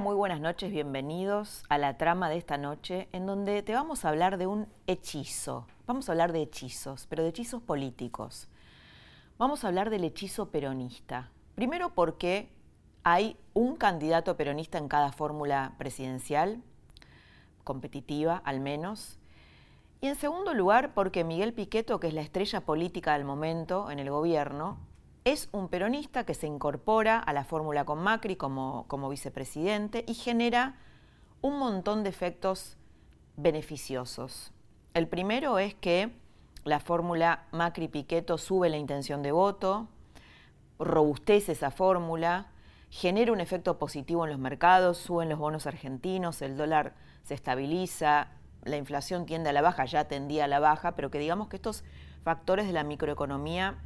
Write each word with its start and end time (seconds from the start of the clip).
Muy 0.00 0.14
buenas 0.14 0.40
noches, 0.40 0.70
bienvenidos 0.70 1.64
a 1.70 1.78
la 1.78 1.96
trama 1.96 2.28
de 2.28 2.36
esta 2.36 2.58
noche 2.58 3.08
en 3.12 3.24
donde 3.24 3.62
te 3.62 3.72
vamos 3.72 4.04
a 4.04 4.10
hablar 4.10 4.36
de 4.36 4.46
un 4.46 4.68
hechizo. 4.86 5.66
Vamos 5.86 6.08
a 6.08 6.12
hablar 6.12 6.32
de 6.32 6.42
hechizos, 6.42 7.06
pero 7.06 7.22
de 7.22 7.30
hechizos 7.30 7.62
políticos. 7.62 8.46
Vamos 9.38 9.64
a 9.64 9.68
hablar 9.68 9.88
del 9.88 10.04
hechizo 10.04 10.50
peronista. 10.50 11.30
Primero 11.54 11.94
porque 11.94 12.50
hay 13.04 13.38
un 13.54 13.76
candidato 13.76 14.36
peronista 14.36 14.76
en 14.76 14.88
cada 14.88 15.12
fórmula 15.12 15.72
presidencial, 15.78 16.62
competitiva 17.64 18.42
al 18.44 18.60
menos. 18.60 19.18
Y 20.02 20.08
en 20.08 20.16
segundo 20.16 20.52
lugar 20.52 20.92
porque 20.92 21.24
Miguel 21.24 21.54
Piqueto, 21.54 22.00
que 22.00 22.08
es 22.08 22.14
la 22.14 22.20
estrella 22.20 22.60
política 22.60 23.14
del 23.14 23.24
momento 23.24 23.90
en 23.90 23.98
el 23.98 24.10
gobierno, 24.10 24.78
es 25.26 25.48
un 25.50 25.66
peronista 25.68 26.24
que 26.24 26.34
se 26.34 26.46
incorpora 26.46 27.18
a 27.18 27.32
la 27.32 27.42
fórmula 27.42 27.84
con 27.84 27.98
Macri 27.98 28.36
como, 28.36 28.84
como 28.86 29.08
vicepresidente 29.08 30.04
y 30.06 30.14
genera 30.14 30.76
un 31.40 31.58
montón 31.58 32.04
de 32.04 32.10
efectos 32.10 32.76
beneficiosos. 33.36 34.52
El 34.94 35.08
primero 35.08 35.58
es 35.58 35.74
que 35.74 36.12
la 36.62 36.78
fórmula 36.78 37.48
Macri-Piqueto 37.50 38.38
sube 38.38 38.68
la 38.68 38.76
intención 38.76 39.24
de 39.24 39.32
voto, 39.32 39.88
robustece 40.78 41.52
esa 41.52 41.72
fórmula, 41.72 42.52
genera 42.88 43.32
un 43.32 43.40
efecto 43.40 43.80
positivo 43.80 44.24
en 44.24 44.30
los 44.30 44.38
mercados, 44.38 44.96
suben 44.96 45.28
los 45.28 45.40
bonos 45.40 45.66
argentinos, 45.66 46.40
el 46.40 46.56
dólar 46.56 46.94
se 47.24 47.34
estabiliza, 47.34 48.28
la 48.62 48.76
inflación 48.76 49.26
tiende 49.26 49.50
a 49.50 49.52
la 49.52 49.62
baja, 49.62 49.86
ya 49.86 50.04
tendía 50.04 50.44
a 50.44 50.48
la 50.48 50.60
baja, 50.60 50.94
pero 50.94 51.10
que 51.10 51.18
digamos 51.18 51.48
que 51.48 51.56
estos 51.56 51.82
factores 52.22 52.68
de 52.68 52.72
la 52.72 52.84
microeconomía 52.84 53.78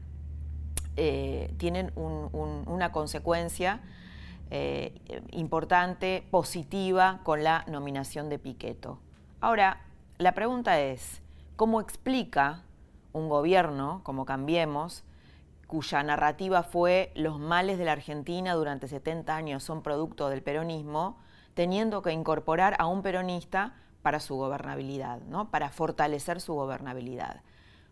eh, 0.97 1.53
tienen 1.59 1.93
una 1.97 2.93
consecuencia 2.93 3.81
eh, 4.51 5.01
importante, 5.31 6.27
positiva, 6.31 7.21
con 7.23 7.45
la 7.45 7.65
nominación 7.69 8.29
de 8.29 8.39
Piqueto. 8.39 8.99
Ahora, 9.41 9.81
la 10.19 10.33
pregunta 10.33 10.81
es, 10.81 11.23
¿cómo 11.57 11.81
explica 11.81 12.65
un 13.13 13.29
gobierno, 13.29 14.01
como 14.03 14.25
Cambiemos, 14.25 15.05
cuya 15.67 16.03
narrativa 16.03 16.65
fue 16.65 17.13
los 17.15 17.39
males 17.39 17.79
de 17.79 17.85
la 17.85 17.93
Argentina 17.93 18.55
durante 18.55 18.89
70 18.89 19.37
años 19.37 19.63
son 19.63 19.83
producto 19.83 20.29
del 20.29 20.43
peronismo, 20.43 21.17
teniendo 21.55 22.03
que 22.03 22.13
incorporar 22.13 22.75
a 22.81 22.87
un 22.87 23.03
peronista 23.03 23.75
para 24.03 24.19
su 24.19 24.35
gobernabilidad, 24.35 25.21
¿no? 25.23 25.51
para 25.51 25.71
fortalecer 25.71 26.41
su 26.41 26.55
gobernabilidad? 26.55 27.43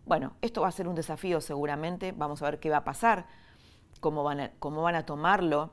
Bueno, 0.09 0.33
esto 0.41 0.63
va 0.63 0.69
a 0.69 0.73
ser 0.73 0.89
un 0.89 0.95
desafío 0.95 1.43
seguramente, 1.43 2.13
vamos 2.13 2.41
a 2.41 2.47
ver 2.47 2.61
qué 2.61 2.71
va 2.71 2.79
a 2.79 2.85
pasar, 2.85 3.27
cómo 4.01 4.25
van 4.25 4.41
a, 4.41 5.05
tomarlo, 5.05 5.71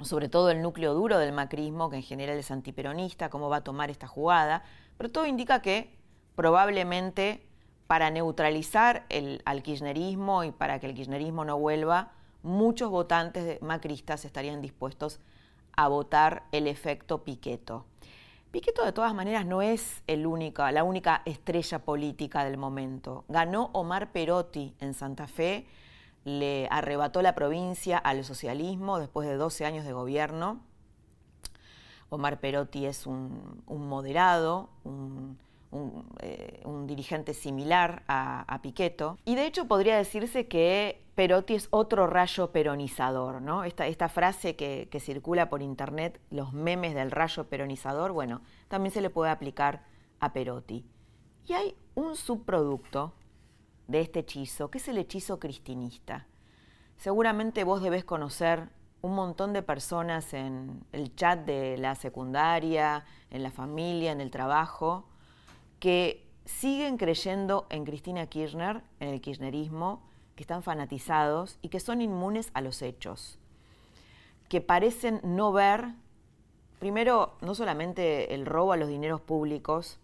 sobre 0.00 0.30
todo 0.30 0.50
el 0.50 0.62
núcleo 0.62 0.94
duro 0.94 1.18
del 1.18 1.34
macrismo, 1.34 1.90
que 1.90 1.96
en 1.96 2.02
general 2.02 2.38
es 2.38 2.50
antiperonista, 2.50 3.28
cómo 3.28 3.50
va 3.50 3.58
a 3.58 3.60
tomar 3.62 3.90
esta 3.90 4.06
jugada, 4.06 4.62
pero 4.96 5.10
todo 5.10 5.26
indica 5.26 5.60
que 5.60 5.94
probablemente 6.36 7.46
para 7.86 8.10
neutralizar 8.10 9.04
el, 9.10 9.42
al 9.44 9.62
kirchnerismo 9.62 10.44
y 10.44 10.50
para 10.50 10.80
que 10.80 10.86
el 10.86 10.94
kirchnerismo 10.94 11.44
no 11.44 11.58
vuelva, 11.58 12.12
muchos 12.42 12.88
votantes 12.88 13.60
macristas 13.60 14.24
estarían 14.24 14.62
dispuestos 14.62 15.20
a 15.76 15.88
votar 15.88 16.44
el 16.50 16.66
efecto 16.66 17.24
Piqueto. 17.24 17.84
Piqueto 18.54 18.84
de 18.84 18.92
todas 18.92 19.12
maneras 19.14 19.44
no 19.44 19.62
es 19.62 20.04
el 20.06 20.28
única, 20.28 20.70
la 20.70 20.84
única 20.84 21.22
estrella 21.24 21.80
política 21.80 22.44
del 22.44 22.56
momento. 22.56 23.24
Ganó 23.26 23.70
Omar 23.72 24.12
Perotti 24.12 24.76
en 24.78 24.94
Santa 24.94 25.26
Fe, 25.26 25.66
le 26.22 26.68
arrebató 26.70 27.20
la 27.20 27.34
provincia 27.34 27.98
al 27.98 28.24
socialismo 28.24 29.00
después 29.00 29.26
de 29.26 29.34
12 29.34 29.64
años 29.64 29.84
de 29.84 29.92
gobierno. 29.92 30.60
Omar 32.10 32.38
Perotti 32.38 32.86
es 32.86 33.08
un, 33.08 33.64
moderado, 33.66 34.68
eh, 36.20 36.60
un, 36.64 36.86
dirigente 36.86 37.34
similar 37.34 38.04
a, 38.06 38.60
Piqueto. 38.62 39.18
Y 39.24 39.34
de 39.34 39.46
hecho 39.46 39.66
podría 39.66 39.96
decirse 39.96 40.46
que 40.46 41.02
Perotti 41.14 41.54
es 41.54 41.68
otro 41.70 42.06
rayo 42.06 42.52
peronizador, 42.52 43.42
¿no? 43.42 43.64
Esta, 43.64 43.86
esta 43.86 44.08
frase 44.08 44.54
que, 44.54 44.88
que, 44.90 45.00
circula 45.00 45.48
por 45.48 45.62
internet, 45.62 46.20
los 46.30 46.52
memes 46.52 46.94
del 46.94 47.10
rayo 47.10 47.48
peronizador, 47.48 48.12
bueno, 48.12 48.42
también 48.68 48.92
se 48.92 49.00
le 49.00 49.10
puede 49.10 49.30
aplicar 49.30 49.84
a 50.20 50.32
Perotti. 50.32 50.84
Y 51.46 51.52
hay 51.54 51.76
un 51.94 52.14
subproducto 52.14 53.14
de 53.88 54.00
este 54.00 54.20
hechizo, 54.20 54.70
que 54.70 54.78
es 54.78 54.88
el 54.88 54.98
hechizo 54.98 55.40
cristinista. 55.40 56.26
Seguramente 56.96 57.64
vos 57.64 57.82
debés 57.82 58.04
conocer 58.04 58.68
un 59.02 59.14
montón 59.14 59.52
de 59.52 59.62
personas 59.62 60.32
en 60.32 60.84
el 60.92 61.14
chat 61.16 61.44
de 61.44 61.76
la 61.78 61.94
secundaria, 61.94 63.04
en 63.30 63.42
la 63.42 63.50
familia, 63.50 64.12
en 64.12 64.20
el 64.20 64.30
trabajo, 64.30 65.08
que 65.84 66.24
siguen 66.46 66.96
creyendo 66.96 67.66
en 67.68 67.84
Cristina 67.84 68.26
Kirchner, 68.26 68.80
en 69.00 69.10
el 69.10 69.20
kirchnerismo, 69.20 70.00
que 70.34 70.42
están 70.42 70.62
fanatizados 70.62 71.58
y 71.60 71.68
que 71.68 71.78
son 71.78 72.00
inmunes 72.00 72.50
a 72.54 72.62
los 72.62 72.80
hechos, 72.80 73.38
que 74.48 74.62
parecen 74.62 75.20
no 75.24 75.52
ver, 75.52 75.88
primero, 76.78 77.34
no 77.42 77.54
solamente 77.54 78.32
el 78.32 78.46
robo 78.46 78.72
a 78.72 78.78
los 78.78 78.88
dineros 78.88 79.20
públicos, 79.20 79.98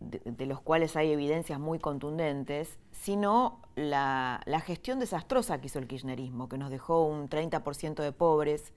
de, 0.00 0.46
los 0.46 0.62
cuales 0.62 0.96
hay 0.96 1.12
evidencias 1.12 1.60
muy 1.60 1.78
contundentes, 1.78 2.78
sino 2.90 3.60
la, 3.76 4.40
la, 4.46 4.60
gestión 4.60 5.00
desastrosa 5.00 5.60
que 5.60 5.66
hizo 5.66 5.78
el 5.80 5.86
kirchnerismo, 5.86 6.48
que 6.48 6.56
nos 6.56 6.70
dejó 6.70 7.04
un 7.04 7.28
30% 7.28 8.02
de 8.02 8.12
pobres, 8.12 8.72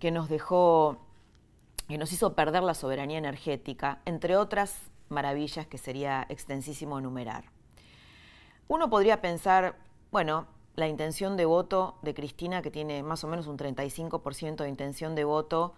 que 0.00 0.10
nos 0.10 0.28
dejó, 0.28 0.96
que 1.86 1.96
nos 1.96 2.12
hizo 2.12 2.34
perder 2.34 2.64
la 2.64 2.74
soberanía 2.74 3.18
energética, 3.18 4.00
entre 4.04 4.36
otras 4.36 4.90
maravillas 5.08 5.66
que 5.66 5.78
sería 5.78 6.26
extensísimo 6.28 6.98
enumerar. 6.98 7.44
Uno 8.68 8.90
podría 8.90 9.20
pensar, 9.20 9.76
bueno, 10.10 10.46
la 10.74 10.88
intención 10.88 11.36
de 11.36 11.44
voto 11.44 11.98
de 12.02 12.14
Cristina, 12.14 12.62
que 12.62 12.70
tiene 12.70 13.02
más 13.02 13.24
o 13.24 13.28
menos 13.28 13.46
un 13.46 13.56
35% 13.56 14.56
de 14.56 14.68
intención 14.68 15.14
de 15.14 15.24
voto, 15.24 15.74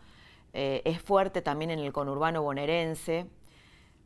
eh, 0.52 0.82
es 0.84 1.00
fuerte 1.00 1.42
también 1.42 1.70
en 1.70 1.78
el 1.78 1.92
conurbano 1.92 2.42
bonaerense, 2.42 3.26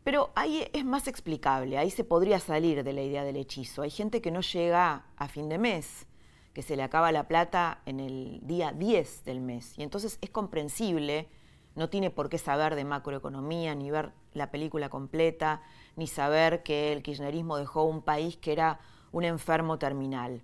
pero 0.05 0.31
ahí 0.35 0.69
es 0.73 0.85
más 0.85 1.07
explicable, 1.07 1.79
ahí 1.79 1.91
se 1.91 2.05
podría 2.05 2.41
salir 2.41 2.83
de 2.83 2.93
la 2.93 3.03
idea 3.03 3.25
del 3.25 3.37
hechizo. 3.37 3.83
Hay 3.83 3.91
gente 3.91 4.21
que 4.21 4.31
no 4.31 4.41
llega 4.41 5.07
a 5.17 5.29
fin 5.29 5.49
de 5.49 5.59
mes, 5.59 6.07
que 6.53 6.63
se 6.63 6.77
le 6.77 6.83
acaba 6.83 7.13
la 7.13 7.29
plata 7.29 7.81
en 7.87 8.01
el 8.01 8.41
día 8.43 8.73
10 8.73 9.25
del 9.25 9.41
mes, 9.41 9.79
y 9.79 9.83
entonces 9.83 10.19
es 10.21 10.31
comprensible, 10.31 11.29
no 11.75 11.89
tiene 11.89 12.11
por 12.11 12.29
qué 12.29 12.39
saber 12.39 12.75
de 12.75 12.85
macroeconomía 12.85 13.75
ni 13.75 13.91
ver 13.91 14.13
la 14.35 14.51
película 14.51 14.89
completa, 14.89 15.63
ni 15.97 16.07
saber 16.07 16.63
que 16.63 16.93
el 16.93 17.03
kirchnerismo 17.03 17.57
dejó 17.57 17.85
un 17.85 18.03
país 18.03 18.37
que 18.37 18.53
era 18.53 18.81
un 19.11 19.25
enfermo 19.25 19.79
terminal. 19.79 20.43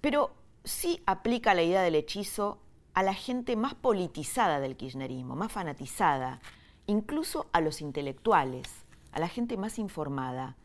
Pero 0.00 0.34
sí 0.64 1.02
aplica 1.06 1.54
la 1.54 1.62
idea 1.62 1.82
del 1.82 1.94
hechizo 1.94 2.58
a 2.94 3.02
la 3.02 3.14
gente 3.14 3.56
más 3.56 3.74
politizada 3.74 4.60
del 4.60 4.76
kirchnerismo, 4.76 5.34
más 5.34 5.52
fanatizada, 5.52 6.40
incluso 6.86 7.46
a 7.52 7.60
los 7.60 7.80
intelectuales, 7.80 8.84
a 9.12 9.20
la 9.20 9.28
gente 9.28 9.56
más 9.56 9.78
informada, 9.78 10.56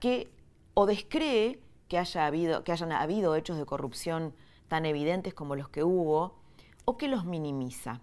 que 0.00 0.28
o 0.74 0.86
descree 0.86 1.60
que, 1.88 1.98
haya 1.98 2.26
habido, 2.26 2.64
que 2.64 2.72
hayan 2.72 2.92
habido 2.92 3.34
hechos 3.34 3.58
de 3.58 3.66
corrupción 3.66 4.34
tan 4.68 4.86
evidentes 4.86 5.34
como 5.34 5.56
los 5.56 5.68
que 5.68 5.82
hubo, 5.82 6.38
o 6.84 6.96
que 6.96 7.08
los 7.08 7.24
minimiza. 7.24 8.00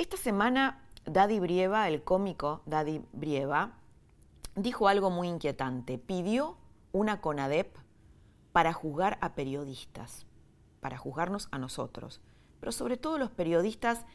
Esta 0.00 0.16
semana 0.16 0.80
Daddy 1.04 1.40
Brieva, 1.40 1.86
el 1.86 2.02
cómico 2.02 2.62
Daddy 2.64 3.02
Brieva, 3.12 3.72
dijo 4.56 4.88
algo 4.88 5.10
muy 5.10 5.28
inquietante. 5.28 5.98
Pidió 5.98 6.56
una 6.90 7.20
CONADEP 7.20 7.76
para 8.50 8.72
juzgar 8.72 9.18
a 9.20 9.34
periodistas, 9.34 10.24
para 10.80 10.96
juzgarnos 10.96 11.48
a 11.50 11.58
nosotros, 11.58 12.22
pero 12.60 12.72
sobre 12.72 12.96
todo 12.96 13.18
los 13.18 13.30
periodistas 13.30 14.06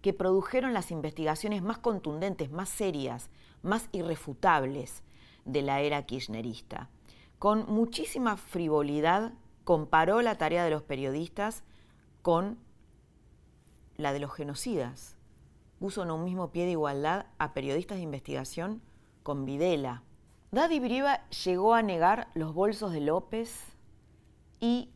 que 0.00 0.14
produjeron 0.14 0.72
las 0.72 0.90
investigaciones 0.90 1.60
más 1.60 1.76
contundentes, 1.76 2.50
más 2.50 2.70
serias, 2.70 3.28
más 3.60 3.90
irrefutables 3.92 5.02
de 5.44 5.60
la 5.60 5.82
era 5.82 6.06
kirchnerista. 6.06 6.88
con 7.38 7.66
muchísima 7.66 8.38
frivolidad 8.38 9.34
comparó 9.64 10.22
la 10.22 10.38
tarea 10.38 10.64
de 10.64 10.70
los 10.70 10.82
periodistas 10.82 11.64
con 12.22 12.56
la 13.98 14.14
de 14.14 14.20
los 14.20 14.32
genocidas. 14.32 15.13
Puso 15.78 16.02
en 16.02 16.10
un 16.10 16.24
mismo 16.24 16.50
pie 16.50 16.64
de 16.64 16.72
igualdad 16.72 17.26
a 17.38 17.52
periodistas 17.54 17.98
de 17.98 18.04
investigación 18.04 18.82
con 19.22 19.44
Videla. 19.44 20.02
Daddy 20.52 20.78
Brieva 20.78 21.28
llegó 21.30 21.74
a 21.74 21.82
negar 21.82 22.28
los 22.34 22.54
bolsos 22.54 22.92
de 22.92 23.00
López 23.00 23.76
y 24.60 24.90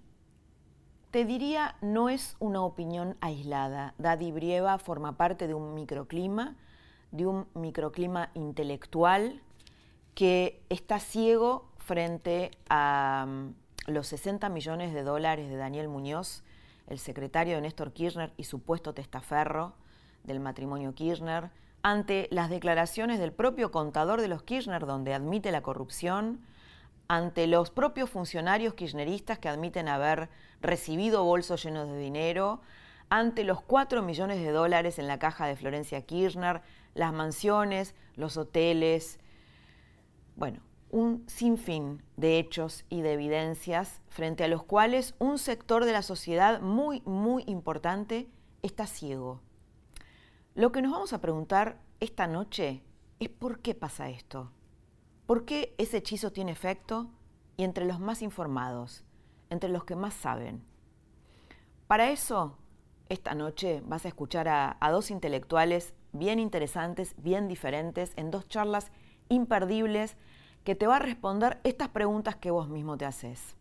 te 1.10 1.24
diría, 1.24 1.76
no 1.80 2.10
es 2.10 2.36
una 2.38 2.62
opinión 2.62 3.16
aislada. 3.20 3.94
Daddy 3.98 4.30
Brieva 4.30 4.78
forma 4.78 5.16
parte 5.16 5.48
de 5.48 5.54
un 5.54 5.74
microclima, 5.74 6.56
de 7.10 7.26
un 7.26 7.46
microclima 7.54 8.30
intelectual 8.34 9.42
que 10.14 10.62
está 10.68 11.00
ciego 11.00 11.70
frente 11.78 12.50
a 12.68 13.26
mm, 13.26 13.90
los 13.90 14.06
60 14.08 14.48
millones 14.50 14.92
de 14.92 15.02
dólares 15.02 15.48
de 15.48 15.56
Daniel 15.56 15.88
Muñoz, 15.88 16.44
el 16.86 16.98
secretario 16.98 17.56
de 17.56 17.62
Néstor 17.62 17.92
Kirchner 17.92 18.32
y 18.36 18.44
supuesto 18.44 18.92
testaferro 18.92 19.74
del 20.28 20.38
matrimonio 20.38 20.94
Kirchner, 20.94 21.50
ante 21.82 22.28
las 22.30 22.50
declaraciones 22.50 23.18
del 23.18 23.32
propio 23.32 23.72
contador 23.72 24.20
de 24.20 24.28
los 24.28 24.44
Kirchner, 24.44 24.86
donde 24.86 25.14
admite 25.14 25.50
la 25.50 25.62
corrupción, 25.62 26.40
ante 27.08 27.46
los 27.46 27.70
propios 27.70 28.10
funcionarios 28.10 28.74
kirchneristas 28.74 29.38
que 29.38 29.48
admiten 29.48 29.88
haber 29.88 30.28
recibido 30.60 31.24
bolsos 31.24 31.64
llenos 31.64 31.88
de 31.88 31.98
dinero, 31.98 32.60
ante 33.10 33.44
los 33.44 33.62
4 33.62 34.02
millones 34.02 34.38
de 34.40 34.50
dólares 34.50 34.98
en 34.98 35.08
la 35.08 35.18
caja 35.18 35.46
de 35.46 35.56
Florencia 35.56 36.02
Kirchner, 36.02 36.60
las 36.94 37.12
mansiones, 37.12 37.94
los 38.14 38.36
hoteles, 38.36 39.18
bueno, 40.36 40.60
un 40.90 41.24
sinfín 41.26 42.02
de 42.16 42.38
hechos 42.38 42.84
y 42.88 43.00
de 43.00 43.14
evidencias 43.14 44.00
frente 44.08 44.44
a 44.44 44.48
los 44.48 44.62
cuales 44.62 45.14
un 45.18 45.38
sector 45.38 45.84
de 45.84 45.92
la 45.92 46.02
sociedad 46.02 46.60
muy, 46.60 47.02
muy 47.04 47.44
importante 47.46 48.28
está 48.62 48.86
ciego. 48.86 49.40
Lo 50.58 50.72
que 50.72 50.82
nos 50.82 50.90
vamos 50.90 51.12
a 51.12 51.20
preguntar 51.20 51.78
esta 52.00 52.26
noche 52.26 52.82
es 53.20 53.28
por 53.28 53.60
qué 53.60 53.76
pasa 53.76 54.08
esto. 54.08 54.50
¿Por 55.24 55.44
qué 55.44 55.72
ese 55.78 55.98
hechizo 55.98 56.32
tiene 56.32 56.50
efecto? 56.50 57.12
Y 57.56 57.62
entre 57.62 57.84
los 57.84 58.00
más 58.00 58.22
informados, 58.22 59.04
entre 59.50 59.70
los 59.70 59.84
que 59.84 59.94
más 59.94 60.14
saben. 60.14 60.64
Para 61.86 62.10
eso, 62.10 62.58
esta 63.08 63.36
noche 63.36 63.84
vas 63.86 64.04
a 64.04 64.08
escuchar 64.08 64.48
a, 64.48 64.76
dos 64.90 65.12
intelectuales 65.12 65.94
bien 66.12 66.40
interesantes, 66.40 67.14
bien 67.18 67.46
diferentes, 67.46 68.12
en 68.16 68.32
dos 68.32 68.48
charlas 68.48 68.90
imperdibles 69.28 70.16
que 70.64 70.74
te 70.74 70.88
va 70.88 70.96
a 70.96 70.98
responder 70.98 71.60
estas 71.62 71.90
preguntas 71.90 72.34
que 72.34 72.50
vos 72.50 72.68
mismo 72.68 72.98
te 72.98 73.04
haces. 73.04 73.54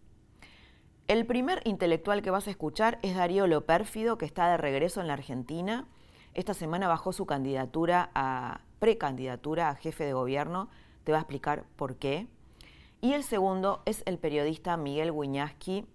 El 1.07 1.27
primer 1.27 1.61
intelectual 1.63 2.23
que 2.23 2.31
vas 2.31 2.47
a 2.47 2.49
escuchar 2.49 2.97
es 3.03 3.15
Darío 3.15 3.45
Lopérfido, 3.45 4.17
que 4.17 4.25
está 4.25 4.49
de 4.49 4.57
regreso 4.57 4.99
en 4.99 5.05
la 5.05 5.13
Argentina. 5.13 5.87
Esta 6.37 6.53
semana 6.53 6.87
bajó 6.87 7.13
su 7.13 7.25
candidatura 7.25 8.11
a 8.13 8.61
precandidatura 8.77 9.69
a 9.69 9.75
jefe 9.75 10.05
de 10.05 10.13
gobierno. 10.13 10.69
Te 11.03 11.11
va 11.11 11.17
a 11.17 11.21
explicar 11.21 11.65
por 11.75 11.95
qué. 11.95 12.27
Y 13.01 13.13
el 13.13 13.23
segundo 13.23 13.81
es 13.85 14.03
el 14.05 14.19
periodista 14.19 14.77
Miguel 14.77 15.09
Wiñaski, 15.09 15.87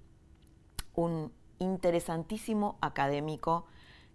un 0.96 1.32
interesantísimo 1.60 2.76
académico 2.80 3.66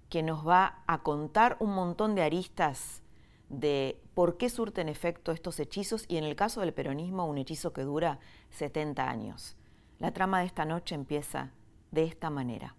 que 0.09 0.21
nos 0.21 0.45
va 0.45 0.83
a 0.85 1.01
contar 1.01 1.56
un 1.62 1.74
montón 1.74 2.13
de 2.13 2.24
aristas 2.24 3.03
de 3.47 3.97
por 4.13 4.35
qué 4.35 4.50
surten 4.50 4.89
efecto 4.89 5.31
estos 5.31 5.62
hechizos 5.62 6.03
y 6.09 6.18
en 6.18 6.25
el 6.25 6.35
caso 6.35 6.59
del 6.59 6.74
peronismo 6.74 7.25
un 7.25 7.38
hechizo 7.38 7.71
que 7.71 7.83
dura 7.83 8.19
70 8.50 9.09
años. 9.09 9.56
La 9.97 10.12
trama 10.12 10.41
de 10.41 10.47
esta 10.47 10.65
noche 10.65 10.94
empieza 10.94 11.51
de 11.91 12.03
esta 12.03 12.29
manera. 12.29 12.75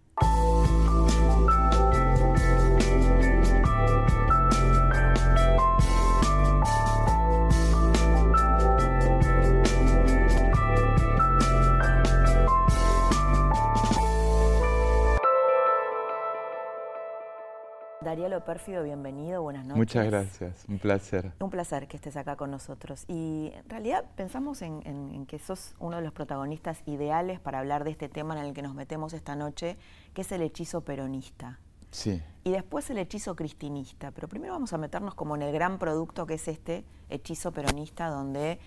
Darío 18.09 18.43
Pérfido, 18.43 18.85
bienvenido, 18.85 19.43
buenas 19.43 19.67
noches. 19.67 19.77
Muchas 19.77 20.07
gracias, 20.07 20.65
un 20.67 20.79
placer. 20.79 21.33
Un 21.41 21.51
placer 21.51 21.87
que 21.89 21.99
estés 21.99 22.17
acá 22.17 22.37
con 22.37 22.51
nosotros. 22.51 23.05
Y 23.07 23.53
en 23.55 23.69
realidad 23.69 24.05
pensamos 24.17 24.63
en, 24.63 25.27
que 25.27 25.39
sos 25.39 25.75
uno 25.79 25.97
de 25.99 26.03
los 26.03 26.15
protagonistas 26.15 26.83
ideales 26.87 27.39
para 27.39 27.59
hablar 27.59 27.85
de 27.85 27.91
este 27.91 28.09
tema 28.09 28.39
en 28.39 28.47
el 28.47 28.55
que 28.55 28.63
nos 28.63 28.75
metemos 28.75 29.13
esta 29.13 29.37
noche, 29.37 29.77
que 30.15 30.23
es 30.23 30.33
el 30.33 30.41
hechizo 30.41 30.81
peronista. 30.81 31.59
Sí. 31.91 32.23
Y 32.45 32.51
después 32.51 32.89
el 32.91 32.99
hechizo 32.99 33.37
cristinista. 33.37 34.11
Pero 34.11 34.29
primero 34.29 34.53
vamos 34.53 34.73
a 34.73 34.79
meternos 34.79 35.15
como 35.15 35.37
en 35.37 35.43
el 35.43 35.53
gran 35.53 35.79
producto 35.79 36.27
que 36.27 36.35
es 36.35 36.49
este 36.49 36.85
hechizo 37.09 37.53
peronista, 37.53 38.09
donde 38.09 38.59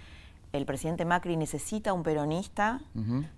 el 0.53 0.65
presidente 0.65 1.05
Macri 1.05 1.37
necesita 1.37 1.93
un 1.93 2.03
peronista 2.03 2.81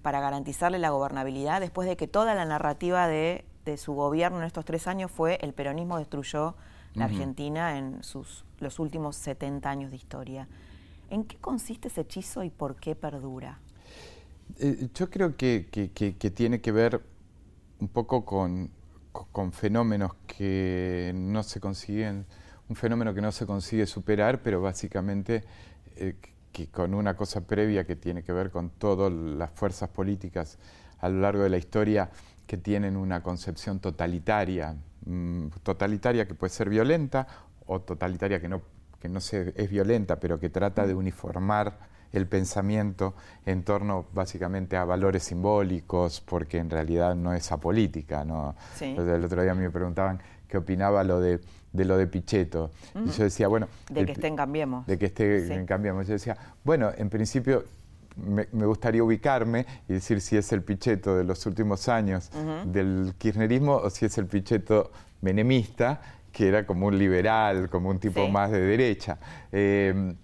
para 0.01 0.19
garantizarle 0.19 0.79
la 0.79 0.89
gobernabilidad 0.89 1.61
después 1.61 1.87
de 1.87 1.95
que 1.95 2.07
toda 2.07 2.33
la 2.33 2.45
narrativa 2.45 3.07
de 3.07 3.45
de 3.65 3.77
su 3.77 3.93
gobierno 3.93 4.39
en 4.39 4.45
estos 4.45 4.65
tres 4.65 4.87
años 4.87 5.11
fue 5.11 5.37
el 5.41 5.53
peronismo 5.53 5.97
destruyó 5.97 6.55
la 6.95 7.05
Argentina 7.05 7.79
en 7.79 8.03
sus, 8.03 8.45
los 8.59 8.77
últimos 8.77 9.15
70 9.15 9.67
años 9.67 9.89
de 9.89 9.97
historia. 9.97 10.47
¿En 11.09 11.23
qué 11.23 11.37
consiste 11.37 11.87
ese 11.87 12.01
hechizo 12.01 12.43
y 12.43 12.51
por 12.51 12.75
qué 12.75 12.93
perdura? 12.93 13.59
Eh, 14.59 14.89
yo 14.93 15.09
creo 15.09 15.35
que, 15.35 15.65
tiene 16.35 16.61
que 16.61 16.71
ver 16.71 17.01
un 17.79 17.87
poco 17.87 18.25
con, 18.25 18.69
fenómenos 19.51 20.13
que 20.27 21.11
no 21.15 21.43
se 21.43 21.59
consiguen, 21.59 22.25
un 22.69 22.75
fenómeno 22.75 23.13
que 23.13 23.21
no 23.21 23.31
se 23.31 23.45
consigue 23.45 23.85
superar, 23.85 24.41
pero 24.41 24.61
básicamente 24.61 25.43
eh, 25.95 26.15
que 26.51 26.67
con 26.67 26.93
una 26.93 27.15
cosa 27.15 27.41
previa 27.41 27.85
que 27.85 27.95
tiene 27.95 28.23
que 28.23 28.31
ver 28.31 28.51
con 28.51 28.69
todas 28.69 29.11
las 29.11 29.51
fuerzas 29.51 29.89
políticas 29.89 30.57
a 30.99 31.09
lo 31.09 31.21
largo 31.21 31.43
de 31.43 31.49
la 31.49 31.57
historia 31.57 32.09
que 32.47 32.57
tienen 32.57 32.95
una 32.95 33.21
concepción 33.23 33.79
totalitaria, 33.79 34.75
mm, 35.05 35.47
totalitaria 35.63 36.27
que 36.27 36.33
puede 36.33 36.51
ser 36.51 36.69
violenta 36.69 37.27
o 37.65 37.81
totalitaria 37.81 38.39
que 38.39 38.49
no, 38.49 38.61
que 38.99 39.09
no 39.09 39.19
es 39.19 39.69
violenta, 39.69 40.19
pero 40.19 40.39
que 40.39 40.49
trata 40.49 40.85
de 40.85 40.93
uniformar 40.93 41.92
el 42.13 42.27
pensamiento 42.27 43.15
en 43.45 43.63
torno 43.63 44.05
básicamente 44.13 44.77
a 44.77 44.85
valores 44.85 45.23
simbólicos, 45.23 46.21
porque 46.21 46.59
en 46.59 46.69
realidad 46.69 47.15
no 47.15 47.33
es 47.33 47.51
apolítica. 47.51 48.23
¿no? 48.23 48.55
el 48.79 49.25
otro 49.25 49.41
día 49.41 49.55
me 49.55 49.69
preguntaban 49.69 50.21
qué 50.47 50.57
opinaba 50.57 51.03
lo 51.03 51.19
de, 51.19 51.39
lo 51.73 51.97
de 51.97 52.07
Pichetto. 52.07 52.71
Y 52.95 53.09
yo 53.09 53.23
decía, 53.23 53.47
bueno... 53.47 53.67
De 53.89 54.05
que 54.05 54.13
esté 54.13 54.27
en 54.27 54.35
Cambiemos. 54.35 54.85
De 54.85 54.97
que 54.97 55.07
esté 55.07 55.53
en 55.53 55.65
Cambiemos. 55.65 56.07
Yo 56.07 56.13
decía, 56.13 56.37
bueno, 56.63 56.91
en 56.95 57.09
principio 57.09 57.65
me, 58.15 58.45
gustaría 58.65 59.03
ubicarme 59.03 59.65
y 59.89 59.93
decir 59.93 60.21
si 60.21 60.37
es 60.37 60.51
el 60.53 60.61
Pichetto 60.61 61.17
de 61.17 61.23
los 61.23 61.45
últimos 61.47 61.89
años 61.89 62.29
del 62.65 63.15
kirchnerismo 63.17 63.75
o 63.77 63.89
si 63.89 64.05
es 64.05 64.17
el 64.19 64.27
Pichetto 64.27 64.91
menemista, 65.21 65.99
que 66.31 66.47
era 66.47 66.65
como 66.65 66.87
un 66.87 66.97
liberal, 66.97 67.69
como 67.69 67.89
un 67.89 67.99
tipo 67.99 68.27
más 68.27 68.51
de 68.51 68.59
derecha. 68.59 69.17
Eh, 69.51 70.15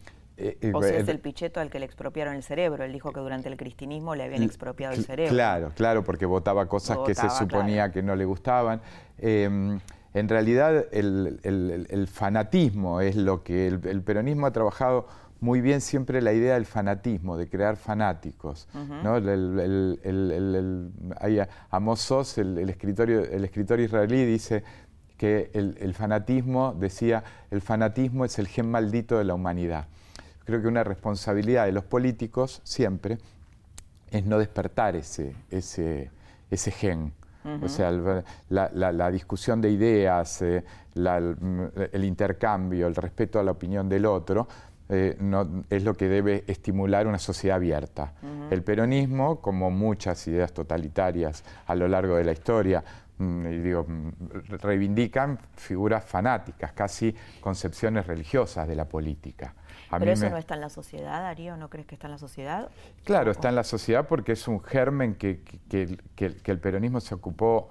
o 0.73 0.83
si 0.83 0.93
es 0.93 1.07
el 1.07 1.19
Pichetto 1.19 1.59
al 1.59 1.69
que 1.69 1.79
le 1.79 1.85
expropiaron 1.85 2.35
el 2.35 2.43
cerebro. 2.43 2.83
Él 2.83 2.93
dijo 2.93 3.11
que 3.11 3.19
durante 3.19 3.49
el 3.49 3.57
cristinismo 3.57 4.15
le 4.15 4.23
habían 4.23 4.43
expropiado 4.43 4.93
el 4.93 5.05
cerebro. 5.05 5.33
Claro, 5.33 5.71
claro, 5.75 6.03
porque 6.03 6.25
votaba 6.25 6.67
cosas 6.67 6.99
que 7.05 7.15
se 7.15 7.29
suponía 7.29 7.91
que 7.91 8.01
no 8.01 8.15
le 8.15 8.25
gustaban. 8.25 8.81
Em, 9.17 9.79
en 10.13 10.29
realidad 10.29 10.85
el, 10.91 12.07
fanatismo 12.11 13.01
es 13.01 13.15
lo 13.15 13.43
que 13.43 13.67
el 13.67 14.01
peronismo 14.01 14.47
ha 14.47 14.51
trabajado 14.51 15.07
muy 15.41 15.61
bien 15.61 15.81
siempre 15.81 16.21
la 16.21 16.33
idea 16.33 16.55
del 16.55 16.65
fanatismo, 16.65 17.37
de 17.37 17.47
crear 17.49 17.77
fanáticos. 17.77 18.67
¿no? 18.73 19.17
el, 19.17 20.91
Amos 21.69 22.37
el, 22.37 22.69
escritor, 22.69 23.09
el 23.09 23.43
escritor 23.43 23.79
israelí, 23.79 24.25
dice 24.25 24.63
que 25.17 25.49
el, 25.53 25.93
fanatismo, 25.93 26.73
decía, 26.77 27.23
el 27.51 27.61
fanatismo 27.61 28.25
es 28.25 28.39
el 28.39 28.47
gen 28.47 28.69
maldito 28.69 29.17
de 29.17 29.23
la 29.23 29.33
humanidad. 29.33 29.87
Creo 30.49 30.63
que 30.63 30.67
una 30.67 30.83
responsabilidad 30.83 31.67
de 31.67 31.71
los 31.71 31.83
políticos 31.83 32.59
siempre 32.63 33.19
es 34.09 34.25
no 34.25 34.39
despertar 34.39 34.95
ese, 34.95 35.35
ese, 35.51 36.09
ese 36.49 36.71
gen. 36.71 37.13
O 37.61 37.69
sea, 37.69 37.91
la, 38.49 39.11
discusión 39.11 39.61
de 39.61 39.69
ideas, 39.69 40.41
eh, 40.41 40.63
el 40.95 42.03
intercambio, 42.03 42.87
el 42.87 42.95
respeto 42.95 43.39
a 43.39 43.43
la 43.43 43.51
opinión 43.51 43.87
del 43.87 44.07
otro, 44.07 44.47
eh, 44.89 45.17
no, 45.19 45.65
es 45.69 45.83
lo 45.83 45.93
que 45.93 46.07
debe 46.07 46.45
estimular 46.47 47.05
una 47.05 47.19
sociedad 47.19 47.57
abierta. 47.57 48.13
El 48.49 48.63
peronismo, 48.63 49.41
como 49.41 49.69
muchas 49.69 50.27
ideas 50.27 50.51
totalitarias 50.51 51.43
a 51.67 51.75
lo 51.75 51.87
largo 51.87 52.15
de 52.15 52.23
la 52.23 52.31
historia, 52.31 52.83
mm, 53.19 53.45
y 53.45 53.59
digo, 53.59 53.85
mm, 53.87 54.09
reivindican 54.61 55.37
figuras 55.53 56.03
fanáticas, 56.03 56.71
casi 56.71 57.15
concepciones 57.39 58.07
religiosas 58.07 58.67
de 58.67 58.75
la 58.75 58.85
política. 58.85 59.53
¿Pero 59.97 60.11
eso 60.11 60.29
no 60.29 60.37
está 60.37 60.55
en 60.55 60.61
la 60.61 60.69
sociedad, 60.69 61.21
Darío? 61.23 61.57
¿No 61.57 61.69
crees 61.69 61.87
que 61.87 61.95
está 61.95 62.07
en 62.07 62.11
la 62.11 62.17
sociedad? 62.17 62.69
Claro, 63.03 63.31
está 63.31 63.49
en 63.49 63.55
la 63.55 63.63
sociedad 63.63 64.07
porque 64.07 64.33
es 64.33 64.47
un 64.47 64.61
germen 64.61 65.15
que, 65.15 65.41
el 65.71 66.59
peronismo 66.59 66.99
se 66.99 67.15
ocupó 67.15 67.69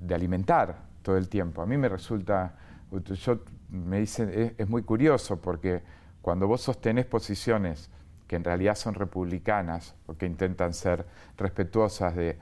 de 0.00 0.14
alimentar 0.14 0.76
todo 1.02 1.16
el 1.16 1.28
tiempo. 1.28 1.62
A 1.62 1.66
mí 1.66 1.76
me 1.76 1.88
resulta, 1.88 2.54
yo, 2.90 3.40
me 3.70 4.00
dicen, 4.00 4.54
es, 4.58 4.68
muy 4.68 4.82
curioso 4.82 5.40
porque 5.40 5.82
cuando 6.20 6.46
vos 6.46 6.60
sostenés 6.60 7.06
posiciones 7.06 7.90
que 8.26 8.36
en 8.36 8.44
realidad 8.44 8.74
son 8.74 8.94
republicanas 8.94 9.94
o 10.06 10.16
que 10.16 10.26
intentan 10.26 10.74
ser 10.74 11.06
respetuosas 11.36 12.14
de, 12.14 12.38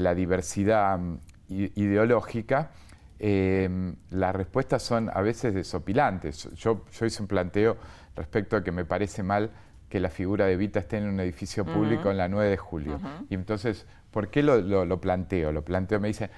la 0.00 0.14
diversidad 0.14 0.98
mm, 0.98 1.18
ideológica, 1.48 2.70
eh, 3.18 3.94
las 4.10 4.34
respuestas 4.34 4.82
son 4.82 5.10
a 5.12 5.20
veces 5.20 5.54
desopilantes. 5.54 6.48
Yo, 6.54 6.84
yo 6.92 7.06
hice 7.06 7.22
un 7.22 7.28
planteo 7.28 7.76
respecto 8.14 8.56
a 8.56 8.64
que 8.64 8.72
me 8.72 8.84
parece 8.84 9.22
mal 9.22 9.50
que 9.88 10.00
la 10.00 10.10
figura 10.10 10.46
de 10.46 10.56
Vita 10.56 10.80
esté 10.80 10.98
en 10.98 11.08
un 11.08 11.20
edificio 11.20 11.64
público 11.64 12.10
en 12.10 12.16
la 12.16 12.28
9 12.28 12.50
de 12.50 12.56
julio. 12.56 12.98
Y 13.30 13.34
entonces, 13.34 13.86
¿por 14.10 14.28
qué 14.28 14.42
lo, 14.42 14.60
lo, 14.60 15.00
planteo? 15.00 15.52
Lo 15.52 15.64
planteo, 15.64 16.00
me 16.00 16.08
dice, 16.08 16.28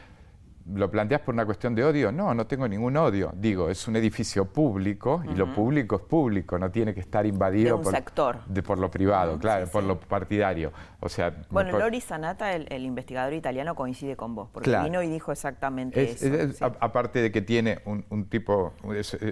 ¿lo 0.75 0.91
planteas 0.91 1.21
por 1.23 1.35
una 1.35 1.45
cuestión 1.45 1.75
de 1.75 1.85
odio? 1.85 2.13
No, 2.13 2.35
no 2.35 2.47
tengo 2.47 2.69
ningún 2.69 2.97
odio. 2.97 3.33
Digo, 3.35 3.69
es 3.69 3.87
un 3.89 3.97
edificio 3.97 4.45
público 4.47 5.23
y 5.31 5.35
lo 5.35 5.53
público 5.55 5.97
es 5.97 6.03
público, 6.03 6.59
no 6.59 6.71
tiene 6.71 6.95
que 6.95 7.01
estar 7.01 7.27
invadido 7.27 7.81
por, 7.81 7.95
sector. 7.95 8.39
De, 8.47 8.63
por 8.63 8.79
lo 8.79 8.91
privado, 8.91 9.39
claro, 9.39 9.67
por 9.67 9.85
lo 9.85 9.99
partidario. 9.99 10.73
O 11.01 11.09
sea, 11.09 11.35
bueno, 11.51 11.79
Lori 11.79 12.01
Sanata, 12.01 12.55
el, 12.55 12.85
investigador 12.85 13.33
italiano, 13.33 13.75
coincide 13.75 14.17
con 14.17 14.35
vos, 14.35 14.49
porque 14.53 14.77
vino 14.83 15.03
y 15.03 15.09
dijo 15.09 15.33
exactamente 15.33 16.03
eso. 16.03 16.67
aparte 16.81 17.21
de 17.21 17.33
que 17.33 17.43
tiene 17.43 17.81
un, 17.85 18.05
un 18.11 18.27
tipo, 18.27 18.75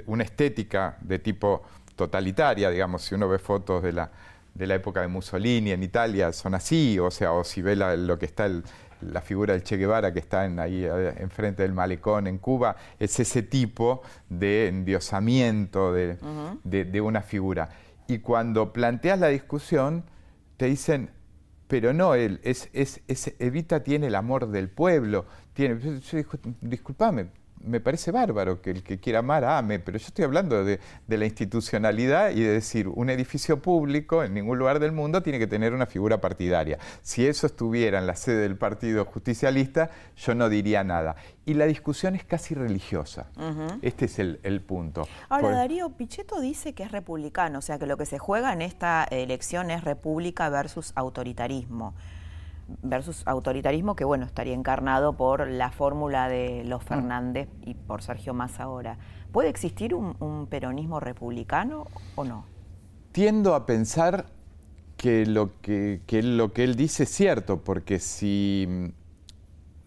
una 0.07 0.23
estética 0.23 0.97
de 1.01 1.19
tipo 1.19 1.63
totalitaria, 1.97 2.71
digamos, 2.71 3.03
si 3.03 3.15
uno 3.15 3.29
ve 3.29 3.39
fotos 3.39 3.83
de 3.83 3.93
la, 3.93 4.11
de 4.55 4.67
la 4.67 4.75
época 4.75 5.01
de 5.01 5.09
Mussolini 5.09 5.73
en 5.73 5.83
Italia, 5.83 6.33
son 6.33 6.55
así, 6.55 6.99
o 6.99 7.11
sea, 7.11 7.33
o 7.33 7.45
si 7.45 7.63
ve 7.63 7.77
lo 7.77 8.19
que 8.19 8.27
está 8.27 8.49
la 9.01 9.21
figura 9.21 9.53
del 9.53 9.63
Che 9.63 9.77
Guevara 9.77 10.13
que 10.13 10.19
está 10.19 10.45
en, 10.45 10.59
ahí 10.59 10.85
enfrente 11.19 11.63
del 11.63 11.73
malecón 11.73 12.27
en 12.27 12.39
Cuba, 12.39 12.77
es 12.99 13.19
ese 13.21 13.43
tipo 13.43 14.03
de 14.29 14.69
endiosamiento 14.69 15.93
de, 15.93 16.19
de, 16.65 17.01
una 17.01 17.23
figura. 17.23 17.71
Y 18.07 18.19
cuando 18.19 18.73
planteas 18.73 19.19
la 19.19 19.29
discusión, 19.29 20.05
te 20.57 20.67
dicen, 20.67 21.11
pero 21.69 21.93
no 21.93 22.15
él, 22.15 22.41
es, 22.43 22.71
es, 22.73 23.01
Evita 23.39 23.83
tiene 23.83 24.07
el 24.07 24.15
amor 24.15 24.49
del 24.49 24.69
pueblo. 24.69 25.27
Tiene, 25.53 25.81
yo, 25.81 26.23
disculpame, 26.61 27.29
me 27.65 27.81
parece 27.81 28.13
bárbaro 28.13 28.61
que 28.61 28.71
el 28.71 28.83
que 28.83 28.99
quiera 28.99 29.21
amar 29.21 29.45
ame, 29.45 29.79
pero 29.79 29.99
yo 29.99 30.07
estoy 30.07 30.25
hablando 30.25 30.65
de, 30.65 30.81
la 31.09 31.25
institucionalidad 31.25 32.31
y 32.31 32.41
de 32.41 32.53
decir, 32.53 32.89
un 32.89 33.11
edificio 33.11 33.61
público 33.61 34.23
en 34.23 34.35
ningún 34.35 34.59
lugar 34.59 34.79
del 34.79 34.93
mundo 34.93 35.23
tiene 35.23 35.39
que 35.39 35.47
tener 35.47 35.73
una 35.73 35.87
figura 35.87 36.21
partidaria. 36.21 36.79
Si 37.03 37.27
eso 37.27 37.47
estuviera 37.47 37.99
en 37.99 38.07
la 38.07 38.17
sede 38.17 38.43
del 38.43 38.57
Partido 38.57 39.05
Justicialista, 39.05 39.91
yo 40.17 40.35
no 40.35 40.49
diría 40.49 40.85
nada. 40.85 41.17
Y 41.45 41.55
la 41.55 41.67
discusión 41.67 42.15
es 42.15 42.25
casi 42.25 42.55
religiosa. 42.55 43.29
Este 43.83 44.07
es 44.07 44.19
el, 44.19 44.61
punto. 44.67 45.07
Ahora, 45.29 45.51
Darío 45.51 45.91
Pichetto 45.91 46.41
dice 46.41 46.73
que 46.73 46.83
es 46.83 46.91
republicano, 46.91 47.61
o 47.61 47.63
sea 47.63 47.79
que 47.79 47.87
lo 47.87 47.97
que 47.97 48.07
se 48.07 48.19
juega 48.19 48.53
en 48.53 48.63
esta 48.63 49.05
elección 49.05 49.71
es 49.71 49.85
república 49.85 50.49
versus 50.49 50.93
autoritarismo 50.97 51.95
versus 52.83 53.23
autoritarismo 53.27 53.95
que 53.97 54.05
bueno 54.05 54.25
estaría 54.25 54.55
encarnado 54.55 55.17
por 55.17 55.49
la 55.49 55.71
fórmula 55.71 56.29
de 56.29 56.65
los 56.65 56.83
mm. 56.83 56.87
Fernández 56.87 57.49
y 57.63 57.75
por 57.75 58.03
Sergio 58.03 58.35
Massa 58.35 58.65
ahora. 58.65 58.99
¿Puede 59.33 59.49
existir 59.49 59.95
un, 59.95 60.47
peronismo 60.49 61.01
republicano 61.01 61.87
o 62.15 62.25
no? 62.25 62.47
Tiendo 63.13 63.55
a 63.55 63.67
pensar 63.67 64.27
que 64.97 65.27
lo 65.27 65.61
que, 65.61 66.01
lo 66.23 66.53
que 66.53 66.65
él 66.65 66.75
dice 66.75 67.03
es 67.03 67.11
cierto, 67.11 67.63
porque 67.63 67.99
si, 67.99 68.93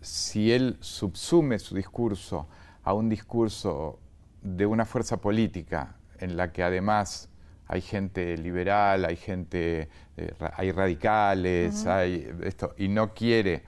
si 0.02 0.52
él 0.52 0.78
subsume 0.82 1.58
su 1.58 1.76
discurso 1.76 2.48
a 2.84 2.94
un 2.94 3.10
discurso 3.10 4.00
de 4.42 4.66
una 4.66 4.86
fuerza 4.86 5.18
política 5.18 5.96
en 6.20 6.38
la 6.38 6.52
que 6.52 6.64
además 6.64 7.29
hay 7.70 7.82
gente 7.82 8.36
liberal, 8.36 9.06
hay 9.06 9.16
gente, 9.16 9.90
eh, 10.18 10.34
hay 10.56 10.72
radicales, 10.72 11.86
hay 11.86 12.28
esto, 12.44 12.74
y 12.80 12.88
no 12.88 13.14
quiere 13.14 13.62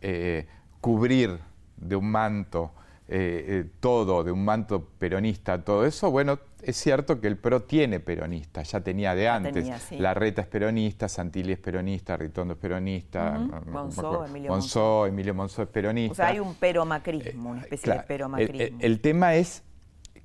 eh, 0.00 0.46
cubrir 0.80 1.38
de 1.76 1.94
un 1.94 2.10
manto 2.10 2.72
eh, 3.06 3.64
todo, 3.78 4.24
de 4.24 4.32
un 4.32 4.44
manto 4.44 4.84
peronista, 4.98 5.62
todo 5.62 5.86
eso, 5.86 6.10
bueno, 6.10 6.40
es 6.62 6.76
cierto 6.76 7.20
que 7.20 7.28
el 7.28 7.36
PRO 7.36 7.62
tiene 7.62 8.00
peronista, 8.00 8.64
ya 8.64 8.80
tenía 8.80 9.14
de 9.14 9.28
antes. 9.28 9.90
La 9.92 10.14
Reta 10.14 10.42
es 10.42 10.48
peronista, 10.48 11.08
Santilli 11.08 11.52
es 11.52 11.58
peronista, 11.60 12.16
Ritondo 12.16 12.54
es 12.54 12.60
peronista, 12.60 13.38
Monzó, 13.66 14.24
Emilio 14.24 14.50
Monzó, 14.50 15.06
Emilio 15.06 15.34
Monzó 15.34 15.62
es 15.62 15.68
peronista. 15.68 16.12
O 16.12 16.16
sea, 16.16 16.26
hay 16.28 16.40
un 16.40 16.54
peromacrismo, 16.54 17.50
una 17.50 17.60
especie 17.60 17.92
de 17.92 18.00
peromacrismo. 18.00 18.78
el 18.80 19.00
tema 19.00 19.36
es 19.36 19.62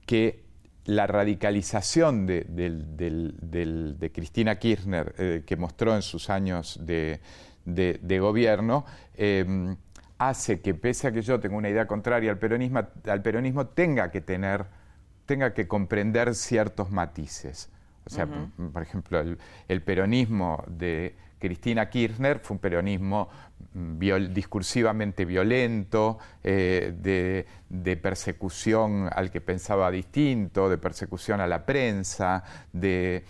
que 0.08 0.49
la 0.86 1.08
radicalización 1.08 2.26
de, 2.26 2.46
Cristina 4.14 4.58
Kirchner 4.58 5.16
eh, 5.18 5.44
que 5.46 5.56
mostró 5.56 5.96
en 5.96 6.02
sus 6.02 6.30
años 6.30 6.80
de, 6.82 7.20
gobierno 8.20 8.86
em, 9.16 9.76
hace 10.18 10.62
que 10.62 10.74
pese 10.74 11.08
a 11.08 11.12
que 11.12 11.22
yo 11.22 11.40
tenga 11.40 11.56
una 11.56 11.70
idea 11.70 11.86
contraria 11.88 12.32
al 12.32 12.40
peronismo, 12.40 12.82
al 13.06 13.22
peronismo 13.22 13.68
tenga 13.68 14.12
que 14.12 14.22
tener, 14.22 14.66
tenga 15.26 15.54
que 15.54 15.68
comprender 15.68 16.36
ciertos 16.36 16.92
matices. 16.92 17.70
O 18.06 18.10
sea, 18.10 18.28
por, 18.74 18.82
ejemplo, 18.82 19.24
el 19.68 19.82
peronismo 19.84 20.64
de 20.68 21.16
Cristina 21.38 21.90
Kirchner 21.90 22.40
fue 22.40 22.56
un 22.56 22.60
peronismo 22.60 23.30
discursivamente 23.74 25.26
violento, 25.26 26.18
eh, 26.44 27.46
de, 27.70 27.98
persecución 27.98 29.10
al 29.12 29.32
que 29.32 29.42
pensaba 29.42 29.92
distinto, 29.92 30.70
de 30.70 30.78
persecución 30.78 31.40
a 31.42 31.48
la 31.48 31.66
prensa, 31.66 32.44
de, 32.74 33.26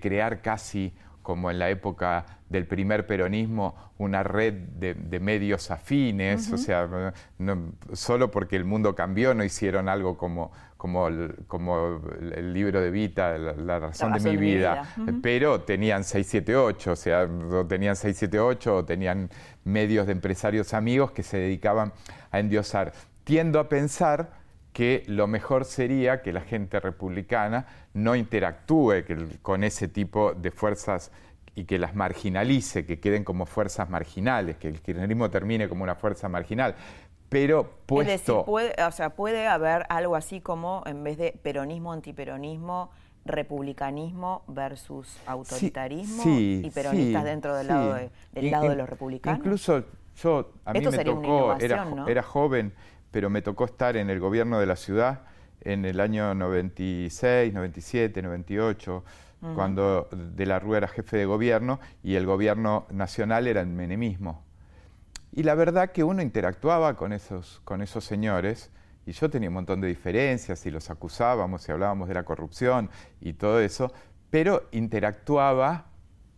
crear 0.00 0.40
casi 0.40 0.94
como 1.22 1.50
en 1.50 1.58
la 1.58 1.70
época 1.70 2.24
del 2.48 2.66
primer 2.66 3.06
peronismo, 3.06 3.92
una 3.98 4.22
red 4.22 4.54
de, 4.54 5.20
medios 5.20 5.70
afines, 5.70 6.50
o 6.50 6.58
sea, 6.58 7.12
solo 7.92 8.30
porque 8.30 8.56
el 8.56 8.64
mundo 8.64 8.94
cambió 8.94 9.34
no 9.34 9.44
hicieron 9.44 9.88
algo 9.88 10.16
como, 10.16 10.50
como 10.82 11.06
el, 11.06 11.36
como 11.46 12.00
el 12.34 12.52
libro 12.52 12.80
de 12.80 12.90
Vita, 12.90 13.38
La, 13.38 13.78
razón, 13.78 14.14
de 14.14 14.18
mi 14.18 14.36
vida, 14.36 14.92
pero 15.22 15.60
tenían 15.60 16.02
678, 16.02 16.90
o 16.90 16.96
sea, 16.96 17.28
tenían 17.68 17.94
678 17.94 18.76
o 18.78 18.84
tenían 18.84 19.30
medios 19.64 20.06
de 20.06 20.12
empresarios 20.12 20.74
amigos 20.74 21.12
que 21.12 21.22
se 21.22 21.36
dedicaban 21.36 21.92
a 22.30 22.38
endiosar. 22.40 22.92
Tiendo 23.24 23.60
a 23.60 23.68
pensar 23.68 24.30
que 24.72 25.04
lo 25.06 25.26
mejor 25.26 25.64
sería 25.64 26.22
que 26.22 26.32
la 26.32 26.40
gente 26.40 26.80
republicana 26.80 27.66
no 27.94 28.16
interactúe 28.16 29.04
con 29.42 29.64
ese 29.64 29.88
tipo 29.88 30.32
de 30.34 30.50
fuerzas 30.50 31.12
y 31.54 31.64
que 31.64 31.78
las 31.78 31.94
marginalice, 31.94 32.86
que 32.86 32.98
queden 32.98 33.24
como 33.24 33.44
fuerzas 33.44 33.90
marginales, 33.90 34.56
que 34.56 34.68
el 34.68 34.80
kirchnerismo 34.80 35.30
termine 35.30 35.68
como 35.68 35.84
una 35.84 35.94
fuerza 35.94 36.28
marginal. 36.28 36.74
Pero 37.28 37.70
puesto... 37.86 38.44
puede, 38.44 38.74
o 38.82 38.92
sea, 38.92 39.10
puede 39.10 39.46
haber 39.46 39.86
algo 39.88 40.16
así 40.16 40.40
como, 40.40 40.82
en 40.86 41.04
vez 41.04 41.18
de 41.18 41.32
peronismo, 41.42 41.92
antiperonismo, 41.92 42.90
republicanismo 43.24 44.42
versus 44.48 45.16
autoritarismo 45.26 46.24
y 46.26 46.70
peronistas 46.74 47.24
dentro 47.24 47.54
del 47.56 47.68
lado, 47.68 47.94
de, 47.94 48.10
del 48.32 48.50
lado 48.50 48.68
de 48.68 48.76
los 48.76 48.88
republicanos. 48.88 49.38
Incluso 49.38 49.84
yo, 50.16 50.52
a 50.64 50.72
mí 50.72 50.80
me 50.80 51.04
tocó, 51.04 51.56
era, 51.60 51.86
era 52.06 52.22
joven, 52.22 52.72
pero 53.10 53.30
me 53.30 53.42
tocó 53.42 53.64
estar 53.64 53.96
en 53.96 54.10
el 54.10 54.18
gobierno 54.20 54.58
de 54.58 54.66
la 54.66 54.76
ciudad 54.76 55.20
en 55.64 55.84
el 55.84 56.00
año 56.00 56.34
96, 56.34 57.52
97, 57.52 58.22
98, 58.22 59.04
cuando 59.56 60.08
De 60.12 60.46
la 60.46 60.60
Rúa 60.60 60.76
era 60.76 60.86
jefe 60.86 61.16
de 61.16 61.24
gobierno 61.24 61.80
y 62.04 62.14
el 62.14 62.26
gobierno 62.26 62.86
nacional 62.90 63.48
era 63.48 63.60
el 63.60 63.66
menemismo. 63.66 64.44
Y 65.32 65.42
la 65.42 65.56
verdad 65.56 65.90
que 65.90 66.04
uno 66.04 66.22
interactuaba 66.22 66.94
con 66.94 67.12
esos, 67.12 67.60
con 67.64 67.82
esos 67.82 68.04
señores 68.04 68.70
y 69.06 69.12
yo 69.12 69.28
tenía 69.30 69.48
un 69.48 69.54
montón 69.54 69.80
de 69.80 69.88
diferencias 69.88 70.64
y 70.66 70.70
los 70.70 70.90
acusábamos 70.90 71.68
y 71.68 71.72
hablábamos 71.72 72.08
de 72.08 72.14
la 72.14 72.24
corrupción 72.24 72.90
y 73.20 73.32
todo 73.34 73.60
eso, 73.60 73.92
pero 74.30 74.68
interactuaba 74.72 75.86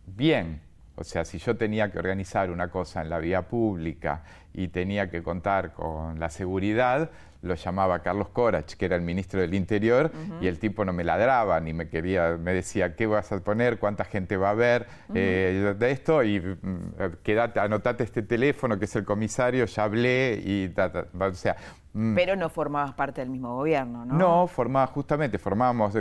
bien. 0.05 0.61
O 0.97 1.03
sea, 1.03 1.25
si 1.25 1.39
yo 1.39 1.57
tenía 1.57 1.91
que 1.91 1.99
organizar 1.99 2.49
una 2.49 2.69
cosa 2.69 3.01
en 3.01 3.09
la 3.09 3.19
vía 3.19 3.47
pública 3.47 4.23
y 4.53 4.69
tenía 4.69 5.09
que 5.09 5.21
contar 5.21 5.73
con 5.73 6.19
la 6.19 6.29
seguridad, 6.29 7.11
lo 7.41 7.55
llamaba 7.55 7.99
Carlos 7.99 8.29
Corach, 8.29 8.73
que 8.73 8.85
era 8.85 8.95
el 8.95 9.01
ministro 9.01 9.39
del 9.39 9.53
Interior, 9.53 10.11
y 10.41 10.47
el 10.47 10.57
tipo 10.57 10.83
no 10.83 10.93
me 10.93 11.03
ladraba 11.03 11.59
ni 11.59 11.73
me 11.73 11.89
quería, 11.89 12.37
me 12.37 12.53
decía, 12.53 12.95
¿qué 12.95 13.05
vas 13.05 13.31
a 13.31 13.39
poner? 13.43 13.77
¿Cuánta 13.77 14.03
gente 14.03 14.35
va 14.35 14.49
a 14.49 14.53
ver 14.53 14.87
eh, 15.13 15.75
de 15.77 15.91
esto? 15.91 16.23
Y 16.23 16.39
mm, 16.39 16.95
anotate 17.55 18.03
este 18.03 18.23
teléfono 18.23 18.79
que 18.79 18.85
es 18.85 18.95
el 18.95 19.05
comisario, 19.05 19.65
ya 19.65 19.83
hablé 19.83 20.41
y 20.43 20.73
o 21.19 21.33
sea, 21.33 21.55
mm. 21.95 22.13
pero 22.13 22.35
no 22.35 22.49
formabas 22.49 22.93
parte 22.93 23.21
del 23.21 23.31
mismo 23.31 23.55
gobierno, 23.55 24.05
¿no? 24.05 24.13
No, 24.15 24.47
formaba 24.47 24.85
justamente, 24.87 25.39
formábamos 25.39 25.97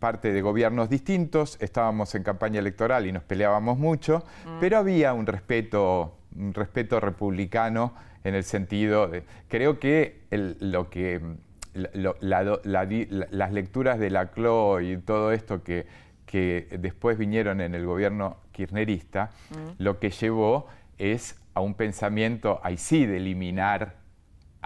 parte 0.00 0.32
de 0.32 0.40
gobiernos 0.40 0.88
distintos, 0.88 1.56
estábamos 1.60 2.14
en 2.14 2.22
campaña 2.24 2.58
electoral 2.58 3.06
y 3.06 3.12
nos 3.12 3.22
peleábamos 3.22 3.78
mucho, 3.78 4.24
mm. 4.46 4.58
pero 4.58 4.78
había 4.78 5.12
un 5.12 5.26
respeto, 5.26 6.16
un 6.34 6.52
respeto 6.52 6.98
republicano 6.98 7.94
en 8.24 8.34
el 8.34 8.42
sentido 8.42 9.06
de, 9.06 9.22
creo 9.48 9.78
que 9.78 10.22
lo 10.32 10.88
que 10.90 11.20
las 11.74 13.52
lecturas 13.52 13.98
de 13.98 14.10
la 14.10 14.30
CLO 14.30 14.80
y 14.80 14.96
todo 14.96 15.32
esto 15.32 15.62
que, 15.62 15.86
que 16.24 16.78
después 16.80 17.18
vinieron 17.18 17.60
en 17.60 17.74
el 17.74 17.84
gobierno 17.84 18.38
kirchnerista, 18.52 19.30
mm. 19.50 19.82
lo 19.82 19.98
que 19.98 20.10
llevó 20.10 20.66
es 20.98 21.38
a 21.54 21.60
un 21.60 21.74
pensamiento, 21.74 22.60
ahí 22.62 22.76
sí, 22.76 23.06
de 23.06 23.18
eliminar 23.18 24.03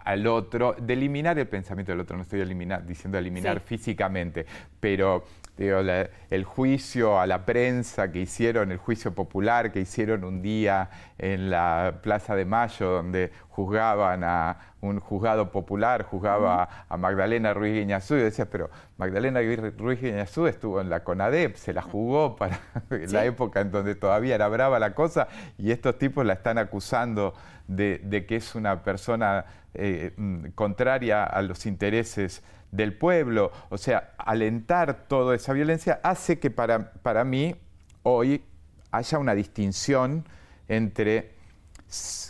al 0.09 0.27
otro, 0.27 0.75
de 0.81 0.95
eliminar 0.95 1.38
el 1.38 1.47
pensamiento 1.47 1.93
del 1.93 2.00
otro, 2.00 2.17
no 2.17 2.23
estoy 2.23 2.43
diciendo 2.87 3.19
eliminar 3.19 3.61
físicamente, 3.61 4.47
pero 4.81 5.23
el 5.59 6.45
juicio 6.45 7.21
a 7.21 7.27
la 7.27 7.45
prensa 7.45 8.11
que 8.11 8.21
hicieron, 8.21 8.73
el 8.73 8.79
juicio 8.79 9.15
popular 9.15 9.71
que 9.71 9.81
hicieron 9.81 10.25
un 10.25 10.41
día 10.41 10.88
en 11.19 11.50
la 11.50 11.99
Plaza 12.03 12.35
de 12.35 12.47
Mayo, 12.47 12.91
donde 12.91 13.33
juzgaban 13.50 14.25
a 14.25 14.57
un 14.81 14.99
juzgado 14.99 15.53
popular, 15.53 16.05
juzgaba 16.05 16.87
a 16.88 16.97
Magdalena 16.97 17.53
Ruiz 17.53 17.75
Guiñazú, 17.75 18.15
y 18.15 18.21
decía, 18.21 18.49
pero 18.49 18.71
Magdalena 18.97 19.41
Ruiz 19.77 20.00
Guiñazú 20.00 20.47
estuvo 20.47 20.81
en 20.81 20.88
la 20.88 21.05
CONADEP, 21.05 21.57
se 21.57 21.75
la 21.75 21.83
jugó 21.83 22.35
para 22.35 22.61
la 22.88 23.27
época 23.27 23.61
en 23.61 23.71
donde 23.71 23.95
todavía 23.95 24.37
era 24.37 24.49
brava 24.49 24.79
la 24.79 24.95
cosa, 24.95 25.29
y 25.59 25.71
estos 25.71 25.99
tipos 25.99 26.25
la 26.25 26.33
están 26.33 26.57
acusando 26.57 27.35
de, 27.69 28.25
que 28.27 28.37
es 28.37 28.55
una 28.55 28.83
persona 28.83 29.45
eh, 29.78 30.12
mm, 30.16 30.49
contraria 30.54 31.25
a 31.25 31.40
los 31.42 31.66
intereses 31.66 32.42
del 32.73 32.92
pueblo, 32.94 33.52
o 33.70 33.78
sea, 33.78 34.12
alentar 34.18 35.06
toda 35.08 35.35
esa 35.35 35.52
violencia 35.52 36.00
hace 36.02 36.38
que 36.38 36.50
para, 36.50 36.92
para 36.92 37.25
mí 37.25 37.54
hoy 38.02 38.42
haya 38.90 39.18
una 39.18 39.35
distinción 39.35 40.25
entre 40.68 41.30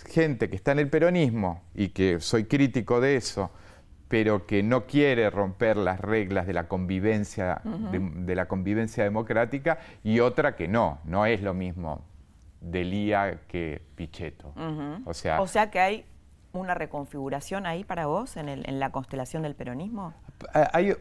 gente 0.09 0.49
que 0.49 0.57
está 0.57 0.73
en 0.73 0.79
el 0.79 0.89
peronismo 0.89 1.63
y 1.75 1.89
que 1.89 2.21
soy 2.21 2.45
crítico 2.45 3.01
de 3.01 3.17
eso, 3.17 3.51
pero 4.09 4.47
que 4.47 4.63
no 4.63 4.87
quiere 4.87 5.29
romper 5.31 5.77
las 5.77 6.01
reglas 6.01 6.47
de 6.47 6.53
la 6.53 6.69
convivencia, 6.69 7.61
de, 7.65 8.35
la 8.35 8.47
convivencia 8.47 9.05
democrática, 9.05 9.79
y 10.05 10.21
otra 10.21 10.55
que 10.55 10.69
no, 10.69 11.01
no 11.05 11.27
es 11.27 11.43
lo 11.43 11.55
mismo 11.55 12.05
Delía 12.61 13.41
que 13.47 13.83
Pichetto. 13.95 14.53
o, 15.05 15.15
sea, 15.15 15.41
o 15.41 15.47
sea 15.47 15.71
que 15.71 15.79
hay 15.79 16.05
una 16.53 16.75
reconfiguración 16.75 17.67
ahí 17.67 17.85
para 17.85 18.07
vos 18.07 18.37
en, 18.37 18.49
en 18.49 18.81
la 18.81 18.91
constelación 18.91 19.43
del 19.43 19.55
peronismo? 19.55 20.15
Hay, 20.73 20.95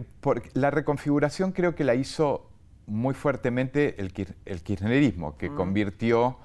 la 0.53 0.71
reconfiguración 0.71 1.51
creo 1.51 1.75
que 1.75 1.83
la 1.83 1.95
hizo 1.95 2.49
muy 2.87 3.13
fuertemente 3.13 3.99
el, 3.99 4.11
el 4.45 4.63
kirchnerismo, 4.63 5.37
que 5.37 5.49
mm. 5.49 5.55
convirtió 5.55 6.37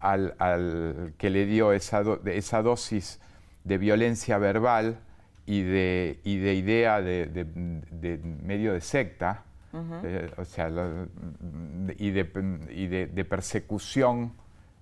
al, 0.00 0.34
al, 0.38 1.14
que 1.18 1.30
le 1.30 1.44
dio 1.46 1.72
esa, 1.72 2.02
esa 2.26 2.62
dosis 2.62 3.20
de 3.64 3.78
violencia 3.78 4.38
verbal 4.38 4.98
y 5.44 5.62
de, 5.62 6.20
y 6.24 6.38
de 6.38 6.54
idea 6.54 7.00
de, 7.00 7.26
de, 7.26 8.18
medio 8.42 8.72
de 8.72 8.80
secta, 8.80 9.44
eh, 10.04 10.30
o 10.36 10.44
sea, 10.44 10.70
y, 11.98 12.10
de, 12.10 13.10
de, 13.12 13.24
persecución 13.24 14.32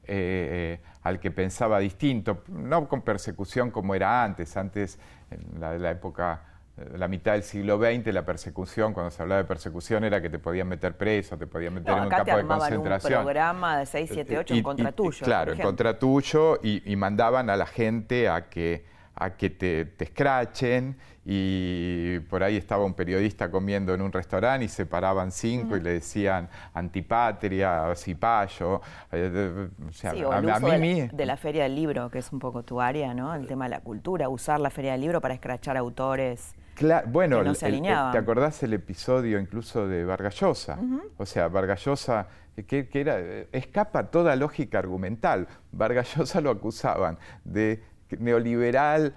eh, 0.06 0.80
al 1.02 1.20
que 1.20 1.30
pensaba 1.30 1.78
distinto, 1.78 2.42
no 2.48 2.88
con 2.88 3.02
persecución 3.02 3.70
como 3.70 3.94
era 3.94 4.24
antes, 4.24 4.56
antes 4.56 4.98
en 5.30 5.60
la, 5.60 5.76
la 5.78 5.90
época 5.90 6.42
eh, 6.76 6.98
la 6.98 7.08
mitad 7.08 7.32
del 7.32 7.42
siglo 7.42 7.78
XX, 7.78 8.12
la 8.12 8.24
persecución, 8.24 8.92
cuando 8.92 9.10
se 9.10 9.22
hablaba 9.22 9.40
de 9.40 9.48
persecución, 9.48 10.04
era 10.04 10.20
que 10.20 10.28
te 10.28 10.38
podían 10.38 10.68
meter 10.68 10.96
preso, 10.96 11.38
te 11.38 11.46
podían 11.46 11.74
meter 11.74 11.96
en 11.96 12.04
un 12.04 12.08
campo 12.08 12.36
de 12.36 12.44
concentración. 12.44 13.20
un 13.20 13.24
programa 13.24 13.78
de 13.78 13.86
6, 13.86 14.10
7, 14.12 14.38
8 14.38 14.54
en 14.54 14.62
contra 14.62 14.92
tuyo. 14.92 15.24
claro, 15.24 15.52
en 15.52 15.58
contra 15.58 15.98
tuyo, 15.98 16.60
y, 16.62 16.94
mandaban 16.96 17.48
a 17.48 17.56
la 17.56 17.66
gente 17.66 18.28
a 18.28 18.48
que, 18.48 18.84
a 19.14 19.36
que 19.36 19.50
te, 19.50 19.86
te 19.86 20.04
escrachen 20.04 20.98
y 21.28 22.20
por 22.30 22.44
ahí 22.44 22.56
estaba 22.56 22.84
un 22.84 22.94
periodista 22.94 23.50
comiendo 23.50 23.92
en 23.92 24.00
un 24.00 24.12
restaurante 24.12 24.66
y 24.66 24.68
se 24.68 24.86
paraban 24.86 25.32
cinco 25.32 25.76
y 25.76 25.80
le 25.80 25.94
decían 25.94 26.48
antipatria, 26.72 27.92
cipayo. 27.96 28.80
Eh, 29.10 29.68
o 29.88 29.92
sea, 29.92 30.10
a, 30.10 30.14
mí, 30.78 31.08
de, 31.12 31.26
la, 31.26 31.36
Feria 31.36 31.64
del 31.64 31.74
Libro, 31.74 32.08
que 32.12 32.20
es 32.20 32.32
un 32.32 32.38
poco 32.38 32.62
tu 32.62 32.80
área, 32.80 33.12
¿no? 33.12 33.34
El 33.34 33.48
tema 33.48 33.64
de 33.64 33.70
la 33.70 33.80
cultura, 33.80 34.28
usar 34.28 34.60
la 34.60 34.70
Feria 34.70 34.92
del 34.92 35.00
Libro 35.00 35.20
para 35.20 35.34
escrachar 35.34 35.76
autores. 35.76 36.54
bueno, 37.06 37.42
no 37.42 37.54
se 37.56 37.72
¿te 37.72 37.90
acordás 37.90 38.62
el 38.62 38.74
episodio 38.74 39.40
incluso 39.40 39.88
de 39.88 40.04
Vargallosa? 40.04 40.78
O 41.16 41.26
sea, 41.26 41.48
Vargallosa, 41.48 42.28
que, 42.68 42.88
que, 42.88 43.00
era, 43.00 43.18
escapa 43.50 44.12
toda 44.12 44.36
lógica 44.36 44.78
argumental. 44.78 45.48
Vargallosa 45.72 46.40
lo 46.40 46.50
acusaban 46.50 47.18
de 47.42 47.82
neoliberal 48.18 49.14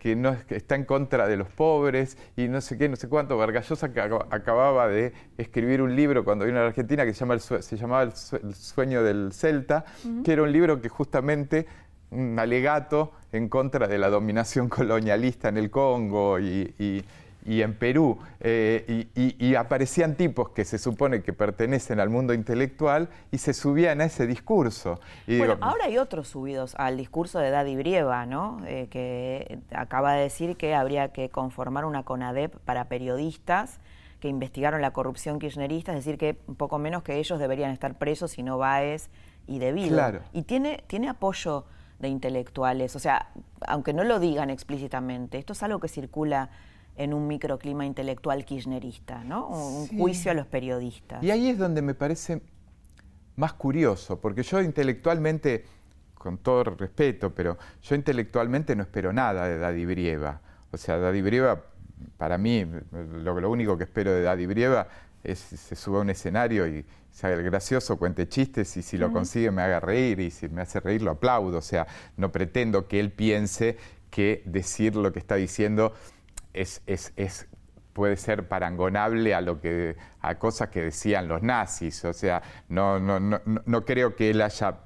que, 0.00 0.14
no, 0.16 0.36
está 0.48 0.74
en 0.74 0.84
contra 0.84 1.28
de 1.28 1.36
los 1.36 1.48
pobres 1.48 2.16
y 2.36 2.48
no 2.48 2.60
sé 2.60 2.76
qué, 2.78 2.88
no 2.88 2.96
sé 2.96 3.08
cuánto. 3.08 3.36
Vargallosa 3.36 3.92
que 3.92 4.00
acababa 4.00 4.88
de 4.88 5.12
escribir 5.36 5.82
un 5.82 5.94
libro 5.94 6.24
cuando 6.24 6.44
vino 6.44 6.58
a 6.58 6.62
la 6.62 6.68
Argentina 6.68 7.04
que 7.04 7.12
se, 7.12 7.20
llama 7.20 7.38
se 7.38 7.76
llamaba 7.76 8.02
El, 8.02 8.12
sueño 8.54 9.02
del 9.02 9.32
Celta, 9.32 9.84
que 10.24 10.32
era 10.32 10.42
un 10.42 10.52
libro 10.52 10.80
que 10.80 10.88
justamente 10.88 11.66
un 12.10 12.38
alegato 12.38 13.12
en 13.32 13.48
contra 13.48 13.86
de 13.86 13.98
la 13.98 14.08
dominación 14.08 14.68
colonialista 14.70 15.48
en 15.48 15.58
el 15.58 15.70
Congo 15.70 16.38
y 16.38 16.74
y 16.78 17.04
en 17.46 17.74
Perú, 17.74 18.18
eh, 18.40 19.08
y, 19.14 19.54
aparecían 19.54 20.14
tipos 20.16 20.50
que 20.50 20.64
se 20.64 20.78
supone 20.78 21.22
que 21.22 21.32
pertenecen 21.32 22.00
al 22.00 22.10
mundo 22.10 22.34
intelectual 22.34 23.08
y 23.30 23.38
se 23.38 23.54
subían 23.54 24.00
a 24.00 24.04
ese 24.04 24.26
discurso. 24.26 25.00
bueno, 25.26 25.56
ahora 25.60 25.86
hay 25.86 25.98
otros 25.98 26.28
subidos 26.28 26.74
al 26.76 26.96
discurso 26.96 27.38
de 27.38 27.50
Daddy 27.50 27.76
Brieva, 27.76 28.26
¿no? 28.26 28.60
Eh, 28.66 28.88
que 28.90 29.60
acaba 29.72 30.14
de 30.14 30.22
decir 30.22 30.56
que 30.56 30.74
habría 30.74 31.08
que 31.08 31.30
conformar 31.30 31.84
una 31.84 32.02
CONADEP 32.02 32.56
para 32.58 32.84
periodistas 32.88 33.80
que 34.20 34.28
investigaron 34.28 34.82
la 34.82 34.92
corrupción 34.92 35.38
kirchnerista, 35.38 35.92
es 35.92 36.04
decir, 36.04 36.18
que 36.18 36.38
un 36.46 36.56
poco 36.56 36.78
menos 36.78 37.02
que 37.02 37.18
ellos 37.18 37.38
deberían 37.38 37.70
estar 37.70 37.96
presos 37.98 38.36
y 38.38 38.42
no 38.42 38.58
Baez 38.58 39.10
y 39.46 39.58
debido. 39.58 39.94
Claro. 39.96 40.20
Y 40.32 40.42
tiene, 40.42 40.82
tiene 40.86 41.08
apoyo 41.08 41.64
de 41.98 42.08
intelectuales, 42.08 42.94
o 42.94 42.98
sea, 42.98 43.30
aunque 43.66 43.92
no 43.92 44.04
lo 44.04 44.20
digan 44.20 44.50
explícitamente, 44.50 45.38
esto 45.38 45.52
es 45.52 45.62
algo 45.62 45.80
que 45.80 45.88
circula 45.88 46.50
en 46.98 47.14
un 47.14 47.26
microclima 47.26 47.86
intelectual 47.86 48.44
kirchnerista, 48.44 49.22
¿no? 49.24 49.48
Un 49.48 49.86
juicio 49.86 50.32
a 50.32 50.34
los 50.34 50.46
periodistas. 50.46 51.22
Y 51.22 51.30
ahí 51.30 51.48
es 51.48 51.56
donde 51.56 51.80
me 51.80 51.94
parece 51.94 52.42
más 53.36 53.52
curioso, 53.52 54.20
porque 54.20 54.42
yo 54.42 54.60
intelectualmente, 54.60 55.64
con 56.14 56.38
todo 56.38 56.64
respeto, 56.64 57.32
pero 57.32 57.56
yo 57.82 57.94
intelectualmente 57.94 58.74
no 58.74 58.82
espero 58.82 59.12
nada 59.12 59.46
de 59.46 59.58
Daddy 59.58 59.86
Brieva. 59.86 60.40
O 60.72 60.76
sea, 60.76 60.98
Daddy 60.98 61.22
Brieva, 61.22 61.62
para 62.16 62.36
mí, 62.36 62.66
lo, 62.90 63.50
único 63.50 63.78
que 63.78 63.84
espero 63.84 64.12
de 64.12 64.22
Daddy 64.22 64.46
Brieva 64.46 64.88
es 65.22 65.38
se 65.38 65.76
suba 65.76 65.98
a 65.98 66.00
un 66.02 66.10
escenario 66.10 66.66
y 66.66 66.84
se 67.12 67.26
haga 67.26 67.36
el 67.36 67.44
gracioso, 67.44 67.96
cuente 67.96 68.28
chistes 68.28 68.76
y 68.76 68.82
si 68.82 68.96
lo 68.96 69.12
consigue 69.12 69.50
me 69.50 69.62
haga 69.62 69.80
reír 69.80 70.20
y 70.20 70.30
si 70.30 70.48
me 70.48 70.62
hace 70.62 70.80
reír 70.80 71.02
lo 71.02 71.12
aplaudo. 71.12 71.58
O 71.58 71.62
sea, 71.62 71.86
no 72.16 72.32
pretendo 72.32 72.88
que 72.88 72.98
él 72.98 73.12
piense 73.12 73.76
que 74.10 74.42
decir 74.46 74.96
lo 74.96 75.12
que 75.12 75.18
está 75.18 75.36
diciendo 75.36 75.92
es, 76.52 76.82
es, 76.86 77.12
es 77.16 77.48
puede 77.92 78.16
ser 78.16 78.46
parangonable 78.46 79.34
a 79.34 79.40
lo 79.40 79.60
que 79.60 79.96
a 80.20 80.38
cosas 80.38 80.68
que 80.68 80.82
decían 80.82 81.26
los 81.26 81.42
nazis, 81.42 82.04
o 82.04 82.12
sea, 82.12 82.42
no, 82.68 83.00
no, 83.00 83.18
no, 83.18 83.40
no 83.44 83.84
creo 83.84 84.14
que 84.14 84.30
él 84.30 84.40
haya 84.40 84.78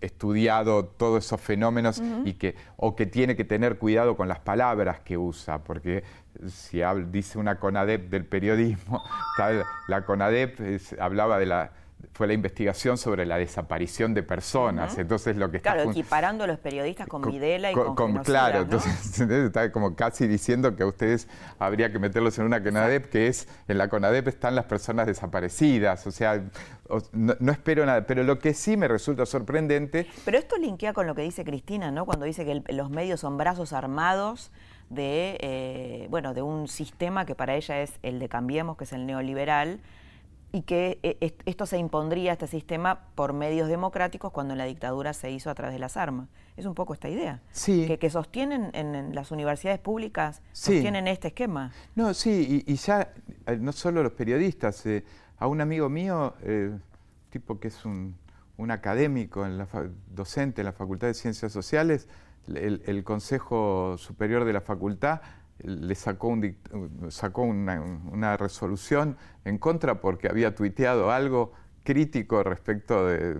estudiado 0.00 0.86
todos 0.86 1.24
esos 1.24 1.40
fenómenos 1.40 2.02
y 2.24 2.34
que 2.34 2.56
o 2.76 2.96
que 2.96 3.06
tiene 3.06 3.36
que 3.36 3.44
tener 3.44 3.78
cuidado 3.78 4.16
con 4.16 4.28
las 4.28 4.40
palabras 4.40 5.00
que 5.00 5.16
usa, 5.16 5.62
porque 5.64 6.04
si 6.46 6.80
dice 7.10 7.38
una 7.38 7.58
CONADEP 7.58 8.08
del 8.10 8.24
periodismo, 8.24 9.02
la 9.88 10.04
CONADEP 10.04 10.80
hablaba 11.00 11.38
de 11.38 11.46
la 11.46 11.72
fue 12.12 12.26
la 12.26 12.32
investigación 12.32 12.98
sobre 12.98 13.26
la 13.26 13.38
desaparición 13.38 14.14
de 14.14 14.22
personas. 14.22 14.98
Entonces 14.98 15.36
lo 15.36 15.50
que 15.50 15.58
está 15.58 15.74
claro, 15.74 15.90
equiparando 15.90 16.44
a 16.44 16.46
los 16.46 16.58
periodistas 16.58 17.06
con, 17.06 17.22
Videla 17.22 17.70
y 17.70 17.74
con, 17.74 18.18
Claro, 18.24 18.60
entonces 18.62 19.20
está 19.20 19.70
como 19.72 19.94
casi 19.94 20.26
diciendo 20.26 20.74
que 20.74 20.82
a 20.82 20.86
ustedes 20.86 21.28
habría 21.58 21.92
que 21.92 21.98
meterlos 21.98 22.38
en 22.38 22.46
una 22.46 22.62
CONADEP, 22.62 23.08
que 23.08 23.26
es 23.28 23.48
en 23.68 23.78
la 23.78 23.88
CONADEP 23.88 24.28
están 24.28 24.54
las 24.54 24.64
personas 24.64 25.06
desaparecidas. 25.06 26.06
O 26.06 26.10
sea, 26.10 26.42
no, 27.12 27.52
espero 27.52 27.84
nada. 27.86 28.06
Pero 28.06 28.22
lo 28.22 28.38
que 28.38 28.54
sí 28.54 28.76
me 28.76 28.88
resulta 28.88 29.26
sorprendente. 29.26 30.06
Pero 30.24 30.38
esto 30.38 30.56
linkea 30.56 30.92
con 30.92 31.06
lo 31.06 31.14
que 31.14 31.22
dice 31.22 31.44
Cristina, 31.44 31.90
¿no? 31.90 32.06
Cuando 32.06 32.24
dice 32.24 32.44
que 32.44 32.62
los 32.72 32.90
medios 32.90 33.20
son 33.20 33.36
brazos 33.36 33.72
armados 33.72 34.50
de, 34.90 35.36
eh, 35.40 36.06
bueno, 36.10 36.34
de 36.34 36.42
un 36.42 36.68
sistema 36.68 37.26
que 37.26 37.34
para 37.34 37.54
ella 37.54 37.82
es 37.82 37.92
el 38.02 38.18
de 38.18 38.28
Cambiemos, 38.28 38.76
que 38.76 38.84
es 38.84 38.92
el 38.92 39.06
neoliberal, 39.06 39.80
y 40.50 40.62
que 40.62 40.98
eh, 41.02 41.36
esto 41.44 41.66
se 41.66 41.78
impondría, 41.78 42.32
este 42.32 42.46
sistema, 42.46 43.00
por 43.14 43.32
medios 43.32 43.68
democráticos 43.68 44.32
cuando 44.32 44.54
la 44.54 44.64
dictadura 44.64 45.12
se 45.12 45.30
hizo 45.30 45.50
a 45.50 45.54
través 45.54 45.74
de 45.74 45.78
las 45.78 45.96
armas. 45.96 46.28
Es 46.56 46.64
un 46.64 46.74
poco 46.74 46.94
esta 46.94 47.08
idea. 47.08 47.42
Sí. 47.52 47.86
Que, 48.00 48.10
sostienen 48.10 48.70
en, 48.72 49.14
las 49.14 49.30
universidades 49.30 49.78
públicas, 49.78 50.42
sostienen 50.52 51.06
este 51.06 51.28
esquema. 51.28 51.72
No, 51.94 52.14
sí, 52.14 52.64
y, 52.66 52.74
ya 52.76 53.12
eh, 53.46 53.56
no 53.60 53.72
solo 53.72 54.02
los 54.02 54.12
periodistas, 54.12 54.84
eh, 54.86 55.04
a 55.38 55.46
un 55.46 55.60
amigo 55.60 55.88
mío, 55.88 56.34
tipo 57.30 57.60
que 57.60 57.68
es 57.68 57.84
un, 57.84 58.16
académico, 58.70 59.46
en 59.46 59.56
la 59.56 59.68
docente 60.08 60.62
en 60.62 60.64
la 60.64 60.72
Facultad 60.72 61.06
de 61.06 61.14
Ciencias 61.14 61.52
Sociales, 61.52 62.08
el 62.48 63.04
Consejo 63.04 63.96
Superior 63.98 64.44
de 64.44 64.52
la 64.52 64.60
Facultad 64.60 65.20
le 65.62 65.94
sacó, 65.94 66.28
un, 66.28 66.56
sacó 67.08 67.42
una, 67.42 68.36
resolución 68.36 69.16
en 69.44 69.58
contra 69.58 70.00
porque 70.00 70.28
había 70.28 70.54
tuiteado 70.54 71.10
algo 71.10 71.52
crítico 71.84 72.42
respecto 72.42 73.06
de, 73.06 73.38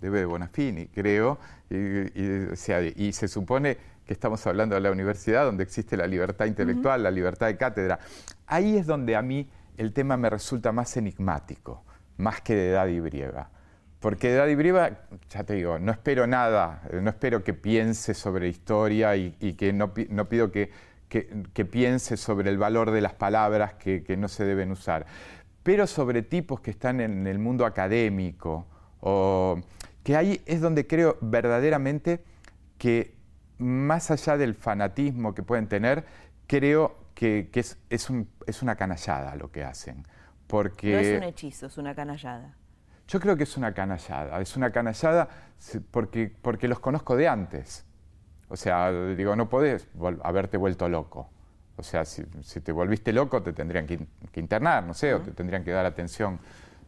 de 0.00 0.24
Bonafini, 0.24 0.86
creo, 0.88 1.38
y, 1.68 3.06
y, 3.06 3.12
se 3.12 3.28
supone 3.28 3.78
que 4.06 4.12
estamos 4.12 4.46
hablando 4.46 4.74
de 4.74 4.80
la 4.80 4.90
universidad 4.90 5.44
donde 5.44 5.62
existe 5.62 5.96
la 5.96 6.06
libertad 6.06 6.46
intelectual, 6.46 7.02
la 7.02 7.10
libertad 7.10 7.46
de 7.46 7.56
cátedra. 7.56 7.98
Ahí 8.46 8.76
es 8.76 8.86
donde 8.86 9.16
a 9.16 9.22
mí 9.22 9.48
el 9.76 9.92
tema 9.92 10.16
me 10.16 10.28
resulta 10.28 10.72
más 10.72 10.96
enigmático, 10.96 11.84
más 12.16 12.40
que 12.40 12.54
de 12.54 12.70
edad 12.70 12.86
y 12.88 13.00
Brieva. 13.00 13.50
Porque 14.00 14.30
de 14.30 14.36
Daddy 14.36 14.54
Brieva, 14.54 14.90
ya 15.28 15.44
te 15.44 15.54
digo, 15.54 15.78
no 15.78 15.92
espero 15.92 16.26
nada, 16.26 16.82
no 16.90 17.10
espero 17.10 17.44
que 17.44 17.52
piense 17.52 18.14
sobre 18.14 18.48
historia 18.48 19.14
y, 19.14 19.32
que 19.58 19.74
no, 19.74 19.92
no 20.08 20.28
pido 20.28 20.50
que 20.50 20.70
que, 21.10 21.64
piense 21.64 22.16
sobre 22.16 22.50
el 22.50 22.56
valor 22.56 22.92
de 22.92 23.00
las 23.00 23.14
palabras 23.14 23.74
que, 23.74 24.16
no 24.16 24.28
se 24.28 24.44
deben 24.44 24.70
usar, 24.70 25.06
pero 25.62 25.86
sobre 25.86 26.22
tipos 26.22 26.60
que 26.60 26.70
están 26.70 27.00
en 27.00 27.26
el 27.26 27.38
mundo 27.38 27.66
académico, 27.66 28.66
o 29.00 29.60
que 30.04 30.16
ahí 30.16 30.40
es 30.46 30.60
donde 30.60 30.86
creo 30.86 31.18
verdaderamente 31.20 32.22
que 32.78 33.14
más 33.58 34.10
allá 34.10 34.36
del 34.36 34.54
fanatismo 34.54 35.34
que 35.34 35.42
pueden 35.42 35.66
tener, 35.66 36.04
creo 36.46 36.96
que, 37.14 37.50
es, 37.52 37.76
es, 37.90 38.62
una 38.62 38.76
canallada 38.76 39.34
lo 39.34 39.50
que 39.50 39.64
hacen. 39.64 40.06
Porque... 40.46 40.92
No 40.92 40.98
es 40.98 41.18
un 41.18 41.24
hechizo, 41.24 41.66
es 41.66 41.76
una 41.76 41.94
canallada. 41.94 42.54
Yo 43.08 43.18
creo 43.18 43.36
que 43.36 43.42
es 43.42 43.56
una 43.56 43.74
canallada, 43.74 44.40
es 44.40 44.56
una 44.56 44.70
canallada 44.70 45.28
porque, 45.90 46.32
porque 46.40 46.68
los 46.68 46.78
conozco 46.78 47.16
de 47.16 47.28
antes. 47.28 47.84
O 48.50 48.56
sea, 48.56 48.90
digo, 48.90 49.36
no 49.36 49.48
podés 49.48 49.86
haberte 50.22 50.56
vuelto 50.56 50.88
loco. 50.88 51.28
O 51.76 51.82
sea, 51.82 52.04
si, 52.04 52.24
te 52.24 52.72
volviste 52.72 53.12
loco 53.12 53.42
te 53.42 53.52
tendrían 53.52 53.86
que, 53.86 53.98
internar, 54.34 54.84
no 54.84 54.92
sé, 54.92 55.14
o 55.14 55.20
te 55.20 55.30
tendrían 55.30 55.64
que 55.64 55.70
dar 55.70 55.86
atención 55.86 56.38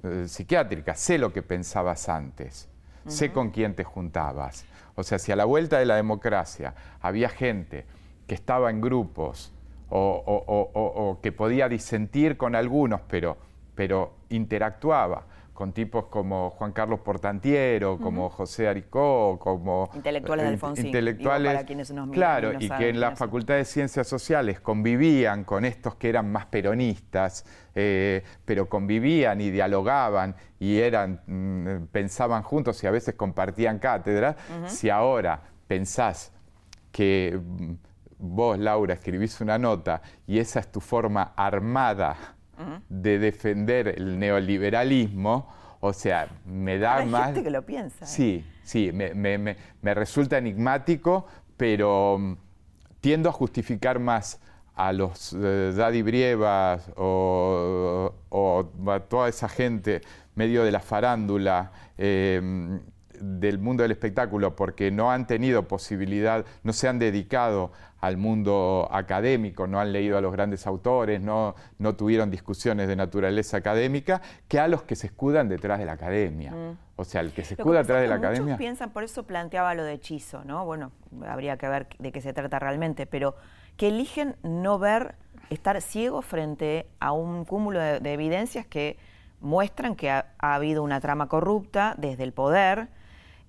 eh, 0.03 0.25
psiquiátrica. 0.27 0.95
Sé 0.95 1.19
lo 1.19 1.33
que 1.33 1.43
pensabas 1.43 2.09
antes, 2.09 2.69
sé 3.07 3.33
con 3.33 3.51
quién 3.51 3.75
te 3.75 3.85
juntabas. 3.85 4.67
O 4.97 5.05
sea, 5.05 5.19
si 5.19 5.33
a 5.33 5.37
la 5.37 5.45
vuelta 5.45 5.79
de 5.79 5.87
la 5.87 5.97
democracia 5.97 6.75
había 7.01 7.29
gente 7.29 7.87
que 8.27 8.35
estaba 8.35 8.69
en 8.69 8.81
grupos 8.81 9.53
o, 9.89 11.19
que 11.23 11.33
podía 11.33 11.69
disentir 11.69 12.37
con 12.37 12.57
algunos, 12.57 13.01
pero, 13.09 13.37
pero 13.75 14.15
interactuaba 14.31 15.27
con 15.53 15.73
tipos 15.73 16.07
como 16.07 16.51
Juan 16.51 16.73
Carlos 16.73 17.01
Portantiero, 17.01 17.99
como 17.99 18.31
José 18.31 18.69
Aricó, 18.69 19.39
como... 19.39 19.91
Intelectuales 19.95 20.45
de 20.45 20.51
eh, 20.51 20.55
Alfonsín. 20.55 20.87
Intelectuales, 20.87 21.53
para 21.53 21.67
quienes 21.67 21.91
nos 21.93 22.11
claro, 22.11 22.53
y, 22.59 22.69
que 22.69 22.89
en 22.89 23.01
la 23.01 23.15
Facultad 23.17 23.55
de 23.55 23.65
Ciencias 23.65 24.09
Sociales 24.09 24.61
convivían 24.61 25.45
con 25.45 25.65
estos 25.65 25.97
que 25.97 26.09
eran 26.09 26.33
más 26.33 26.47
peronistas, 26.47 27.45
eh, 27.75 28.23
pero 28.45 28.69
convivían 28.69 29.41
y 29.41 29.51
dialogaban 29.51 30.35
y 30.59 30.79
eran, 30.79 31.21
mm, 31.27 31.87
pensaban 31.93 32.43
juntos 32.43 32.83
y 32.83 32.87
a 32.87 32.91
veces 32.91 33.15
compartían 33.15 33.79
cátedra, 33.79 34.37
si 34.67 34.89
ahora 34.89 35.43
pensás 35.67 36.33
que 36.91 37.39
mm, 37.39 37.73
vos, 38.19 38.59
Laura, 38.59 38.95
escribís 38.95 39.41
una 39.41 39.59
nota 39.59 40.01
y 40.27 40.39
esa 40.39 40.61
es 40.61 40.73
tu 40.73 40.81
forma 40.81 41.35
armada 41.37 42.37
de 42.89 43.19
defender 43.19 43.89
el 43.89 44.19
neoliberalismo, 44.19 45.53
o 45.81 45.93
sea, 45.93 46.29
me 46.47 46.79
da 46.79 46.99
Hay 46.99 47.09
más... 47.09 47.27
gente 47.27 47.43
que 47.43 47.51
lo 47.51 47.63
piensa. 47.67 48.05
¿eh? 48.05 48.09
Sí, 48.09 48.45
sí, 48.63 48.93
me, 48.93 49.95
resulta 49.95 50.39
enigmático, 50.39 51.27
pero 51.57 52.19
mm, 52.19 52.37
tiendo 53.01 53.29
a 53.29 53.33
justificar 53.33 53.99
más 53.99 54.41
a 54.75 54.93
los 54.93 55.33
eh, 55.33 55.73
Daddy 55.77 56.03
Brievas 56.03 56.91
o, 56.97 58.15
a 58.87 59.01
toda 59.01 59.29
esa 59.29 59.49
gente 59.49 60.03
medio 60.35 60.65
de 60.65 60.71
la 60.71 60.81
farándula, 60.81 61.73
eh, 61.99 62.81
del 63.23 63.59
mundo 63.59 63.85
del 63.85 63.93
espectáculo 63.93 64.57
porque 64.57 64.91
no 64.91 65.13
han 65.13 65.27
tenido 65.27 65.69
posibilidad, 65.69 66.45
no 66.65 66.73
se 66.73 66.89
han 66.89 66.99
dedicado 66.99 67.71
al 68.01 68.17
mundo 68.17 68.89
académico, 68.91 69.69
no 69.69 69.79
han 69.79 69.93
leído 69.93 70.19
a 70.19 70.21
los 70.21 70.33
grandes 70.33 70.67
autores, 70.67 71.21
no, 71.21 71.55
no 71.79 71.95
tuvieron 71.95 72.33
discusiones 72.33 72.89
de 72.89 72.97
naturaleza 72.97 73.59
académica, 73.59 74.21
que 74.49 74.59
a 74.59 74.67
los 74.67 74.83
que 74.83 74.97
se 74.97 75.07
escudan 75.07 75.49
detrás 75.49 75.79
de 75.79 75.85
la 75.87 75.93
academia. 75.93 76.51
Mm. 76.51 76.79
O 76.97 77.05
sea, 77.05 77.21
el 77.21 77.31
que 77.31 77.45
se 77.45 77.55
escuda 77.55 77.79
detrás 77.79 78.03
de 78.03 78.09
la 78.09 78.17
academia. 78.17 78.57
piensan, 78.57 78.91
por 78.91 79.05
eso 79.05 79.23
planteaba 79.23 79.75
lo 79.75 79.85
de 79.85 79.95
hechizo, 79.95 80.45
¿no? 80.45 80.65
Bueno, 80.65 80.91
habría 81.27 81.57
que 81.57 81.69
ver 81.69 81.87
de 82.01 82.11
qué 82.11 82.21
se 82.21 82.33
trata 82.33 82.59
realmente, 82.59 83.07
pero 83.07 83.37
que 83.77 83.89
eligen 83.89 84.35
no 84.43 84.81
ver, 84.81 85.15
estar 85.51 85.81
ciegos 85.81 86.25
frente 86.25 86.87
a 86.99 87.13
un 87.13 87.45
cúmulo 87.45 87.79
de, 87.79 88.13
evidencias 88.13 88.67
que 88.67 88.99
muestran 89.41 89.95
que 89.95 90.11
ha 90.11 90.27
habido 90.39 90.83
una 90.83 91.01
trama 91.01 91.29
corrupta 91.29 91.95
desde 91.99 92.25
el 92.25 92.33
poder 92.33 92.89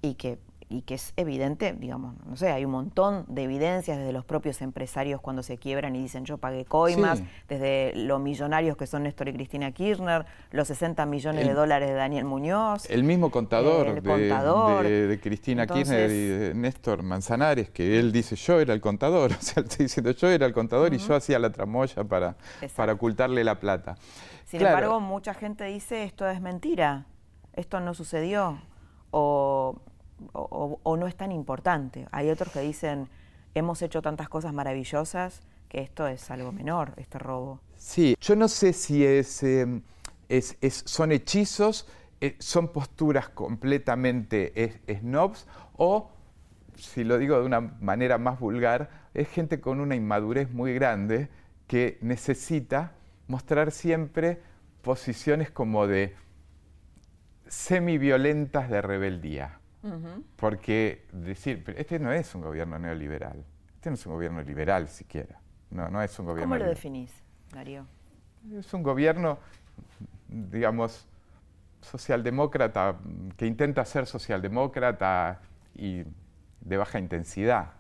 y 0.04 0.16
que, 0.16 0.38
y 0.68 0.82
que 0.82 0.96
es 0.96 1.14
evidente, 1.16 1.72
digamos, 1.72 2.16
no 2.26 2.36
sé, 2.36 2.52
hay 2.52 2.66
un 2.66 2.72
montón 2.72 3.24
de 3.30 3.44
evidencias 3.44 3.98
desde 3.98 4.12
los 4.12 4.26
propios 4.26 4.62
empresarios 4.62 5.22
cuando 5.22 5.44
se 5.44 5.58
quiebran 5.58 5.96
y 5.96 6.02
dicen 6.02 6.26
yo 6.26 6.38
pagué 6.38 6.66
coimas, 6.66 7.24
desde 7.48 7.94
los 7.96 8.20
millonarios 8.20 8.76
que 8.76 8.86
son 8.86 9.04
Néstor 9.04 9.30
y 9.30 9.34
Cristina 9.34 9.72
Kirchner, 9.72 10.26
los 10.52 10.68
60 10.68 11.06
millones 11.06 11.48
de 11.48 11.54
dólares 11.54 11.88
de 11.88 11.96
Daniel 11.96 12.26
Muñoz. 12.26 12.90
El 12.90 13.06
mismo 13.06 13.32
contador, 13.32 14.02
de, 14.02 15.20
Cristina 15.24 15.66
Kirchner 15.66 16.12
y 16.12 16.28
de 16.28 16.54
Néstor 16.54 17.02
Manzanares, 17.02 17.70
que 17.70 17.98
él 17.98 18.12
dice 18.12 18.36
yo 18.36 18.60
era 18.60 18.74
el 18.74 18.82
contador, 18.82 19.32
o 19.40 19.42
sea, 19.42 19.64
estoy 19.64 19.86
diciendo 19.86 20.12
yo 20.12 20.28
era 20.28 20.46
el 20.46 20.54
contador 20.54 20.94
y 20.94 20.98
yo 20.98 21.16
hacía 21.16 21.40
la 21.40 21.50
tramoya 21.50 22.04
para, 22.04 22.36
para 22.76 22.92
ocultarle 22.92 23.42
la 23.46 23.58
plata. 23.58 23.96
Sin 24.44 24.60
embargo, 24.60 25.00
mucha 25.00 25.34
gente 25.34 25.64
dice 25.64 26.04
esto 26.04 26.28
es 26.28 26.42
mentira, 26.42 27.06
esto 27.54 27.80
no 27.80 27.94
sucedió. 27.94 28.60
O 29.16 29.80
o, 30.34 30.98
no 30.98 31.08
es 31.08 31.16
tan 31.16 31.32
importante. 31.32 32.08
Hay 32.12 32.30
otros 32.30 32.54
que 32.54 32.62
dicen, 32.62 33.10
hemos 33.54 33.82
hecho 33.82 34.02
tantas 34.02 34.30
cosas 34.30 34.54
maravillosas 34.54 35.42
que 35.70 35.82
esto 35.82 36.08
es 36.08 36.30
algo 36.32 36.52
menor, 36.52 36.94
este 36.98 37.20
robo. 37.20 37.60
Sí, 37.76 38.16
yo 38.22 38.36
no 38.36 38.48
sé 38.48 38.74
si 38.74 39.06
es, 39.06 39.44
em, 39.44 39.82
es, 40.30 40.56
son 40.86 41.12
hechizos, 41.12 41.88
eh, 42.22 42.36
son 42.40 42.70
posturas 42.70 43.30
completamente 43.30 44.82
snobs 44.88 45.48
o, 45.76 46.12
si 46.76 47.04
lo 47.04 47.18
digo 47.18 47.40
de 47.40 47.46
una 47.46 47.60
manera 47.62 48.18
más 48.18 48.40
vulgar, 48.40 48.90
es 49.14 49.28
gente 49.30 49.60
con 49.60 49.80
una 49.80 49.96
inmadurez 49.96 50.52
muy 50.52 50.74
grande 50.74 51.30
que 51.68 51.98
necesita 52.02 52.94
mostrar 53.28 53.72
siempre 53.72 54.42
posiciones 54.82 55.50
como 55.50 55.88
de 55.88 56.16
semiviolentas 57.48 58.70
de 58.70 58.82
rebeldía. 58.82 59.60
Porque 60.38 61.06
decir, 61.12 61.64
este 61.78 62.00
no 62.00 62.12
es 62.12 62.34
un 62.36 62.42
gobierno 62.42 62.80
neoliberal, 62.80 63.44
este 63.76 63.90
no 63.90 63.96
es 63.96 64.06
un 64.06 64.14
gobierno 64.14 64.42
liberal 64.42 64.88
siquiera, 64.88 65.40
no, 65.72 65.90
no 65.90 66.02
es 66.02 66.18
un 66.20 66.26
gobierno 66.26 66.56
¿Cómo 66.56 66.64
lo 66.64 66.70
definís, 66.70 67.12
Darío? 67.52 67.86
Es 68.58 68.74
un 68.74 68.82
gobierno, 68.82 69.40
digamos, 70.30 71.08
socialdemócrata, 71.82 72.98
que 73.36 73.46
intenta 73.46 73.84
ser 73.84 74.06
socialdemócrata 74.06 75.42
y 75.76 76.04
de 76.62 76.78
baja 76.78 77.00
intensidad. 77.00 77.74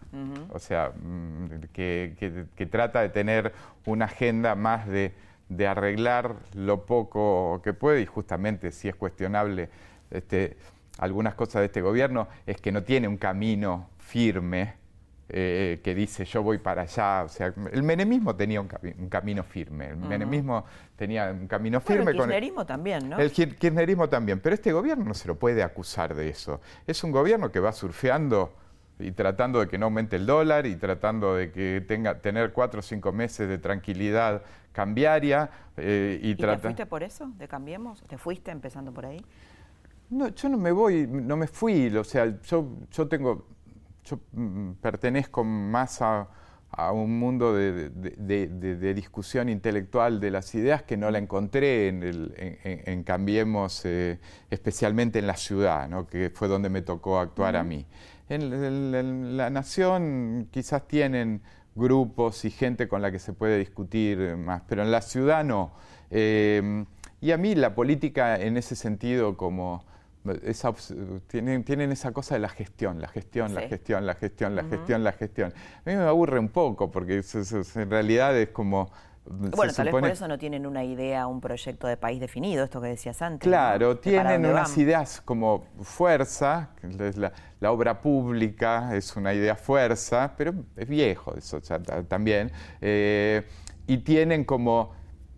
O 0.49 0.59
sea, 0.59 0.91
mm, 0.95 1.69
que, 1.73 2.47
que, 2.55 2.65
trata 2.67 3.01
de 3.01 3.09
tener 3.09 3.51
una 3.87 4.05
agenda 4.05 4.53
más 4.53 4.87
de, 4.87 5.11
de, 5.49 5.65
arreglar 5.65 6.35
lo 6.53 6.85
poco 6.85 7.61
que 7.63 7.73
puede 7.73 8.01
y 8.01 8.05
justamente 8.05 8.71
si 8.71 8.87
es 8.87 8.95
cuestionable 8.95 9.69
este, 10.11 10.55
algunas 10.99 11.35
cosas 11.35 11.61
de 11.61 11.65
este 11.67 11.81
gobierno 11.81 12.27
es 12.45 12.59
que 12.61 12.71
no 12.71 12.83
tiene 12.83 13.07
un 13.07 13.17
camino 13.17 13.89
firme 13.97 14.75
eh, 15.29 15.79
que 15.83 15.95
dice 15.95 16.25
yo 16.25 16.43
voy 16.43 16.59
para 16.59 16.83
allá. 16.83 17.23
O 17.23 17.29
sea, 17.29 17.53
el 17.71 17.83
menemismo 17.83 18.35
tenía 18.35 18.61
un, 18.61 18.67
camino 19.09 19.43
firme, 19.43 19.89
el 19.89 19.97
menemismo 19.97 20.65
tenía 20.95 21.31
un 21.31 21.47
camino 21.47 21.81
firme. 21.81 22.11
el 22.11 22.17
kirchnerismo 22.17 22.65
también, 22.65 23.09
¿no? 23.09 23.17
El 23.17 23.31
kirchnerismo 23.31 24.09
también, 24.09 24.39
pero 24.39 24.53
este 24.53 24.71
gobierno 24.71 25.05
no 25.05 25.13
se 25.13 25.27
lo 25.27 25.35
puede 25.35 25.63
acusar 25.63 26.13
de 26.13 26.29
eso. 26.29 26.61
Es 26.85 27.03
un 27.03 27.11
gobierno 27.11 27.51
que 27.51 27.59
va 27.59 27.71
surfeando 27.71 28.53
y 28.99 29.11
tratando 29.11 29.59
de 29.59 29.67
que 29.67 29.77
no 29.77 29.85
aumente 29.85 30.17
el 30.17 30.25
dólar 30.25 30.65
y 30.65 30.75
tratando 30.75 31.35
de 31.35 31.51
que 31.51 31.83
tenga 31.87 32.19
tener 32.19 32.53
cuatro 32.53 32.81
o 32.81 32.83
cinco 32.83 33.11
meses 33.11 33.47
de 33.49 33.57
tranquilidad 33.57 34.43
cambiaria. 34.71 35.49
Eh, 35.77 36.19
y, 36.21 36.35
te 36.35 36.57
fuiste 36.57 36.85
por 36.85 37.01
eso? 37.01 37.31
¿De 37.37 37.47
Cambiemos? 37.47 38.03
¿Te 38.03 38.17
fuiste 38.17 38.51
empezando 38.51 38.91
por 38.91 39.05
ahí? 39.05 39.25
No, 40.09 40.27
yo 40.29 40.49
no 40.49 40.57
me 40.57 40.71
voy, 40.71 41.07
no 41.07 41.37
me 41.37 41.47
fui, 41.47 41.95
o 41.95 42.03
sea, 42.03 42.39
yo, 42.43 42.77
yo 42.91 43.07
tengo, 43.07 43.47
yo 44.03 44.19
mm, 44.33 44.73
pertenezco 44.73 45.43
más 45.43 46.01
a, 46.01 46.27
un 46.91 47.19
mundo 47.19 47.53
de, 47.53 48.93
discusión 48.95 49.47
intelectual 49.47 50.19
de 50.19 50.31
las 50.31 50.55
ideas 50.55 50.81
que 50.81 50.97
no 50.97 51.11
la 51.11 51.19
encontré 51.19 51.87
en, 51.87 53.03
Cambiemos, 53.03 53.85
eh, 53.85 54.19
especialmente 54.49 55.19
en 55.19 55.27
la 55.27 55.35
ciudad, 55.35 55.87
¿no? 55.87 56.07
que 56.07 56.31
fue 56.33 56.47
donde 56.47 56.69
me 56.69 56.81
tocó 56.81 57.19
actuar 57.19 57.55
a 57.57 57.63
mí. 57.63 57.85
En, 58.27 59.37
la 59.37 59.51
nación 59.51 60.47
quizás 60.49 60.87
tienen 60.87 61.43
grupos 61.75 62.43
y 62.43 62.49
gente 62.49 62.87
con 62.87 63.03
la 63.03 63.11
que 63.11 63.19
se 63.19 63.33
puede 63.33 63.59
discutir 63.59 64.35
más, 64.37 64.63
pero 64.67 64.81
en 64.81 64.89
la 64.89 65.01
ciudad 65.01 65.43
no. 65.43 65.73
Eh, 66.09 66.85
y 67.21 67.31
a 67.31 67.37
mí 67.37 67.53
la 67.53 67.75
política 67.75 68.35
en 68.41 68.57
ese 68.57 68.75
sentido 68.75 69.37
como... 69.37 69.85
Esa, 70.43 70.73
tienen, 71.27 71.63
tienen, 71.63 71.91
esa 71.91 72.11
cosa 72.11 72.35
de 72.35 72.39
la 72.39 72.49
gestión, 72.49 73.01
la 73.01 73.07
gestión, 73.07 73.53
la 73.53 73.61
gestión, 73.61 74.05
la 74.05 74.15
gestión, 74.15 74.55
la 74.55 74.63
gestión, 74.63 75.03
la 75.03 75.11
gestión. 75.11 75.53
A 75.85 75.89
mí 75.89 75.95
me 75.95 76.03
aburre 76.03 76.39
un 76.39 76.49
poco 76.49 76.89
porque 76.91 77.21
en 77.75 77.89
realidad 77.89 78.37
es 78.37 78.49
como 78.49 78.89
bueno, 79.25 79.71
tal 79.71 79.85
vez 79.85 79.91
por 79.91 80.05
eso 80.05 80.27
no 80.27 80.37
tienen 80.37 80.65
una 80.65 80.83
idea, 80.83 81.27
un 81.27 81.39
proyecto 81.39 81.87
de 81.87 81.95
país 81.95 82.19
definido, 82.19 82.65
esto 82.65 82.81
que 82.81 82.89
decías 82.89 83.21
antes. 83.21 83.47
Claro, 83.47 83.97
tienen 83.97 84.45
unas 84.45 84.77
ideas 84.77 85.21
como 85.21 85.65
fuerza, 85.81 86.71
la, 86.81 87.31
la, 87.61 87.71
obra 87.71 88.01
pública 88.01 88.93
es 88.95 89.15
una 89.15 89.33
idea 89.33 89.55
fuerza, 89.55 90.33
pero 90.37 90.53
es 90.75 90.87
viejo 90.87 91.35
eso 91.37 91.61
también. 92.07 92.51
Eh, 92.81 93.47
y 93.87 93.99
tienen 93.99 94.43
como 94.43 94.91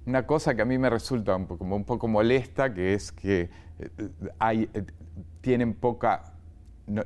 una 0.06 0.26
cosa 0.26 0.56
que 0.56 0.62
a 0.62 0.66
mí 0.66 0.78
me 0.78 0.90
resulta 0.90 1.36
un 1.36 1.46
como 1.46 1.76
un 1.76 1.84
poco 1.84 2.08
molesta, 2.08 2.74
que 2.74 2.94
es 2.94 3.12
que 3.12 3.50
eh, 3.80 4.10
hay, 4.40 4.70
eh, 4.74 4.86
tienen 5.42 5.74
poca 5.74 6.36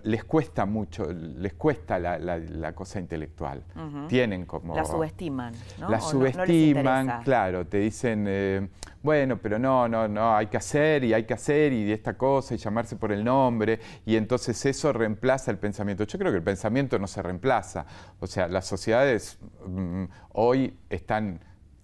les 0.03 0.25
cuesta 0.25 0.65
mucho, 0.65 1.12
les 1.12 1.53
cuesta 1.53 1.97
la, 1.99 2.73
cosa 2.73 2.99
intelectual. 2.99 3.63
Tienen 4.07 4.45
como... 4.45 4.75
La 4.75 4.83
subestiman, 4.83 5.53
¿no? 5.79 5.89
La 5.89 6.01
subestiman, 6.01 7.23
claro, 7.23 7.65
te 7.65 7.77
dicen, 7.77 8.25
eh, 8.27 8.67
bueno, 9.01 9.38
pero 9.38 9.57
no, 9.57 9.88
no, 9.88 10.07
no, 10.07 10.35
hay 10.35 10.47
que 10.47 10.57
hacer 10.57 11.05
y 11.05 11.13
hay 11.13 11.23
que 11.23 11.33
hacer 11.33 11.71
y 11.71 11.91
esta 11.91 12.17
cosa 12.17 12.55
y 12.55 12.57
llamarse 12.57 12.97
por 12.97 13.13
el 13.13 13.23
nombre 13.23 13.79
y 14.05 14.17
entonces 14.17 14.65
eso 14.65 14.91
reemplaza 14.91 15.49
el 15.49 15.57
pensamiento. 15.57 16.03
Yo 16.03 16.19
creo 16.19 16.31
que 16.31 16.38
el 16.38 16.43
pensamiento 16.43 16.99
no 16.99 17.07
se 17.07 17.21
reemplaza. 17.21 17.85
O 18.19 18.27
sea, 18.27 18.49
las 18.49 18.65
sociedades 18.65 19.39
mm, 19.65 20.03
hoy 20.33 20.77
están 20.89 21.39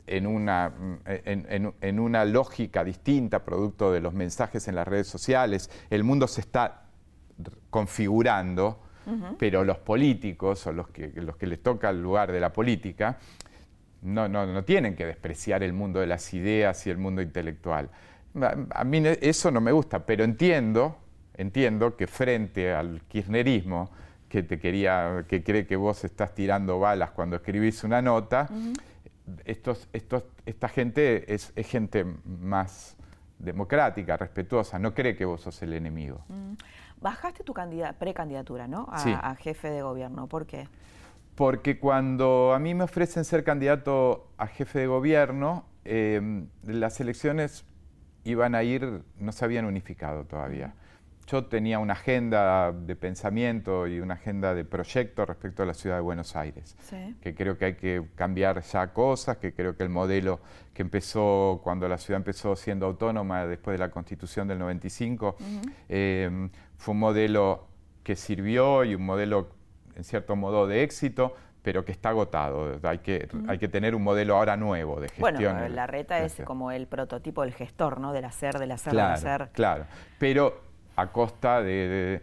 en 0.08 0.28
una, 0.28 0.70
mm, 0.70 1.70
en 1.82 2.00
una 2.00 2.26
lógica 2.26 2.84
distinta, 2.84 3.44
producto 3.44 3.92
de 3.92 4.02
los 4.02 4.14
mensajes 4.14 4.68
en 4.68 4.76
las 4.76 4.88
redes 4.88 5.08
sociales. 5.08 5.70
El 5.90 6.04
mundo 6.04 6.28
se 6.28 6.42
está 6.42 6.86
configurando, 7.70 8.82
pero 9.38 9.64
los 9.64 9.78
políticos 9.78 10.66
o 10.66 10.72
los 10.72 10.88
que, 10.90 11.12
los 11.16 11.36
que 11.38 11.46
les 11.46 11.62
toca 11.62 11.90
el 11.90 12.02
lugar 12.02 12.32
de 12.32 12.40
la 12.40 12.52
política 12.52 13.20
no, 14.02 14.28
no, 14.28 14.46
no 14.46 14.64
tienen 14.64 14.96
que 14.96 15.06
despreciar 15.06 15.62
el 15.62 15.74
mundo 15.74 16.00
de 16.00 16.08
las 16.08 16.34
ideas 16.34 16.88
y 16.88 16.90
el 16.90 16.98
mundo 16.98 17.22
intelectual. 17.22 17.90
A 18.72 18.84
mí 18.84 19.02
eso 19.22 19.52
no 19.52 19.62
me 19.62 19.72
gusta, 19.72 20.06
pero 20.06 20.24
entiendo, 20.24 20.98
entiendo 21.36 21.96
que 21.96 22.08
frente 22.08 22.74
al 22.74 23.02
kirchnerismo, 23.08 23.92
que 24.28 24.44
te 24.44 24.60
quería, 24.60 25.26
que 25.28 25.44
cree 25.44 25.66
que 25.66 25.76
vos 25.76 26.04
estás 26.04 26.34
tirando 26.34 26.80
balas 26.80 27.12
cuando 27.12 27.38
escribís 27.38 27.84
una 27.84 28.02
nota, 28.02 28.50
estos, 29.46 29.88
estos, 29.94 30.24
esta 30.46 30.70
gente 30.70 31.34
es, 31.34 31.52
es, 31.56 31.68
gente 31.68 32.06
más 32.26 32.98
democrática, 33.40 34.18
respetuosa, 34.18 34.80
no 34.80 34.94
cree 34.94 35.16
que 35.16 35.26
vos 35.26 35.42
sos 35.42 35.62
el 35.62 35.74
enemigo. 35.74 36.22
Bajaste 37.02 37.44
tu 37.44 37.54
precandidatura, 37.54 38.68
¿no? 38.68 38.88
A, 38.92 39.36
jefe 39.36 39.70
de 39.70 39.82
gobierno. 39.82 40.28
¿Por 40.28 40.46
qué? 40.46 40.68
Porque 41.36 41.80
cuando 41.80 42.54
a 42.54 42.60
mí 42.60 42.74
me 42.74 42.86
ofrecen 42.86 43.26
ser 43.26 43.44
candidato 43.44 44.32
a 44.38 44.48
jefe 44.48 44.80
de 44.80 44.88
gobierno, 44.88 45.66
em, 45.84 46.48
las 46.64 47.00
elecciones 47.02 47.66
iban 48.24 48.56
a 48.56 48.64
ir, 48.64 49.04
no 49.20 49.32
se 49.32 49.46
habían 49.46 49.66
unificado 49.66 50.26
todavía. 50.26 50.74
Yo 51.28 51.46
tenía 51.46 51.80
una 51.80 51.94
agenda 51.94 52.72
de 52.72 52.96
pensamiento 52.96 53.88
y 53.88 54.00
una 54.00 54.14
agenda 54.14 54.54
de 54.54 54.64
proyecto 54.64 55.26
respecto 55.26 55.64
a 55.64 55.66
la 55.66 55.74
ciudad 55.74 55.96
de 55.96 56.02
Buenos 56.02 56.36
Aires, 56.36 56.78
que 57.20 57.34
creo 57.34 57.58
que 57.58 57.66
hay 57.66 57.76
que 57.76 58.06
cambiar 58.14 58.62
ya 58.62 58.94
cosas, 58.94 59.38
que 59.38 59.54
creo 59.54 59.76
que 59.76 59.82
el 59.82 59.90
modelo 59.90 60.40
que 60.74 60.84
empezó 60.84 61.62
cuando 61.64 61.88
la 61.88 61.98
ciudad 61.98 62.18
empezó 62.18 62.56
siendo 62.56 62.86
autónoma 62.86 63.48
después 63.48 63.74
de 63.74 63.80
la 63.80 63.90
constitución 63.90 64.48
del 64.48 64.60
95, 64.60 65.36
em, 65.90 66.50
fue 66.78 66.94
un 66.94 67.00
modelo 67.00 67.68
que 68.04 68.16
sirvió 68.16 68.84
y 68.84 68.94
un 68.94 69.04
modelo 69.04 69.50
en 69.96 70.04
cierto 70.04 70.36
modo 70.36 70.68
de 70.68 70.84
éxito, 70.84 71.36
pero 71.64 71.84
que 71.84 71.92
está 71.92 72.10
agotado. 72.10 72.80
Hay 72.84 73.00
que, 73.00 73.28
hay 73.48 73.58
que 73.58 73.68
tener 73.68 73.96
un 73.96 74.04
modelo 74.04 74.38
ahora 74.38 74.56
nuevo 74.56 75.02
de 75.02 75.10
gestión. 75.10 75.58
Bueno, 75.58 75.68
la 75.70 75.88
reta 75.88 76.20
es 76.20 76.40
como 76.46 76.72
el 76.72 76.86
prototipo 76.86 77.42
del 77.42 77.54
gestor, 77.54 78.00
¿no? 78.00 78.14
Del 78.14 78.26
hacer, 78.26 78.60
del 78.60 78.72
hacer, 78.72 78.94
del 78.94 79.02
hacer. 79.02 79.50
Claro, 79.54 79.86
pero 80.20 80.75
a 80.96 81.12
costa 81.12 81.62
de, 81.62 82.22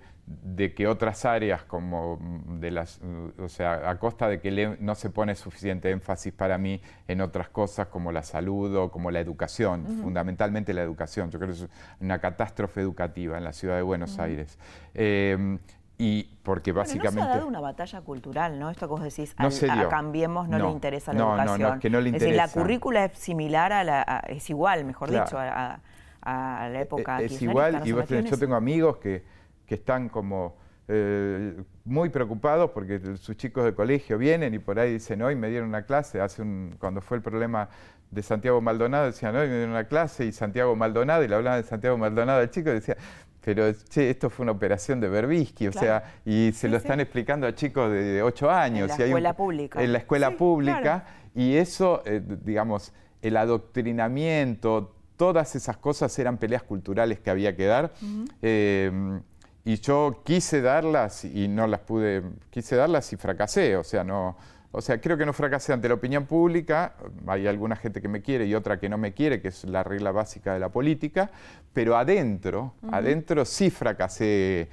que 0.77 0.87
otras 0.87 1.25
áreas 1.25 1.65
como 1.65 2.19
de 2.59 2.71
las, 2.71 3.01
o 3.39 3.49
sea, 3.49 3.91
a 3.91 3.99
costa 3.99 4.29
de 4.29 4.41
que 4.41 4.77
no 4.81 4.95
se 4.95 5.11
pone 5.11 5.35
suficiente 5.35 5.91
énfasis 5.91 6.33
para 6.33 6.59
mí 6.59 6.81
en 7.09 7.21
otras 7.21 7.49
cosas 7.49 7.89
como 7.89 8.13
la 8.13 8.23
salud 8.23 8.75
o 8.77 8.91
como 8.91 9.11
la 9.11 9.21
educación, 9.21 9.87
fundamentalmente 10.03 10.73
la 10.73 10.83
educación. 10.83 11.31
Yo 11.31 11.39
creo 11.39 11.51
que 11.51 11.65
es 11.65 11.69
una 12.01 12.19
catástrofe 12.19 12.81
educativa 12.81 13.37
en 13.37 13.45
la 13.45 13.53
ciudad 13.53 13.77
de 13.77 13.83
Buenos 13.83 14.19
Aires. 14.19 14.59
Em, 14.95 15.59
y 15.99 16.25
porque 16.43 16.73
básicamente... 16.73 17.21
no 17.21 17.27
se 17.27 17.33
ha 17.33 17.37
dado 17.37 17.47
una 17.47 17.61
batalla 17.61 18.01
cultural, 18.01 18.59
¿no? 18.59 18.71
Esto 18.71 18.87
que 18.89 18.91
vos 18.91 19.03
decís, 19.03 19.37
a 19.39 19.89
Cambiemos 19.89 20.49
no, 20.49 20.59
le 20.59 20.71
interesa 20.71 21.13
la 21.13 21.21
educación. 21.21 21.61
No, 21.61 21.69
no, 21.69 21.75
es 21.75 21.81
que 21.81 21.91
no 21.91 22.01
le 22.01 22.09
interesa. 22.09 22.27
Es 22.27 22.37
decir, 22.39 22.57
la 22.57 22.63
currícula 22.63 23.05
es 23.05 23.19
similar 23.19 23.73
a 23.73 23.85
la... 23.85 24.25
es 24.27 24.49
igual, 24.51 24.85
mejor 24.85 25.11
dicho, 25.11 25.39
a 25.39 25.75
a 25.75 25.81
la 26.25 26.81
época 26.81 27.21
Es 27.21 27.41
igual, 27.43 27.83
y 27.85 27.91
yo 27.91 28.39
tengo 28.39 28.55
amigos 28.55 28.99
que, 28.99 29.23
que 29.67 29.75
están 29.75 30.09
como 30.09 30.57
eh, 30.89 31.55
muy 31.85 32.11
preocupados 32.11 32.71
porque 32.73 33.01
sus 33.17 33.37
chicos 33.37 33.65
de 33.65 33.75
colegio 33.75 34.19
vienen 34.19 34.53
y 34.55 34.59
por 34.59 34.79
ahí 34.79 34.95
dicen, 34.95 35.23
hoy 35.23 35.37
me 35.37 35.49
dieron 35.49 35.69
una 35.69 35.83
clase, 35.83 36.21
hace 36.21 36.43
un, 36.43 36.77
cuando 36.79 37.01
fue 37.01 37.17
el 37.17 37.23
problema 37.23 37.69
de 38.11 38.23
Santiago 38.23 38.61
Maldonado, 38.61 39.07
decían, 39.07 39.35
hoy 39.37 39.49
me 39.49 39.55
dieron 39.55 39.71
una 39.71 39.85
clase 39.85 40.27
y 40.27 40.33
Santiago 40.33 40.77
Maldonado, 40.77 41.25
y 41.25 41.29
le 41.29 41.35
hablaban 41.35 41.63
de 41.63 41.69
Santiago 41.69 41.97
Maldonado 41.97 42.41
al 42.41 42.51
chico 42.51 42.71
y 42.71 42.75
decía, 42.75 42.97
pero 43.41 43.73
che, 43.89 44.11
esto 44.11 44.29
fue 44.29 44.45
una 44.45 44.53
operación 44.53 45.01
de 45.01 45.09
Berbisky, 45.09 45.69
o 45.69 45.73
sea, 45.73 46.03
y 46.25 46.53
se 46.53 46.69
lo 46.69 46.77
están 46.77 47.01
explicando 47.01 47.47
a 47.47 47.55
chicos 47.55 47.91
de 47.91 48.23
8 48.23 48.51
años. 48.51 48.91
En 48.91 48.99
la 48.99 49.05
escuela 49.07 49.33
pública. 49.35 49.83
En 49.83 49.93
la 49.93 49.99
escuela 49.99 50.31
pública, 50.33 51.05
y 51.35 51.57
eso, 51.57 52.03
eh, 52.05 52.21
digamos, 52.45 52.93
el 53.23 53.37
adoctrinamiento, 53.37 54.95
todas 55.17 55.55
esas 55.55 55.77
cosas 55.77 56.17
eran 56.19 56.39
peleas 56.39 56.63
culturales 56.63 57.21
que 57.21 57.31
había 57.31 57.55
que 57.57 57.67
dar. 57.67 57.93
Eh, 58.41 59.21
y 59.65 59.77
yo 59.77 60.23
quise 60.25 60.61
darlas 60.61 61.25
y 61.25 61.47
no 61.49 61.67
las 61.67 61.81
pude, 61.81 62.23
quise 62.51 62.75
darlas 62.75 63.13
y 63.13 63.17
fracasé, 63.17 63.77
o 63.77 63.85
sea, 63.85 64.03
no, 64.03 64.37
o 64.73 64.81
sea, 64.81 65.01
creo 65.01 65.17
que 65.17 65.25
no 65.25 65.33
fracasé 65.33 65.73
ante 65.73 65.87
la 65.87 65.95
opinión 65.95 66.27
pública, 66.27 66.95
hay 67.27 67.47
alguna 67.47 67.77
gente 67.77 68.01
que 68.01 68.09
me 68.09 68.23
quiere 68.23 68.47
y 68.47 68.55
otra 68.55 68.81
que 68.81 68.89
no 68.89 68.99
me 68.99 69.13
quiere, 69.13 69.41
que 69.41 69.49
es 69.49 69.65
la 69.65 69.85
regla 69.85 70.11
básica 70.11 70.55
de 70.55 70.59
la 70.59 70.71
política, 70.71 71.31
pero 71.73 71.97
adentro, 71.97 72.75
adentro 72.91 73.45
sí 73.45 73.71
fracasé, 73.71 74.69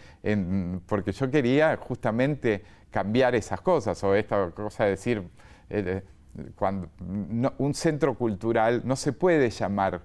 porque 0.88 1.12
yo 1.12 1.30
quería 1.30 1.78
justamente 1.78 2.64
cambiar 2.90 3.36
esas 3.36 3.62
cosas, 3.62 4.04
o 4.04 4.16
esta 4.16 4.50
cosa 4.52 4.86
de 4.86 4.90
decir, 4.92 5.22
eh, 5.70 6.02
cuando 6.56 6.90
un 7.58 7.74
centro 7.74 8.16
cultural 8.16 8.82
no 8.86 8.96
se 8.96 9.14
puede 9.14 9.50
llamar 9.50 10.02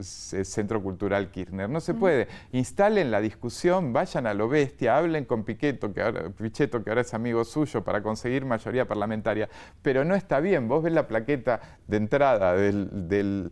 Centro 0.00 0.82
Cultural 0.82 1.30
Kirchner. 1.30 1.68
No 1.68 1.80
se 1.80 1.94
puede. 1.94 2.28
Instalen 2.52 3.10
la 3.10 3.20
discusión, 3.20 3.92
vayan 3.92 4.26
a 4.26 4.34
lo 4.34 4.48
bestia, 4.48 4.96
hablen 4.96 5.24
con 5.24 5.44
Piqueto, 5.44 5.92
que 5.92 6.02
ahora, 6.02 6.30
Pichetto, 6.30 6.82
que 6.82 6.90
ahora 6.90 7.02
es 7.02 7.14
amigo 7.14 7.44
suyo, 7.44 7.84
para 7.84 8.02
conseguir 8.02 8.44
mayoría 8.44 8.86
parlamentaria. 8.86 9.48
Pero 9.82 10.04
no 10.04 10.14
está 10.14 10.40
bien. 10.40 10.68
Vos 10.68 10.82
ves 10.82 10.92
la 10.92 11.06
plaqueta 11.06 11.60
de 11.86 11.96
entrada 11.96 12.54
del, 12.54 13.50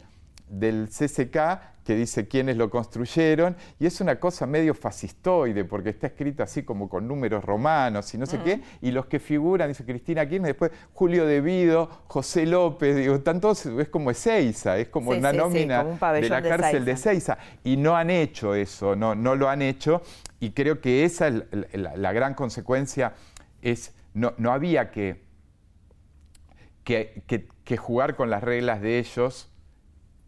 del, 0.49 0.89
CCK 0.89 1.76
que 1.87 1.95
dice 1.95 2.27
quiénes 2.27 2.57
lo 2.57 2.69
construyeron, 2.69 3.57
y 3.79 3.87
es 3.87 4.01
una 4.01 4.19
cosa 4.19 4.45
medio 4.45 4.75
fascistoide, 4.75 5.65
porque 5.65 5.91
está 5.91 6.09
escrito 6.09 6.43
así 6.43 6.65
como 6.65 6.89
con 6.89 7.07
números 7.07 7.45
romanos 7.45 8.13
y 8.13 8.19
no 8.19 8.27
sé 8.27 8.41
qué, 8.41 8.61
y 8.83 8.91
los 8.91 9.07
que 9.07 9.21
figuran, 9.21 9.69
dice 9.69 9.85
Cristina 9.85 10.29
Kirchner, 10.29 10.49
después 10.49 10.73
Julio 10.93 11.25
De 11.27 11.41
Vido, 11.41 11.89
José 12.09 12.45
López, 12.45 12.97
digo, 12.97 13.21
tanto 13.21 13.53
es 13.53 13.89
como 13.89 14.11
Ezeiza, 14.11 14.77
es 14.79 14.89
como 14.89 15.13
una 15.13 15.33
nómina 15.33 15.85
de 15.85 16.29
la 16.29 16.43
cárcel 16.43 16.85
de 16.85 16.93
Ezeiza, 16.93 17.39
y 17.63 17.77
no 17.77 17.97
han 17.97 18.11
hecho 18.11 18.57
eso, 18.57 18.97
no, 18.97 19.15
no 19.15 19.37
lo 19.37 19.49
han 19.49 19.63
hecho, 19.63 20.03
y 20.41 20.51
creo 20.51 20.81
que 20.81 21.05
esa 21.05 21.29
es 21.29 21.45
la, 21.73 22.13
gran 22.13 22.35
consecuencia, 22.35 23.15
es, 23.63 23.95
no, 24.13 24.35
no 24.39 24.51
había 24.51 24.91
que, 24.91 25.23
que, 26.83 27.23
que 27.65 27.77
jugar 27.77 28.17
con 28.17 28.29
las 28.29 28.43
reglas 28.43 28.81
de 28.81 28.99
ellos, 28.99 29.51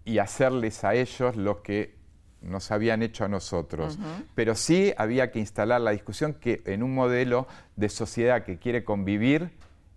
y 0.08 0.20
hacerles 0.20 0.84
a 0.84 0.94
ellos 0.94 1.36
lo 1.36 1.62
que 1.62 1.94
nos 2.40 2.70
habían 2.70 3.02
hecho 3.02 3.26
a 3.26 3.28
nosotros. 3.28 3.98
Pero 4.34 4.54
sí 4.54 4.94
había 4.96 5.30
que 5.30 5.38
instalar 5.38 5.82
la 5.82 5.90
discusión 5.90 6.32
que 6.32 6.62
en 6.64 6.82
un 6.82 6.94
modelo 6.94 7.46
de 7.76 7.90
sociedad 7.90 8.42
que 8.42 8.58
quiere 8.58 8.84
convivir, 8.84 9.50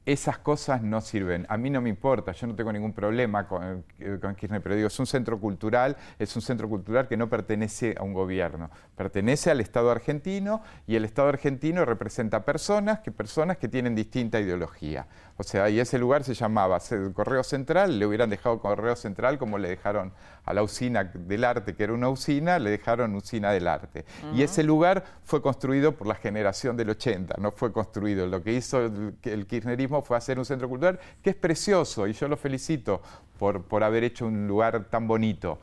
esas 0.05 0.39
cosas 0.39 0.81
no 0.81 0.99
sirven. 0.99 1.45
A 1.47 1.57
mí 1.57 1.69
no 1.69 1.79
me 1.79 1.87
importa, 1.87 2.31
yo 2.31 2.47
no 2.47 2.55
tengo 2.55 2.73
ningún 2.73 2.91
problema 2.91 3.47
con, 3.47 3.85
eh, 3.99 4.17
con, 4.19 4.35
Kirchner, 4.35 4.61
pero 4.61 4.75
digo, 4.75 4.87
es 4.87 4.99
un 4.99 5.05
centro 5.05 5.39
cultural, 5.39 5.95
es 6.17 6.35
un 6.35 6.41
centro 6.41 6.67
cultural 6.67 7.07
que 7.07 7.15
no 7.17 7.29
pertenece 7.29 7.95
a 7.97 8.03
un 8.03 8.13
gobierno, 8.13 8.71
pertenece 8.95 9.51
al 9.51 9.61
Estado 9.61 9.91
argentino 9.91 10.63
y 10.87 10.95
el 10.95 11.05
Estado 11.05 11.29
argentino 11.29 11.85
representa 11.85 12.43
personas 12.43 12.99
que, 12.99 13.11
personas 13.11 13.57
que 13.57 13.67
tienen 13.67 13.93
distinta 13.93 14.39
ideología. 14.39 15.05
O 15.41 15.43
sea, 15.43 15.71
y 15.71 15.79
ese 15.79 15.97
lugar 15.97 16.23
se 16.23 16.35
llamaba 16.35 16.79
Correo 17.15 17.43
Central, 17.43 17.97
le 17.97 18.05
hubieran 18.05 18.29
dejado 18.29 18.59
Correo 18.59 18.95
Central 18.95 19.39
como 19.39 19.57
le 19.57 19.69
dejaron 19.69 20.13
a 20.45 20.53
la 20.53 20.61
usina 20.61 21.03
del 21.03 21.43
arte, 21.43 21.73
que 21.73 21.83
era 21.83 21.93
una 21.93 22.09
usina, 22.09 22.59
le 22.59 22.69
dejaron 22.69 23.15
usina 23.15 23.51
del 23.51 23.67
arte. 23.67 24.05
Y 24.35 24.43
ese 24.43 24.61
lugar 24.61 25.03
fue 25.23 25.41
construido 25.41 25.93
por 25.93 26.05
la 26.05 26.13
generación 26.13 26.77
del 26.77 26.91
80, 26.91 27.37
no 27.39 27.49
fue 27.49 27.73
construido. 27.73 28.27
Lo 28.27 28.43
que 28.43 28.53
hizo 28.53 28.85
el 29.23 29.47
kirchnerismo 29.47 30.03
fue 30.03 30.15
hacer 30.15 30.37
un 30.37 30.45
centro 30.45 30.69
cultural 30.69 30.99
que 31.23 31.31
es 31.31 31.35
precioso 31.35 32.05
y 32.05 32.13
yo 32.13 32.27
lo 32.27 32.37
felicito 32.37 33.01
por, 33.39 33.63
por 33.63 33.83
haber 33.83 34.03
hecho 34.03 34.27
un 34.27 34.47
lugar 34.47 34.89
tan 34.91 35.07
bonito. 35.07 35.57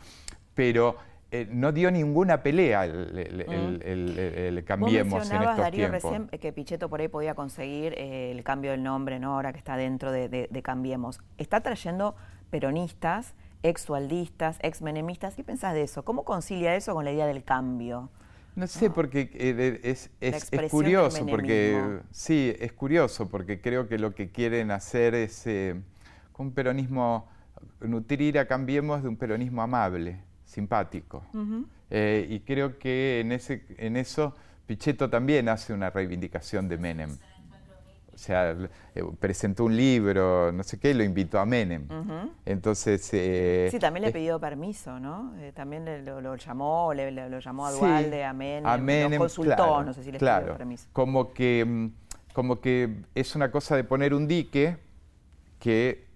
Pero 0.56 0.96
eh, 1.30 1.46
no 1.50 1.72
dio 1.72 1.90
ninguna 1.90 2.42
pelea 2.42 2.86
el, 2.86 4.64
Cambiemos 4.66 5.30
en 5.30 5.42
estos 5.42 5.56
Darío, 5.58 5.88
recién 5.88 6.28
que 6.28 6.52
Pichetto 6.52 6.88
por 6.88 7.00
ahí 7.00 7.08
podía 7.08 7.34
conseguir 7.34 7.94
eh, 7.98 8.30
el 8.32 8.42
cambio 8.42 8.70
del 8.70 8.82
nombre, 8.82 9.18
¿no? 9.18 9.34
ahora 9.34 9.52
que 9.52 9.58
está 9.58 9.76
dentro 9.76 10.10
de, 10.10 10.48
Cambiemos. 10.62 11.20
Está 11.36 11.60
trayendo 11.60 12.16
peronistas, 12.50 13.34
ex-sualdistas, 13.62 14.58
ex-menemistas. 14.62 15.34
¿Qué 15.34 15.44
pensás 15.44 15.74
de 15.74 15.82
eso? 15.82 16.02
¿Cómo 16.02 16.24
concilia 16.24 16.74
eso 16.74 16.94
con 16.94 17.04
la 17.04 17.12
idea 17.12 17.26
del 17.26 17.44
cambio? 17.44 18.10
No 18.56 18.66
sé, 18.66 18.90
porque 18.90 19.30
eh, 19.34 19.80
es, 19.84 20.10
es, 20.20 20.50
curioso, 20.70 21.24
porque 21.26 22.00
sí, 22.10 22.54
es 22.58 22.72
curioso, 22.72 23.28
porque 23.28 23.60
creo 23.60 23.86
que 23.86 23.98
lo 23.98 24.14
que 24.14 24.30
quieren 24.30 24.70
hacer 24.70 25.14
es 25.14 25.46
eh, 25.46 25.80
un 26.38 26.52
peronismo, 26.52 27.28
nutrir 27.80 28.38
a 28.38 28.46
Cambiemos 28.46 29.02
de 29.02 29.10
un 29.10 29.16
peronismo 29.16 29.62
amable, 29.62 30.20
simpático. 30.48 31.24
Eh, 31.90 32.26
y 32.28 32.40
creo 32.40 32.78
que 32.78 33.20
en, 33.20 33.32
ese, 33.32 33.64
en 33.76 33.96
eso 33.96 34.34
Pichetto 34.66 35.08
también 35.08 35.48
hace 35.48 35.72
una 35.72 35.90
reivindicación 35.90 36.68
de 36.68 36.78
Menem 36.78 37.18
o 38.18 38.20
sea, 38.20 38.50
eh, 38.96 39.04
presentó 39.20 39.64
un 39.64 39.76
libro, 39.76 40.50
no 40.50 40.64
sé 40.64 40.80
qué, 40.80 40.90
y 40.90 40.94
lo 40.94 41.04
invitó 41.04 41.38
a 41.38 41.46
Menem. 41.46 41.86
Entonces... 42.44 43.08
Eh, 43.12 43.68
sí, 43.70 43.78
también 43.78 44.06
le 44.06 44.10
pidió 44.10 44.40
permiso, 44.40 44.98
¿no? 44.98 45.34
También 45.54 46.04
lo, 46.04 46.34
llamó, 46.34 46.92
le, 46.94 47.12
lo 47.12 47.38
llamó 47.38 47.68
a 47.68 47.70
Dualde, 47.70 48.24
a 48.24 48.32
Menem, 48.32 48.66
a 48.66 48.76
Menem 48.76 49.20
consultó, 49.20 49.84
no 49.84 49.94
sé 49.94 50.02
si 50.02 50.10
le 50.10 50.18
pidió 50.18 50.56
permiso. 50.56 50.88
Como 50.92 51.32
que, 51.32 51.64
mm, 51.64 51.86
como 52.32 52.60
que 52.60 53.04
es 53.14 53.36
una 53.36 53.52
cosa 53.52 53.76
de 53.76 53.84
poner 53.84 54.12
un 54.12 54.26
dique 54.26 54.78
que, 55.60 56.08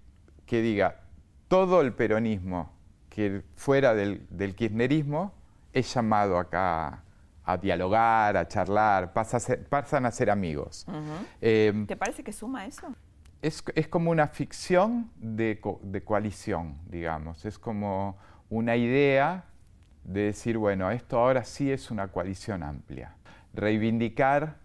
que 0.45 0.61
diga, 0.61 1.03
todo 1.47 1.83
el 1.83 1.93
peronismo 1.93 2.73
que 3.13 3.43
fuera 3.57 3.95
del, 3.95 4.27
del 4.31 4.55
kirchnerismo 4.55 5.35
es 5.75 5.93
llamado 5.93 6.39
acá 6.39 7.03
a 7.45 7.59
dialogar, 7.59 8.39
a 8.39 8.49
charlar, 8.49 9.13
pasan 9.13 10.07
a 10.07 10.11
ser 10.11 10.31
amigos. 10.31 10.87
Em, 11.39 11.87
¿Te 11.87 11.97
parece 11.97 12.25
que 12.25 12.33
suma 12.33 12.65
eso? 12.65 12.95
Es, 13.43 13.63
como 13.91 14.11
una 14.11 14.29
ficción 14.29 15.11
de, 15.17 15.61
coalición, 16.05 16.79
digamos. 16.89 17.45
Es 17.45 17.59
como 17.59 18.17
una 18.49 18.77
idea 18.77 19.45
de 20.05 20.23
decir, 20.23 20.57
bueno, 20.57 20.91
esto 20.91 21.19
ahora 21.19 21.45
sí 21.45 21.71
es 21.71 21.91
una 21.91 22.09
coalición 22.09 22.63
amplia. 22.63 23.15
Reivindicar 23.53 24.57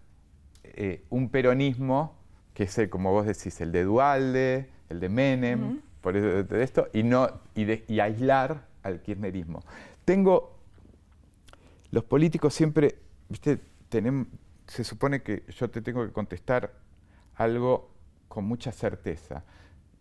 eh, 0.62 1.04
un 1.10 1.28
peronismo 1.28 2.16
que 2.54 2.62
es, 2.62 2.80
como 2.88 3.12
vos 3.12 3.26
decís, 3.26 3.60
el 3.60 3.72
de 3.72 3.84
Dualde, 3.84 4.70
el 4.88 5.00
de 5.00 5.08
Menem, 5.10 5.82
por 6.00 6.16
esto, 6.16 6.88
y, 6.92 7.02
no, 7.02 7.28
y, 7.54 7.92
y 7.92 8.00
aislar 8.00 8.66
al 8.82 9.02
kirchnerismo. 9.02 9.62
Tengo 10.04 10.58
los 11.90 12.04
políticos 12.04 12.54
siempre, 12.54 12.98
viste, 13.28 13.58
tenemos, 13.88 14.26
se 14.66 14.84
supone 14.84 15.22
que 15.22 15.44
yo 15.48 15.70
te 15.70 15.80
tengo 15.80 16.04
que 16.06 16.12
contestar 16.12 16.72
algo 17.36 17.90
con 18.28 18.44
mucha 18.44 18.72
certeza. 18.72 19.44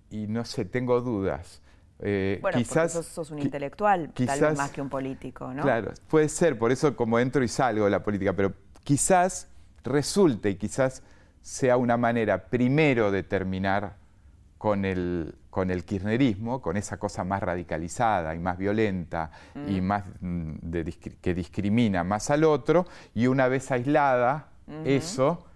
Y 0.09 0.27
no 0.27 0.43
sé, 0.45 0.65
tengo 0.65 0.99
dudas. 1.01 1.61
Eh, 1.99 2.39
bueno, 2.41 2.57
quizás 2.57 2.93
porque 2.93 3.09
sos, 3.09 3.31
un 3.31 3.39
intelectual, 3.39 4.11
tal 4.13 4.39
vez 4.39 4.57
más 4.57 4.71
que 4.71 4.81
un 4.81 4.89
político, 4.89 5.51
¿no? 5.53 5.63
Claro, 5.63 5.93
puede 6.09 6.29
ser, 6.29 6.57
por 6.59 6.71
eso 6.71 6.95
como 6.95 7.17
entro 7.19 7.43
y 7.43 7.47
salgo 7.47 7.85
de 7.85 7.91
la 7.91 8.03
política, 8.03 8.33
pero 8.33 8.53
quizás 8.83 9.49
resulte 9.83 10.51
y 10.51 10.55
quizás 10.55 11.01
sea 11.41 11.77
una 11.77 11.97
manera 11.97 12.49
primero 12.49 13.09
de 13.09 13.23
terminar 13.23 13.95
con 14.57 14.85
el, 14.85 15.35
con 15.57 15.71
el 15.71 15.85
kirchnerismo, 15.85 16.61
con 16.61 16.77
esa 16.77 16.97
cosa 16.97 17.23
más 17.23 17.41
radicalizada 17.41 18.35
y 18.35 18.37
más 18.37 18.59
violenta 18.59 19.31
y 19.67 19.81
mm. 19.81 19.83
más 19.83 20.03
mm, 20.21 20.51
que 21.19 21.33
discrimina 21.33 22.03
más 22.03 22.29
al 22.29 22.43
otro, 22.43 22.85
y 23.15 23.25
una 23.25 23.47
vez 23.47 23.71
aislada 23.71 24.49
eso, 24.85 25.47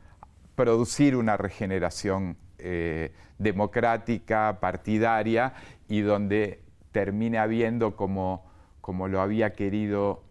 producir 0.56 1.16
una 1.16 1.38
regeneración 1.38 2.36
eh, 2.58 3.14
democrática, 3.38 4.58
partidaria, 4.60 5.54
y 5.88 6.02
donde 6.02 6.64
termine 6.92 7.38
habiendo 7.38 7.96
como, 7.96 8.44
como 8.82 9.08
lo 9.08 9.22
había 9.22 9.54
querido 9.54 10.24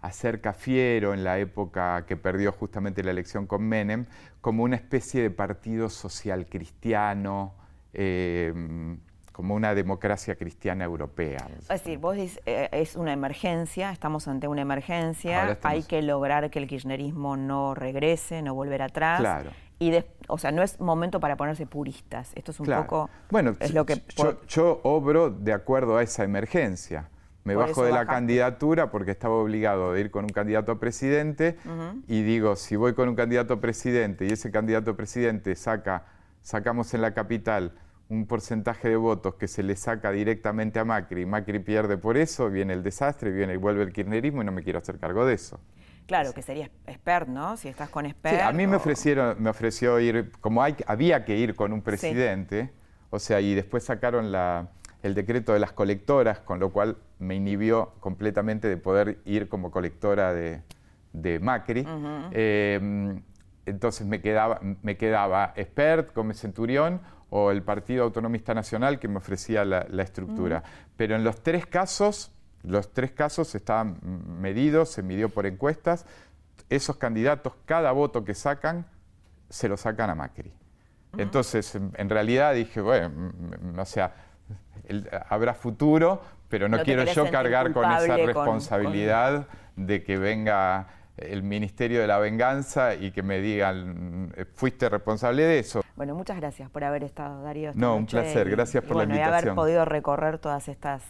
hacer 0.00 0.40
Cafiero 0.40 1.14
en 1.14 1.22
la 1.22 1.38
época 1.38 2.06
que 2.08 2.16
perdió 2.16 2.50
justamente 2.50 3.04
la 3.04 3.12
elección 3.12 3.46
con 3.46 3.62
Menem, 3.62 4.06
como 4.40 4.64
una 4.64 4.74
especie 4.74 5.22
de 5.22 5.30
partido 5.30 5.90
social 5.90 6.46
cristiano, 6.46 7.54
Em, 7.94 8.98
como 9.32 9.54
una 9.54 9.74
democracia 9.74 10.36
cristiana 10.36 10.84
europea. 10.84 11.48
Es 11.58 11.68
decir, 11.68 11.98
vos 11.98 12.16
dices, 12.16 12.40
eh, 12.46 12.68
es 12.72 12.96
una 12.96 13.12
emergencia, 13.12 13.90
estamos 13.90 14.28
ante 14.28 14.46
una 14.46 14.62
emergencia, 14.62 15.58
hay 15.62 15.82
que 15.82 16.02
lograr 16.02 16.50
que 16.50 16.58
el 16.58 16.68
kirchnerismo 16.68 17.36
no 17.36 17.74
regrese, 17.74 18.42
no 18.42 18.54
volver 18.54 18.82
atrás. 18.82 19.20
Claro. 19.20 19.50
Y 19.78 19.92
o 20.28 20.38
sea, 20.38 20.52
no 20.52 20.62
es 20.62 20.78
momento 20.78 21.18
para 21.18 21.36
ponerse 21.36 21.66
puristas. 21.66 22.30
Esto 22.36 22.52
es 22.52 22.60
un 22.60 22.66
poco. 22.66 23.10
Bueno, 23.30 23.56
es 23.58 23.74
lo 23.74 23.84
que 23.84 24.00
yo, 24.46 24.80
obro 24.84 25.30
de 25.30 25.52
acuerdo 25.52 25.96
a 25.96 26.02
esa 26.02 26.22
emergencia. 26.22 27.08
Me 27.44 27.56
bajo 27.56 27.82
de 27.84 27.90
la 27.90 28.06
candidatura 28.06 28.92
porque 28.92 29.10
estaba 29.10 29.34
obligado 29.34 29.94
de 29.94 30.00
ir 30.00 30.12
con 30.12 30.24
un 30.24 30.30
candidato 30.30 30.70
a 30.70 30.78
presidente 30.78 31.58
y 32.06 32.22
digo, 32.22 32.54
si 32.54 32.76
voy 32.76 32.94
con 32.94 33.08
un 33.08 33.16
candidato 33.16 33.54
a 33.54 33.60
presidente 33.60 34.26
y 34.26 34.30
ese 34.30 34.52
candidato 34.52 34.92
a 34.92 34.96
presidente 34.96 35.56
saca, 35.56 36.04
sacamos 36.42 36.94
en 36.94 37.00
la 37.00 37.14
capital 37.14 37.72
un 38.08 38.26
porcentaje 38.26 38.88
de 38.88 38.96
votos 38.96 39.36
que 39.36 39.48
se 39.48 39.62
le 39.62 39.76
saca 39.76 40.10
directamente 40.10 40.78
a 40.78 40.84
Macri 40.84 41.22
y 41.22 41.26
Macri 41.26 41.58
pierde 41.60 41.96
por 41.96 42.16
eso, 42.16 42.50
viene 42.50 42.74
el 42.74 42.82
desastre, 42.82 43.30
viene 43.30 43.54
y 43.54 43.56
vuelve 43.56 43.82
el 43.82 43.92
kirchnerismo 43.92 44.42
y 44.42 44.44
no 44.44 44.52
me 44.52 44.62
quiero 44.62 44.78
hacer 44.78 44.98
cargo 44.98 45.24
de 45.24 45.34
eso. 45.34 45.60
Claro, 46.06 46.32
que 46.32 46.42
sería 46.42 46.70
expert, 46.86 47.28
¿no? 47.28 47.56
Si 47.56 47.68
estás 47.68 47.88
con 47.88 48.06
expert. 48.06 48.40
a 48.42 48.52
mí 48.52 48.66
me 48.66 48.76
ofrecieron, 48.76 49.42
me 49.42 49.50
ofreció 49.50 49.98
ir, 50.00 50.32
como 50.40 50.62
hay, 50.62 50.76
había 50.86 51.24
que 51.24 51.36
ir 51.36 51.54
con 51.54 51.72
un 51.72 51.80
presidente, 51.80 52.70
o 53.10 53.18
sea, 53.18 53.40
y 53.40 53.54
después 53.54 53.84
sacaron 53.84 54.32
la, 54.32 54.68
el 55.02 55.14
decreto 55.14 55.52
de 55.52 55.58
las 55.58 55.72
colectoras, 55.72 56.40
con 56.40 56.60
lo 56.60 56.70
cual 56.70 56.96
me 57.18 57.34
inhibió 57.34 57.94
completamente 58.00 58.68
de 58.68 58.76
poder 58.76 59.18
ir 59.24 59.48
como 59.48 59.70
colectora 59.70 60.32
de, 60.32 60.62
Macri. 61.40 61.86
Em, 62.32 63.22
entonces 63.66 64.06
me 64.06 64.20
quedaba, 64.20 64.60
me 64.82 64.96
quedaba 64.96 65.52
expert 65.56 66.12
como 66.12 66.32
centurión 66.34 67.00
o 67.34 67.50
el 67.50 67.62
Partido 67.62 68.04
Autonomista 68.04 68.52
Nacional 68.52 68.98
que 68.98 69.08
me 69.08 69.16
ofrecía 69.16 69.64
la, 69.64 70.02
estructura. 70.02 70.62
Pero 70.98 71.16
en 71.16 71.24
los 71.24 71.42
tres 71.42 71.64
casos, 71.64 72.30
los 72.62 72.92
tres 72.92 73.12
casos 73.12 73.54
estaban 73.54 73.96
medidos, 74.38 74.90
se 74.90 75.02
midió 75.02 75.30
por 75.30 75.46
encuestas, 75.46 76.04
esos 76.68 76.98
candidatos, 76.98 77.54
cada 77.64 77.90
voto 77.92 78.22
que 78.22 78.34
sacan, 78.34 78.84
se 79.48 79.66
lo 79.66 79.78
sacan 79.78 80.10
a 80.10 80.14
Macri. 80.14 80.52
Entonces, 81.16 81.74
en, 81.74 82.10
realidad 82.10 82.52
dije, 82.52 82.82
bueno, 82.82 83.32
o 83.78 83.84
sea, 83.86 84.14
habrá 85.30 85.54
futuro, 85.54 86.20
pero 86.50 86.68
no, 86.68 86.82
quiero 86.82 87.04
yo 87.04 87.30
cargar 87.30 87.72
con 87.72 87.90
esa 87.92 88.18
responsabilidad 88.18 89.46
de 89.76 90.02
que 90.04 90.18
venga 90.18 90.86
el 91.16 91.42
Ministerio 91.42 92.00
de 92.00 92.06
la 92.06 92.18
Venganza 92.18 92.94
y 92.94 93.10
que 93.10 93.22
me 93.22 93.40
digan, 93.40 94.32
fuiste 94.54 94.88
responsable 94.88 95.42
de 95.42 95.58
eso. 95.58 95.82
Bueno, 95.96 96.14
muchas 96.14 96.36
gracias 96.38 96.70
por 96.70 96.84
haber 96.84 97.04
estado, 97.04 97.42
Darío. 97.42 97.72
no, 97.74 97.96
un 97.96 98.06
placer, 98.06 98.48
gracias 98.50 98.82
por 98.84 98.96
la 98.96 99.04
invitación. 99.04 99.34
Y 99.34 99.38
haber 99.38 99.54
podido 99.54 99.84
recorrer 99.84 100.38
todas 100.38 100.68
estas 100.68 101.02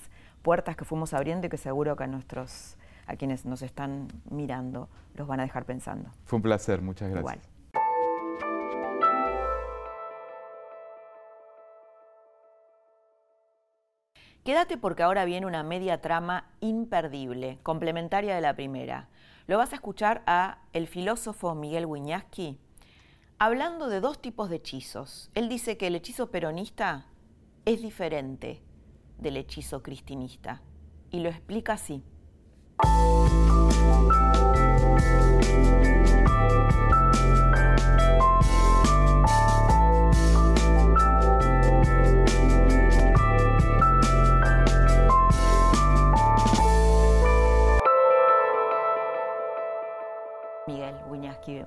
puertas 0.43 0.77
que 0.77 0.85
fuimos 0.85 1.15
abriendo 1.15 1.47
y 1.47 1.51
que 1.51 1.57
seguro 1.57 1.97
que 1.97 2.05
a 2.05 2.09
nuestros, 2.09 2.77
a 3.07 3.17
quienes 3.17 3.47
nos 3.47 3.63
están 3.63 4.09
mirando, 4.29 4.89
los 5.15 5.29
van 5.29 5.41
a 5.41 5.45
dejar 5.45 5.65
pensando. 5.65 6.11
Fue 6.25 6.37
un 6.37 6.43
placer, 6.43 6.83
muchas 6.83 7.11
gracias. 7.11 7.21
Igual. 7.21 7.53
Quédate 14.45 14.77
porque 14.77 15.05
ahora 15.05 15.25
viene 15.25 15.47
una 15.47 15.63
media 15.63 16.01
trama 16.01 16.51
imperdible, 16.59 17.61
complementaria 17.63 18.35
de 18.35 18.41
la 18.41 18.55
primera. 18.55 19.09
Lo 19.47 19.59
vas 19.59 19.73
a 19.73 19.77
escuchar 19.77 20.23
a 20.27 20.59
el 20.73 20.87
filósofo 20.87 21.55
Miguel 21.55 21.87
Wiñaski 21.87 22.59
hablando 23.39 23.89
de 23.89 24.01
dos 24.01 24.23
tipos 24.23 24.49
de 24.49 24.57
hechizos. 24.57 25.31
Él 25.35 25.49
dice 25.49 25.77
que 25.77 25.89
el 25.89 25.97
hechizo 25.97 26.31
peronista 26.31 27.07
es 27.65 27.83
diferente 27.83 28.63
del 29.19 29.37
hechizo 29.37 29.83
cristinista 29.83 30.63
y 31.11 31.21
lo 31.21 31.29
explica 31.29 31.73
así. 31.73 32.05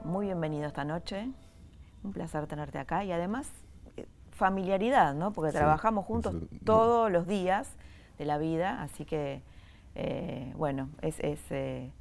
Muy 0.03 0.27
bienvenido 0.27 0.67
esta 0.67 0.83
noche. 0.83 1.29
Un 2.03 2.13
placer 2.13 2.47
tenerte 2.47 2.77
acá 2.77 3.03
y 3.03 3.11
además 3.11 3.47
eh, 3.97 4.05
familiaridad, 4.31 5.13
¿no? 5.13 5.31
Porque 5.31 5.51
trabajamos 5.51 6.05
juntos 6.05 6.35
todos 6.63 7.11
los 7.11 7.27
días 7.27 7.67
de 8.17 8.25
la 8.25 8.37
vida, 8.37 8.81
así 8.81 9.05
que, 9.05 9.41
eh, 9.95 10.53
bueno, 10.55 10.89
es, 11.01 11.19
es, 11.19 11.39
eh, 11.49 11.91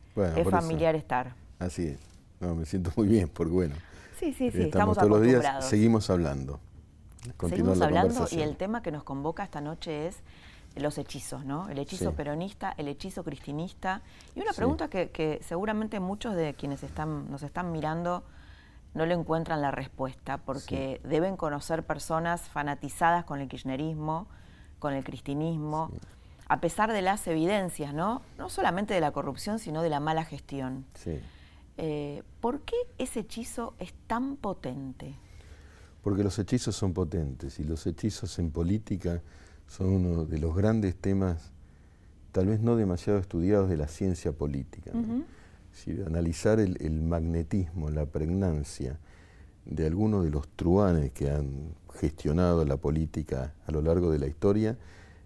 familiar 0.50 0.94
estar. 0.94 1.34
Así 1.58 1.88
es. 1.88 1.98
No, 2.40 2.54
me 2.54 2.66
siento 2.66 2.90
muy 2.96 3.08
bien, 3.08 3.28
porque 3.28 3.52
bueno. 3.52 3.74
Sí, 4.18 4.32
sí, 4.32 4.50
sí, 4.50 4.62
estamos, 4.62 4.96
todos 4.96 5.10
los 5.10 5.22
días, 5.22 5.64
seguimos 5.64 6.10
hablando. 6.10 6.60
Seguimos 7.48 7.80
hablando 7.80 8.26
y 8.30 8.40
el 8.40 8.56
tema 8.56 8.82
que 8.82 8.92
nos 8.92 9.02
convoca 9.02 9.44
esta 9.44 9.60
noche 9.60 10.08
es 10.08 10.22
los 10.76 10.98
hechizos, 10.98 11.44
¿no? 11.44 11.68
El 11.68 11.78
hechizo 11.78 12.12
peronista, 12.12 12.74
el 12.76 12.88
hechizo 12.88 13.24
cristinista. 13.24 14.02
Y 14.34 14.40
una 14.40 14.52
pregunta 14.52 14.88
que, 14.88 15.10
que, 15.10 15.40
seguramente 15.42 16.00
muchos 16.00 16.34
de 16.34 16.54
quienes 16.54 16.82
están, 16.82 17.30
nos 17.30 17.42
están 17.42 17.72
mirando 17.72 18.24
no 18.94 19.06
le 19.06 19.14
encuentran 19.14 19.60
la 19.60 19.72
respuesta, 19.72 20.38
porque 20.38 21.00
deben 21.04 21.36
conocer 21.36 21.84
personas 21.84 22.42
fanatizadas 22.42 23.24
con 23.24 23.40
el 23.40 23.48
kirchnerismo, 23.48 24.28
con 24.78 24.94
el 24.94 25.02
cristinismo, 25.02 25.90
a 26.48 26.60
pesar 26.60 26.92
de 26.92 27.02
las 27.02 27.26
evidencias, 27.26 27.92
¿no? 27.92 28.22
No 28.38 28.48
solamente 28.48 28.94
de 28.94 29.00
la 29.00 29.10
corrupción, 29.10 29.58
sino 29.58 29.82
de 29.82 29.90
la 29.90 29.98
mala 29.98 30.24
gestión. 30.24 30.84
Eh, 31.76 32.22
¿Por 32.40 32.60
qué 32.60 32.76
ese 32.98 33.20
hechizo 33.20 33.74
es 33.78 33.92
tan 34.06 34.36
potente? 34.36 35.14
Porque 36.02 36.22
los 36.22 36.38
hechizos 36.38 36.76
son 36.76 36.92
potentes 36.92 37.58
y 37.58 37.64
los 37.64 37.86
hechizos 37.86 38.38
en 38.38 38.50
política 38.50 39.22
son 39.66 39.88
uno 39.88 40.24
de 40.24 40.38
los 40.38 40.54
grandes 40.54 40.94
temas, 40.94 41.52
tal 42.32 42.46
vez 42.46 42.60
no 42.60 42.76
demasiado 42.76 43.18
estudiados 43.18 43.68
de 43.68 43.76
la 43.76 43.88
ciencia 43.88 44.32
política 44.32 44.92
analizar 46.06 46.60
el, 46.60 47.02
magnetismo, 47.02 47.90
la 47.90 48.06
pregnancia 48.06 48.98
de 49.64 49.86
algunos 49.86 50.24
de 50.24 50.30
los 50.30 50.46
truanes 50.48 51.10
que 51.12 51.30
han 51.30 51.74
gestionado 51.94 52.64
la 52.64 52.76
política 52.76 53.54
a 53.66 53.72
lo 53.72 53.82
largo 53.82 54.10
de 54.10 54.18
la 54.18 54.26
historia, 54.26 54.76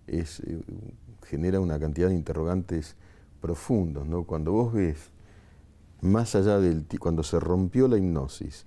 es, 0.06 0.40
eh, 0.40 0.60
genera 1.26 1.60
una 1.60 1.78
cantidad 1.78 2.08
de 2.08 2.14
interrogantes 2.14 2.96
profundos. 3.40 4.06
¿no? 4.06 4.24
Cuando 4.24 4.52
vos 4.52 4.72
ves, 4.72 5.10
más 6.00 6.34
allá 6.34 6.58
del... 6.58 6.86
cuando 6.98 7.22
se 7.22 7.38
rompió 7.40 7.88
la 7.88 7.98
hipnosis, 7.98 8.64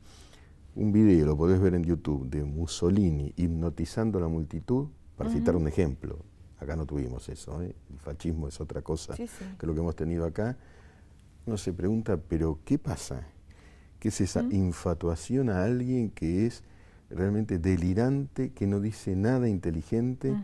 un 0.75 0.91
video, 0.91 1.25
lo 1.25 1.37
podés 1.37 1.59
ver 1.59 1.73
en 1.73 1.83
YouTube, 1.83 2.29
de 2.29 2.43
Mussolini 2.43 3.33
hipnotizando 3.35 4.19
a 4.19 4.21
la 4.21 4.27
multitud, 4.27 4.87
para 5.21 5.33
citar 5.33 5.55
un 5.55 5.67
ejemplo. 5.67 6.17
Acá 6.59 6.75
no 6.75 6.85
tuvimos 6.85 7.27
eso, 7.29 7.61
¿eh? 7.61 7.75
el 7.91 7.99
fascismo 7.99 8.47
es 8.47 8.59
otra 8.61 8.81
cosa 8.81 9.15
que 9.15 9.67
lo 9.67 9.73
que 9.73 9.79
hemos 9.79 9.95
tenido 9.95 10.25
acá 10.25 10.57
uno 11.45 11.57
se 11.57 11.73
pregunta, 11.73 12.17
pero 12.17 12.59
¿qué 12.65 12.77
pasa? 12.77 13.27
¿Qué 13.99 14.09
es 14.09 14.21
esa 14.21 14.43
infatuación 14.43 15.49
a 15.49 15.63
alguien 15.63 16.09
que 16.11 16.45
es 16.45 16.63
realmente 17.09 17.57
delirante, 17.57 18.51
que 18.51 18.67
no 18.67 18.79
dice 18.79 19.15
nada 19.15 19.47
inteligente 19.47 20.35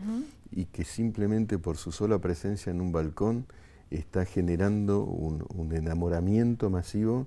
y 0.50 0.66
que 0.66 0.84
simplemente 0.84 1.58
por 1.58 1.76
su 1.76 1.92
sola 1.92 2.18
presencia 2.18 2.70
en 2.70 2.80
un 2.80 2.92
balcón 2.92 3.46
está 3.90 4.24
generando 4.24 5.02
un, 5.04 5.72
enamoramiento 5.72 6.68
masivo 6.68 7.26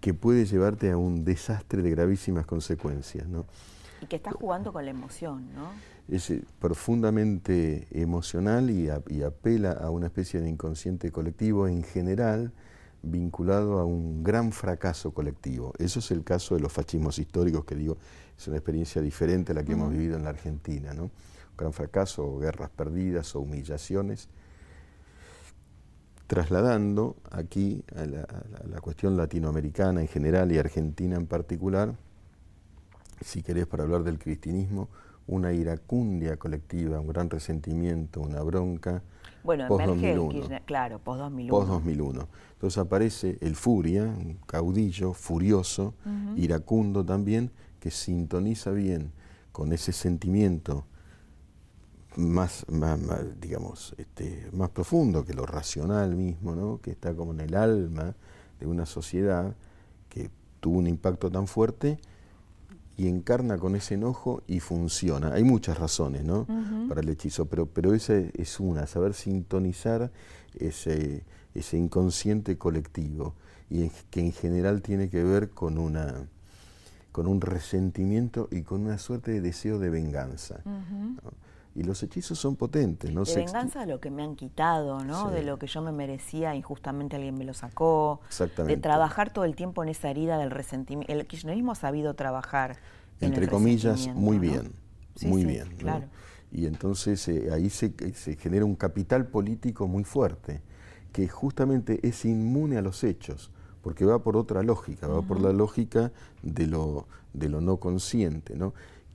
que 0.00 0.14
puede 0.14 0.44
llevarte 0.46 0.90
a 0.90 0.96
un 0.96 1.24
desastre 1.24 1.82
de 1.82 1.90
gravísimas 1.90 2.46
consecuencias. 2.46 3.28
¿no? 3.28 3.46
Y 4.02 4.06
que 4.06 4.16
está 4.16 4.32
jugando 4.32 4.72
con 4.72 4.84
la 4.84 4.90
emoción, 4.90 5.54
¿no? 5.54 5.70
es 6.08 6.30
eh, 6.30 6.42
profundamente 6.58 7.86
emocional 7.90 8.70
y, 8.70 8.90
apela 8.90 9.72
a 9.72 9.90
una 9.90 10.06
especie 10.06 10.40
de 10.40 10.48
inconsciente 10.48 11.10
colectivo 11.10 11.68
en 11.68 11.82
general 11.82 12.52
vinculado 13.02 13.78
a 13.78 13.84
un 13.84 14.22
gran 14.22 14.52
fracaso 14.52 15.12
colectivo. 15.12 15.72
Eso 15.78 15.98
es 15.98 16.10
el 16.10 16.22
caso 16.22 16.54
de 16.54 16.60
los 16.60 16.72
fascismos 16.72 17.18
históricos, 17.18 17.64
que 17.64 17.74
digo, 17.74 17.98
es 18.36 18.46
una 18.46 18.58
experiencia 18.58 19.02
diferente 19.02 19.52
a 19.52 19.54
la 19.56 19.64
que 19.64 19.72
hemos 19.72 19.90
vivido 19.90 20.16
en 20.16 20.24
la 20.24 20.30
Argentina. 20.30 20.94
¿no? 20.94 21.04
Un 21.04 21.56
gran 21.56 21.72
fracaso, 21.72 22.24
o 22.24 22.38
guerras 22.38 22.70
perdidas 22.70 23.34
o 23.34 23.40
humillaciones. 23.40 24.28
Trasladando 26.28 27.16
aquí 27.30 27.84
a 27.96 28.06
la 28.06 28.80
cuestión 28.80 29.16
latinoamericana 29.16 30.00
en 30.00 30.08
general 30.08 30.52
y 30.52 30.58
argentina 30.58 31.16
en 31.16 31.26
particular, 31.26 31.96
si 33.22 33.42
querés 33.42 33.66
para 33.66 33.84
hablar 33.84 34.02
del 34.04 34.18
cristianismo, 34.18 34.88
una 35.26 35.52
iracundia 35.52 36.36
colectiva, 36.36 37.00
un 37.00 37.06
gran 37.06 37.30
resentimiento, 37.30 38.20
una 38.20 38.42
bronca. 38.42 39.02
Bueno, 39.44 39.66
post 39.68 39.86
2001. 39.86 40.60
claro, 40.64 40.98
post 40.98 41.20
2001. 41.20 41.50
Post 41.50 41.68
2001. 41.70 42.28
Entonces 42.52 42.78
aparece 42.78 43.38
el 43.40 43.56
Furia, 43.56 44.04
un 44.04 44.38
caudillo 44.46 45.12
furioso, 45.14 45.94
iracundo 46.36 47.04
también, 47.04 47.50
que 47.80 47.90
sintoniza 47.90 48.70
bien 48.70 49.12
con 49.50 49.72
ese 49.72 49.92
sentimiento 49.92 50.84
más, 52.16 52.64
más, 52.68 53.00
digamos, 53.40 53.94
este, 53.98 54.48
más 54.52 54.70
profundo 54.70 55.24
que 55.24 55.34
lo 55.34 55.46
racional 55.46 56.14
mismo, 56.14 56.54
¿no? 56.54 56.80
que 56.80 56.90
está 56.90 57.14
como 57.14 57.32
en 57.32 57.40
el 57.40 57.54
alma 57.54 58.14
de 58.60 58.66
una 58.66 58.86
sociedad 58.86 59.56
que 60.08 60.30
tuvo 60.60 60.78
un 60.78 60.86
impacto 60.86 61.30
tan 61.30 61.46
fuerte 61.46 61.98
y 62.96 63.08
encarna 63.08 63.58
con 63.58 63.76
ese 63.76 63.94
enojo 63.94 64.42
y 64.46 64.60
funciona. 64.60 65.32
Hay 65.32 65.44
muchas 65.44 65.78
razones 65.78 66.24
¿no? 66.24 66.46
para 66.88 67.00
el 67.00 67.08
hechizo, 67.08 67.46
pero, 67.46 67.66
pero 67.66 67.94
esa 67.94 68.14
es 68.16 68.60
una, 68.60 68.86
saber 68.86 69.14
sintonizar 69.14 70.10
ese, 70.58 71.24
ese 71.54 71.76
inconsciente 71.76 72.58
colectivo 72.58 73.34
y 73.70 73.88
que 74.10 74.20
en 74.20 74.32
general 74.32 74.82
tiene 74.82 75.08
que 75.08 75.24
ver 75.24 75.50
con, 75.50 75.78
una, 75.78 76.28
con 77.10 77.26
un 77.26 77.40
resentimiento 77.40 78.48
y 78.50 78.62
con 78.62 78.82
una 78.82 78.98
suerte 78.98 79.32
de 79.32 79.40
deseo 79.40 79.78
de 79.78 79.88
venganza. 79.90 80.60
Y 81.74 81.84
los 81.84 82.02
hechizos 82.02 82.38
son 82.38 82.56
potentes. 82.56 83.12
¿no? 83.12 83.24
De 83.24 83.34
venganza 83.34 83.80
de 83.80 83.86
lo 83.86 84.00
que 84.00 84.10
me 84.10 84.22
han 84.22 84.36
quitado, 84.36 85.02
¿no? 85.04 85.30
De 85.30 85.42
lo 85.42 85.58
que 85.58 85.66
yo 85.66 85.80
me 85.80 85.92
merecía, 85.92 86.54
injustamente 86.54 87.16
alguien 87.16 87.36
me 87.36 87.44
lo 87.44 87.54
sacó. 87.54 88.20
Exactamente. 88.28 88.76
De 88.76 88.82
trabajar 88.82 89.32
todo 89.32 89.44
el 89.44 89.56
tiempo 89.56 89.82
en 89.82 89.88
esa 89.88 90.10
herida 90.10 90.36
del 90.36 90.50
resentimiento. 90.50 91.12
El 91.12 91.26
kirchnerismo 91.26 91.72
ha 91.72 91.76
sabido 91.76 92.14
trabajar. 92.14 92.76
Entre 93.20 93.48
comillas, 93.48 94.08
muy 94.08 94.38
bien. 94.38 94.72
muy 95.22 95.44
bien. 95.44 95.76
Claro. 95.76 96.06
Y 96.50 96.66
entonces 96.66 97.26
eh, 97.28 97.48
ahí 97.50 97.70
se, 97.70 97.94
se, 98.14 98.36
genera 98.36 98.64
un 98.66 98.74
capital 98.74 99.26
político 99.26 99.88
muy 99.88 100.04
fuerte, 100.04 100.60
que 101.12 101.26
justamente 101.26 102.06
es 102.06 102.26
inmune 102.26 102.76
a 102.76 102.82
los 102.82 103.02
hechos, 103.04 103.50
porque 103.80 104.04
va 104.04 104.22
por 104.22 104.36
otra 104.36 104.62
lógica, 104.62 105.08
va 105.08 105.22
por 105.22 105.40
la 105.40 105.52
lógica 105.52 106.12
de 106.42 106.66
lo, 106.66 107.06
de 107.32 107.48
lo 107.48 107.62
no 107.62 107.78
consciente, 107.78 108.54
¿no? 108.56 108.74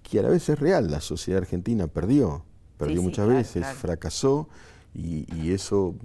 Que 0.09 0.19
a 0.19 0.23
la 0.23 0.29
vez 0.29 0.47
es 0.47 0.59
real, 0.59 0.89
la 0.89 1.01
sociedad 1.01 1.41
argentina 1.41 1.87
perdió 1.87 2.43
perdió 2.77 3.01
muchas 3.01 3.27
veces, 3.27 3.65
fracasó 3.67 4.47
y, 4.93 5.51
eso 5.51 5.95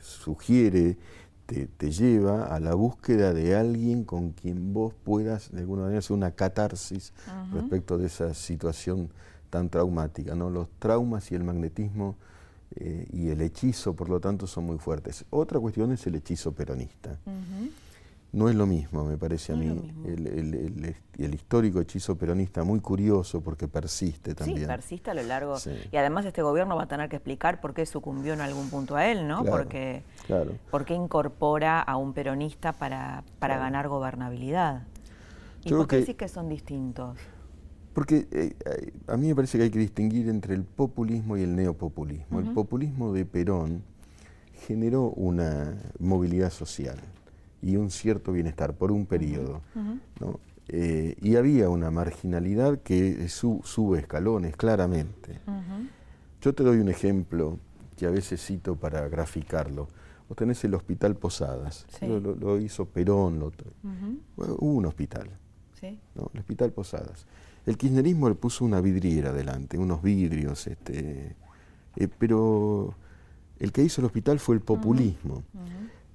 sugiere, 0.00 0.96
te, 1.46 1.90
lleva 1.90 2.46
a 2.46 2.60
la 2.60 2.74
búsqueda 2.74 3.32
de 3.32 3.56
alguien 3.56 4.04
con 4.04 4.30
quien 4.30 4.72
vos 4.72 4.94
puedas 5.04 5.50
de 5.52 5.60
alguna 5.60 5.82
manera 5.82 5.98
hacer 5.98 6.16
una 6.16 6.32
catarsis 6.32 7.12
respecto 7.52 7.98
de 7.98 8.06
esa 8.06 8.34
situación 8.34 9.10
tan 9.50 9.68
traumática. 9.68 10.34
¿no? 10.34 10.50
Los 10.50 10.68
traumas 10.78 11.30
y 11.32 11.34
el 11.34 11.44
magnetismo 11.44 12.16
eh, 12.76 13.06
y 13.12 13.28
el 13.28 13.40
hechizo, 13.40 13.94
por 13.94 14.08
lo 14.08 14.20
tanto, 14.20 14.46
son 14.46 14.64
muy 14.64 14.78
fuertes. 14.78 15.24
Otra 15.30 15.58
cuestión 15.58 15.90
es 15.92 16.06
el 16.06 16.14
hechizo 16.14 16.52
peronista. 16.52 17.18
No 18.32 18.48
es 18.48 18.54
lo 18.54 18.64
mismo, 18.66 19.04
me 19.04 19.16
parece 19.16 19.52
a 19.52 19.56
mí. 19.56 19.92
El, 20.06 21.34
histórico 21.34 21.80
hechizo 21.80 22.16
peronista, 22.16 22.62
muy 22.62 22.80
curioso 22.80 23.40
porque 23.40 23.66
persiste 23.66 24.34
también. 24.34 24.60
Sí, 24.60 24.66
persiste 24.66 25.10
a 25.10 25.14
lo 25.14 25.22
largo. 25.24 25.56
Y 25.90 25.96
además 25.96 26.24
este 26.24 26.42
gobierno 26.42 26.76
va 26.76 26.84
a 26.84 26.86
tener 26.86 27.08
que 27.08 27.16
explicar 27.16 27.60
por 27.60 27.74
qué 27.74 27.84
sucumbió 27.86 28.32
en 28.32 28.40
algún 28.40 28.70
punto 28.70 28.94
a 28.94 29.06
él, 29.06 29.26
¿no? 29.26 29.44
porque, 29.44 30.04
claro. 30.26 30.52
¿Por 30.70 30.84
qué 30.84 30.94
incorpora 30.94 31.80
a 31.80 31.96
un 31.96 32.12
peronista 32.12 32.72
para, 32.72 33.24
para 33.40 33.58
ganar 33.58 33.88
gobernabilidad? 33.88 34.86
¿Y 35.64 35.70
por 35.70 35.88
qué 35.88 35.96
decís 35.96 36.16
que 36.16 36.28
son 36.28 36.48
distintos? 36.48 37.18
Porque 37.92 38.28
eh, 38.30 38.54
a 39.08 39.16
mí 39.16 39.26
me 39.26 39.34
parece 39.34 39.58
que 39.58 39.64
hay 39.64 39.70
que 39.70 39.80
distinguir 39.80 40.28
entre 40.28 40.54
el 40.54 40.62
populismo 40.62 41.36
y 41.36 41.42
el 41.42 41.56
neopopulismo. 41.56 42.38
El 42.38 42.52
populismo 42.52 43.12
de 43.12 43.24
Perón 43.24 43.82
generó 44.66 45.10
una 45.10 45.74
movilidad 45.98 46.50
social 46.50 47.00
y 47.62 47.76
un 47.76 47.90
cierto 47.90 48.32
bienestar 48.32 48.74
por 48.74 48.92
un 48.92 49.06
periodo. 49.06 49.60
Eh, 50.68 51.16
y 51.20 51.36
había 51.36 51.68
una 51.68 51.90
marginalidad 51.90 52.78
que 52.78 53.28
sube 53.28 53.98
escalones, 53.98 54.56
claramente. 54.56 55.40
Yo 56.40 56.54
te 56.54 56.62
doy 56.62 56.78
un 56.78 56.88
ejemplo 56.88 57.58
que 57.96 58.06
a 58.06 58.10
veces 58.10 58.44
cito 58.44 58.76
para 58.76 59.08
graficarlo. 59.08 59.88
Vos 60.28 60.36
tenés 60.36 60.62
el 60.64 60.74
Hospital 60.74 61.16
Posadas, 61.16 61.86
lo, 62.00 62.58
hizo 62.58 62.86
Perón, 62.86 63.40
lo, 63.40 63.52
hubo 64.36 64.74
un 64.74 64.86
hospital, 64.86 65.28
¿no? 66.14 66.30
el 66.32 66.40
Hospital 66.40 66.70
Posadas. 66.70 67.26
El 67.66 67.76
kirchnerismo 67.76 68.28
le 68.28 68.36
puso 68.36 68.64
una 68.64 68.80
vidriera 68.80 69.32
delante, 69.32 69.76
unos 69.76 70.02
vidrios, 70.02 70.68
este, 70.68 71.34
eh, 71.96 72.08
pero 72.18 72.94
el 73.58 73.72
que 73.72 73.82
hizo 73.82 74.00
el 74.00 74.06
hospital 74.06 74.38
fue 74.38 74.54
el 74.54 74.62
populismo. 74.62 75.42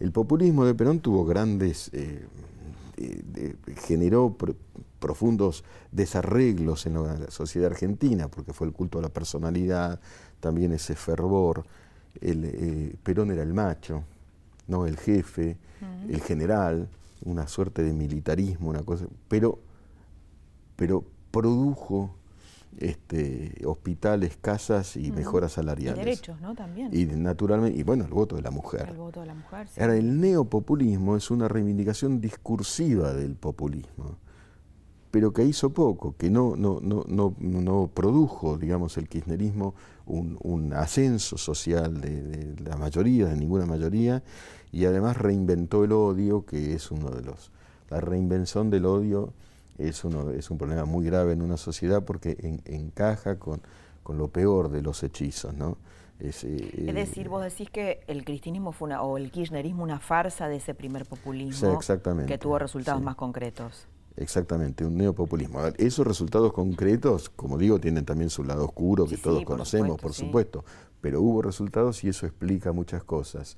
El 0.05 0.11
populismo 0.11 0.65
de 0.65 0.75
Perón 0.75 0.99
tuvo 0.99 1.25
grandes, 1.25 1.89
eh, 1.91 2.27
generó 3.87 4.37
profundos 4.99 5.63
desarreglos 5.91 6.85
en 6.85 6.93
la 6.93 7.31
sociedad 7.31 7.71
argentina, 7.71 8.27
porque 8.27 8.53
fue 8.53 8.67
el 8.67 8.73
culto 8.73 8.99
a 8.99 9.01
la 9.01 9.09
personalidad, 9.09 9.99
también 10.39 10.73
ese 10.73 10.93
fervor. 10.93 11.65
El, 12.21 12.45
eh, 12.45 12.95
Perón 13.01 13.31
era 13.31 13.41
el 13.41 13.55
macho, 13.55 14.03
no 14.67 14.85
el 14.85 14.97
jefe, 14.97 15.57
el 16.07 16.21
general, 16.21 16.87
una 17.23 17.47
suerte 17.47 17.81
de 17.81 17.91
militarismo, 17.91 18.69
una 18.69 18.83
cosa, 18.83 19.07
pero, 19.27 19.57
pero 20.75 21.03
produjo 21.31 22.13
este, 22.79 23.53
hospitales, 23.65 24.37
casas 24.39 24.97
y 24.97 25.11
mejoras 25.11 25.53
salariales. 25.53 26.01
Y 26.01 26.05
derechos, 26.05 26.41
¿no? 26.41 26.55
También. 26.55 26.89
Y 26.93 27.05
naturalmente, 27.05 27.79
y 27.79 27.83
bueno, 27.83 28.05
el 28.05 28.11
voto 28.11 28.35
de 28.35 28.41
la 28.41 28.51
mujer. 28.51 28.89
El 28.89 28.97
voto 28.97 29.21
de 29.21 29.27
la 29.27 29.33
mujer, 29.33 29.67
sí. 29.67 29.81
Ahora, 29.81 29.95
el 29.95 30.19
neopopulismo 30.19 31.15
es 31.15 31.31
una 31.31 31.47
reivindicación 31.47 32.19
discursiva 32.19 33.13
del 33.13 33.35
populismo, 33.35 34.17
pero 35.11 35.31
que 35.33 35.43
hizo 35.45 35.69
poco, 35.71 36.15
que 36.17 36.29
no, 36.29 36.55
no, 36.55 36.79
no, 36.81 37.03
no, 37.07 37.35
no 37.39 37.89
produjo, 37.93 38.57
digamos, 38.57 38.97
el 38.97 39.07
kirchnerismo 39.07 39.75
un, 40.05 40.37
un 40.41 40.73
ascenso 40.73 41.37
social 41.37 42.01
de, 42.01 42.21
de, 42.21 42.63
la 42.63 42.75
mayoría, 42.77 43.27
de 43.27 43.35
ninguna 43.37 43.65
mayoría, 43.65 44.23
y 44.71 44.85
además 44.85 45.17
reinventó 45.17 45.83
el 45.83 45.93
odio, 45.93 46.45
que 46.45 46.73
es 46.73 46.91
uno 46.91 47.09
de 47.09 47.23
los... 47.23 47.51
La 47.89 48.01
reinvención 48.01 48.71
del 48.71 48.87
odio 48.87 49.31
es, 49.77 50.03
uno, 50.03 50.31
es 50.31 50.49
un 50.49 50.57
problema 50.57 50.85
muy 50.85 51.05
grave 51.05 51.33
en 51.33 51.41
una 51.41 51.57
sociedad 51.57 52.03
porque 52.03 52.61
encaja 52.65 53.37
con, 53.37 53.61
con, 54.03 54.17
lo 54.17 54.29
peor 54.29 54.69
de 54.69 54.81
los 54.81 55.03
hechizos, 55.03 55.53
¿no? 55.53 55.77
Es, 56.19 56.45
eh, 56.45 56.85
es, 56.87 56.95
decir, 56.95 57.27
vos 57.27 57.43
decís 57.43 57.69
que 57.69 57.99
el 58.07 58.23
cristianismo 58.23 58.71
fue 58.71 58.87
una, 58.87 59.01
o 59.01 59.17
el 59.17 59.31
kirchnerismo 59.31 59.83
una 59.83 59.99
farsa 59.99 60.47
de 60.47 60.57
ese 60.57 60.73
primer 60.73 61.05
populismo 61.05 61.77
que 62.25 62.37
tuvo 62.37 62.57
resultados 62.57 63.01
más 63.01 63.15
concretos. 63.15 63.87
Exactamente, 64.17 64.85
un 64.85 64.95
neopopulismo. 64.95 65.59
Esos 65.77 66.07
resultados 66.07 66.53
concretos, 66.53 67.29
como 67.29 67.57
digo, 67.57 67.79
tienen 67.79 68.05
también 68.05 68.29
su 68.29 68.45
lado 68.45 68.63
oscuro 68.63 69.05
que 69.05 69.17
todos 69.17 69.43
conocemos, 69.43 69.99
por 69.99 70.13
supuesto, 70.13 70.63
pero 71.01 71.21
hubo 71.21 71.41
resultados 71.41 72.01
y 72.05 72.09
eso 72.09 72.25
explica 72.25 72.71
muchas 72.71 73.03
cosas. 73.03 73.57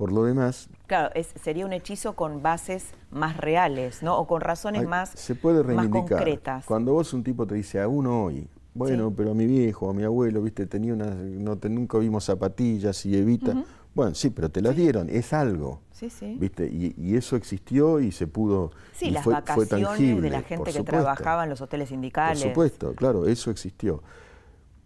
Por 0.00 0.12
lo 0.12 0.24
demás... 0.24 0.70
Claro, 0.86 1.10
sería 1.42 1.66
un 1.66 1.74
hechizo 1.74 2.16
con 2.16 2.42
bases 2.42 2.94
más 3.10 3.36
reales, 3.36 4.02
¿no? 4.02 4.16
O 4.16 4.26
con 4.26 4.40
razones 4.40 4.88
más, 4.88 5.10
se 5.10 5.34
puede 5.34 5.62
reivindicar. 5.62 6.00
más 6.00 6.10
concretas. 6.10 6.64
Cuando 6.64 6.94
vos 6.94 7.12
un 7.12 7.22
tipo 7.22 7.46
te 7.46 7.56
dice 7.56 7.82
a 7.82 7.86
uno 7.86 8.24
hoy, 8.24 8.48
bueno, 8.72 9.12
pero 9.14 9.32
a 9.32 9.34
mi 9.34 9.44
viejo, 9.44 9.90
a 9.90 9.92
mi 9.92 10.02
abuelo, 10.02 10.40
viste, 10.40 10.64
tenía 10.64 10.94
una, 10.94 11.10
no, 11.14 11.58
nunca 11.68 11.98
vimos 11.98 12.24
zapatillas 12.24 13.04
y 13.04 13.14
evita. 13.14 13.62
Bueno, 13.94 14.14
sí, 14.14 14.30
pero 14.30 14.48
te 14.48 14.62
las 14.62 14.74
dieron, 14.74 15.10
es 15.10 15.34
algo. 15.34 15.82
Sí, 15.92 16.08
sí. 16.08 16.34
¿Viste? 16.40 16.66
Y, 16.66 17.14
eso 17.14 17.36
existió 17.36 18.00
y 18.00 18.10
se 18.10 18.26
pudo. 18.26 18.70
Sí, 18.94 19.08
y 19.08 19.10
las 19.10 19.22
fue, 19.22 19.34
vacaciones 19.34 20.22
de 20.22 20.30
la 20.30 20.40
gente 20.40 20.72
que 20.72 20.82
trabajaba 20.82 21.44
en 21.44 21.50
los 21.50 21.60
hoteles 21.60 21.90
sindicales. 21.90 22.42
Por 22.42 22.52
supuesto, 22.52 22.94
claro, 22.94 23.26
eso 23.26 23.50
existió. 23.50 24.02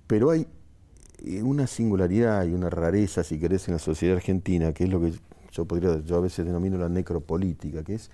Pero 0.08 0.30
hay 0.30 0.48
una 1.42 1.66
singularidad 1.66 2.44
y 2.46 2.52
una 2.52 2.70
rareza, 2.70 3.24
si 3.24 3.38
querés, 3.38 3.68
en 3.68 3.74
la 3.74 3.78
sociedad 3.78 4.16
argentina, 4.16 4.72
que 4.72 4.84
es 4.84 4.90
lo 4.90 5.00
que 5.00 5.12
yo 5.52 5.64
podría, 5.64 6.00
yo 6.00 6.16
a 6.16 6.20
veces 6.20 6.44
denomino 6.44 6.76
la 6.78 6.88
necropolítica, 6.88 7.82
que 7.82 7.94
es 7.94 8.10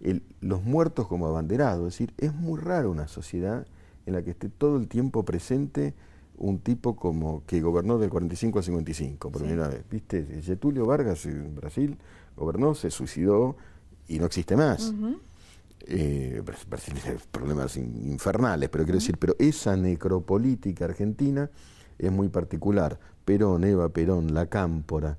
el, 0.00 0.22
los 0.40 0.62
muertos 0.62 1.06
como 1.06 1.26
abanderados. 1.26 1.86
Es 1.86 1.94
decir, 1.94 2.14
es 2.18 2.34
muy 2.34 2.60
raro 2.60 2.90
una 2.90 3.08
sociedad 3.08 3.66
en 4.06 4.14
la 4.14 4.22
que 4.22 4.30
esté 4.30 4.48
todo 4.48 4.76
el 4.78 4.88
tiempo 4.88 5.24
presente 5.24 5.94
un 6.38 6.60
tipo 6.60 6.96
como 6.96 7.42
que 7.46 7.60
gobernó 7.60 7.98
del 7.98 8.10
45 8.10 8.58
al 8.58 8.64
55, 8.64 9.30
por 9.30 9.42
primera 9.42 9.68
vez. 9.68 9.82
¿Viste? 9.90 10.24
Getulio 10.42 10.86
Vargas 10.86 11.26
en 11.26 11.54
Brasil 11.54 11.98
gobernó, 12.36 12.74
se 12.74 12.90
suicidó 12.90 13.56
y 14.06 14.18
no 14.18 14.26
existe 14.26 14.56
más. 14.56 14.94
Eh, 15.86 16.42
Brasil 16.68 16.94
tiene 16.94 17.18
problemas 17.30 17.76
infernales, 17.76 18.68
pero 18.68 18.84
quiero 18.84 18.98
decir, 18.98 19.16
pero 19.18 19.34
esa 19.38 19.76
necropolítica 19.76 20.84
argentina 20.84 21.50
es 21.98 22.12
muy 22.12 22.28
particular. 22.28 22.98
Perón, 23.24 23.64
Eva 23.64 23.88
Perón, 23.88 24.32
la 24.32 24.46
cámpora. 24.46 25.16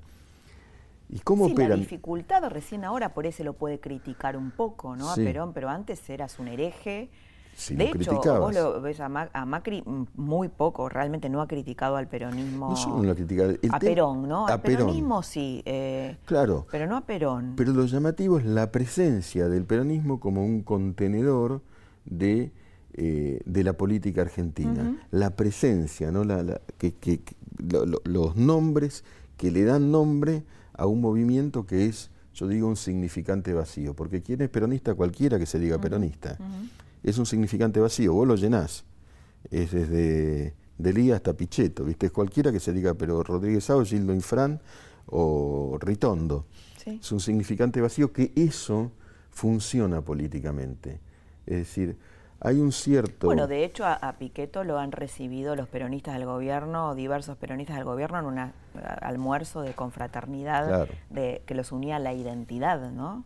¿Y 1.12 1.18
cómo 1.20 1.48
sí, 1.48 1.54
La 1.56 1.76
dificultad 1.76 2.48
recién 2.50 2.84
ahora 2.84 3.14
por 3.14 3.26
eso 3.26 3.42
lo 3.42 3.54
puede 3.54 3.80
criticar 3.80 4.36
un 4.36 4.52
poco, 4.52 4.94
¿no? 4.96 5.10
A 5.10 5.16
Perón, 5.16 5.52
pero 5.52 5.68
antes 5.68 6.08
eras 6.08 6.38
un 6.38 6.48
hereje. 6.48 7.10
de 7.68 7.90
hecho, 7.90 8.20
vos 8.40 8.54
lo 8.54 8.80
ves 8.80 9.00
a, 9.00 9.08
Macri 9.08 9.82
muy 10.14 10.48
poco, 10.48 10.88
realmente 10.88 11.28
no 11.28 11.40
ha 11.42 11.48
criticado 11.48 11.96
al 11.96 12.06
peronismo. 12.06 12.70
No 12.70 12.76
solo 12.76 13.02
lo 13.02 13.12
ha 13.12 13.14
criticado. 13.16 13.54
a 13.70 13.78
Perón, 13.80 14.28
¿no? 14.28 14.46
A 14.46 14.52
al 14.52 14.62
peronismo 14.62 15.22
sí. 15.24 15.62
Eh, 15.64 16.16
claro. 16.26 16.66
Pero 16.70 16.86
no 16.86 16.96
a 16.96 17.00
Perón. 17.00 17.54
Pero 17.56 17.72
lo 17.72 17.86
llamativo 17.86 18.38
es 18.38 18.44
la 18.44 18.70
presencia 18.70 19.48
del 19.48 19.64
peronismo 19.64 20.20
como 20.20 20.44
un 20.44 20.62
contenedor 20.62 21.60
de 22.04 22.52
eh, 22.94 23.40
de 23.44 23.64
la 23.64 23.74
política 23.74 24.22
argentina, 24.22 24.98
la 25.10 25.36
presencia, 25.36 26.10
¿no? 26.10 26.24
La, 26.24 26.60
que, 26.78 27.22
los 28.04 28.36
nombres 28.36 29.04
que 29.36 29.50
le 29.50 29.64
dan 29.64 29.90
nombre 29.90 30.44
a 30.72 30.86
un 30.86 31.00
movimiento 31.00 31.66
que 31.66 31.86
es, 31.86 32.10
yo 32.34 32.48
digo, 32.48 32.68
un 32.68 32.76
significante 32.76 33.52
vacío, 33.52 33.94
porque 33.94 34.22
quien 34.22 34.40
es 34.42 34.48
peronista, 34.48 34.94
cualquiera 34.94 35.38
que 35.38 35.46
se 35.46 35.58
diga 35.58 35.80
peronista, 35.80 36.38
es 37.02 37.18
un 37.18 37.26
significante 37.26 37.80
vacío, 37.80 38.12
vos 38.12 38.26
lo 38.26 38.36
llenás, 38.36 38.84
es 39.50 39.70
desde 39.72 40.54
Delía 40.78 41.16
hasta 41.16 41.34
Pichetto, 41.34 41.84
¿viste? 41.84 42.06
Es 42.06 42.12
cualquiera 42.12 42.50
que 42.50 42.60
se 42.60 42.72
diga, 42.72 42.94
pero 42.94 43.22
Rodríguez 43.22 43.64
Sao, 43.64 43.84
Gildo 43.84 44.14
Infran 44.14 44.60
o 45.06 45.78
Ritondo. 45.80 46.46
Es 46.86 47.12
un 47.12 47.20
significante 47.20 47.80
vacío 47.80 48.12
que 48.12 48.32
eso 48.34 48.90
funciona 49.30 50.02
políticamente. 50.02 51.00
Es 51.46 51.58
decir, 51.58 51.96
hay 52.40 52.58
un 52.58 52.72
cierto... 52.72 53.26
Bueno, 53.26 53.46
de 53.46 53.64
hecho 53.64 53.84
a, 53.84 53.92
a, 53.92 54.16
Piqueto 54.16 54.64
lo 54.64 54.78
han 54.78 54.92
recibido 54.92 55.54
los 55.56 55.68
peronistas 55.68 56.14
del 56.14 56.24
gobierno, 56.24 56.94
diversos 56.94 57.36
peronistas 57.36 57.76
del 57.76 57.84
gobierno, 57.84 58.18
en 58.18 58.24
un 58.24 58.52
almuerzo 59.02 59.60
de 59.60 59.74
confraternidad 59.74 60.88
de, 61.10 61.42
que 61.44 61.54
los 61.54 61.70
unía 61.70 61.96
a 61.96 61.98
la 61.98 62.14
identidad, 62.14 62.90
¿no? 62.90 63.24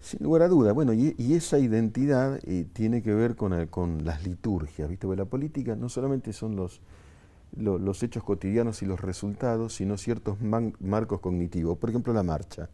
Sin 0.00 0.22
lugar 0.22 0.42
a 0.42 0.48
duda. 0.48 0.72
Bueno, 0.72 0.94
y, 0.94 1.14
esa 1.34 1.58
identidad 1.58 2.38
eh, 2.44 2.66
tiene 2.72 3.02
que 3.02 3.12
ver 3.12 3.36
con, 3.36 3.66
con, 3.66 4.04
las 4.06 4.24
liturgias, 4.24 4.88
¿viste? 4.88 5.06
Porque 5.06 5.20
la 5.20 5.28
política 5.28 5.76
no 5.76 5.90
solamente 5.90 6.32
son 6.32 6.56
los, 6.56 6.80
los 7.56 8.02
hechos 8.02 8.22
cotidianos 8.22 8.82
y 8.82 8.86
los 8.86 9.00
resultados, 9.00 9.74
sino 9.74 9.98
ciertos 9.98 10.38
marcos 10.40 11.20
cognitivos. 11.20 11.76
Por 11.76 11.90
ejemplo, 11.90 12.12
la 12.14 12.22
marcha. 12.22 12.70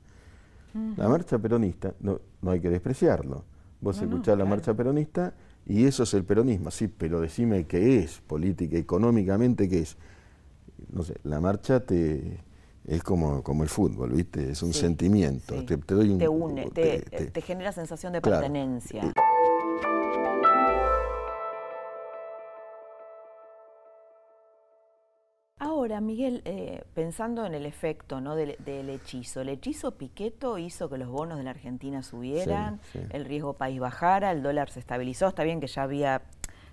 La 0.96 1.08
marcha 1.08 1.36
peronista, 1.36 1.94
no, 1.98 2.20
no 2.42 2.52
hay 2.52 2.60
que 2.60 2.70
despreciarlo 2.70 3.42
Vos 3.80 4.00
escuchás 4.00 4.36
la 4.36 4.44
marcha 4.44 4.74
peronista 4.74 5.34
y 5.66 5.86
eso 5.86 6.02
es 6.02 6.14
el 6.14 6.24
peronismo, 6.24 6.70
sí, 6.70 6.88
pero 6.88 7.20
decime 7.20 7.66
qué 7.66 8.00
es, 8.00 8.20
política, 8.20 8.76
económicamente 8.76 9.68
qué 9.68 9.80
es. 9.80 9.96
No 10.90 11.02
sé, 11.02 11.16
la 11.24 11.40
marcha 11.40 11.80
te 11.80 12.40
es 12.86 13.02
como, 13.02 13.42
como 13.42 13.62
el 13.62 13.68
fútbol, 13.68 14.12
¿viste? 14.12 14.50
Es 14.50 14.62
un 14.62 14.72
sentimiento. 14.72 15.54
Te, 15.64 15.76
doy 15.76 16.10
un, 16.10 16.18
te 16.18 16.28
une, 16.28 16.70
te, 16.70 17.00
te, 17.00 17.40
genera 17.42 17.72
sensación 17.72 18.12
de 18.12 18.20
pertenencia. 18.20 19.12
Ahora, 25.80 26.02
Miguel, 26.02 26.42
eh, 26.44 26.84
pensando 26.92 27.46
en 27.46 27.54
el 27.54 27.64
efecto 27.64 28.20
¿no? 28.20 28.36
del, 28.36 28.58
hechizo, 28.90 29.40
el 29.40 29.48
hechizo 29.48 29.92
Piqueto 29.92 30.58
hizo 30.58 30.90
que 30.90 30.98
los 30.98 31.08
bonos 31.08 31.38
de 31.38 31.44
la 31.44 31.52
Argentina 31.52 32.02
subieran, 32.02 32.80
el 33.08 33.24
riesgo 33.24 33.54
país 33.54 33.80
bajara, 33.80 34.30
el 34.30 34.42
dólar 34.42 34.68
se 34.68 34.78
estabilizó, 34.78 35.28
está 35.28 35.42
bien 35.42 35.58
que 35.58 35.68
ya 35.68 35.84
había, 35.84 36.20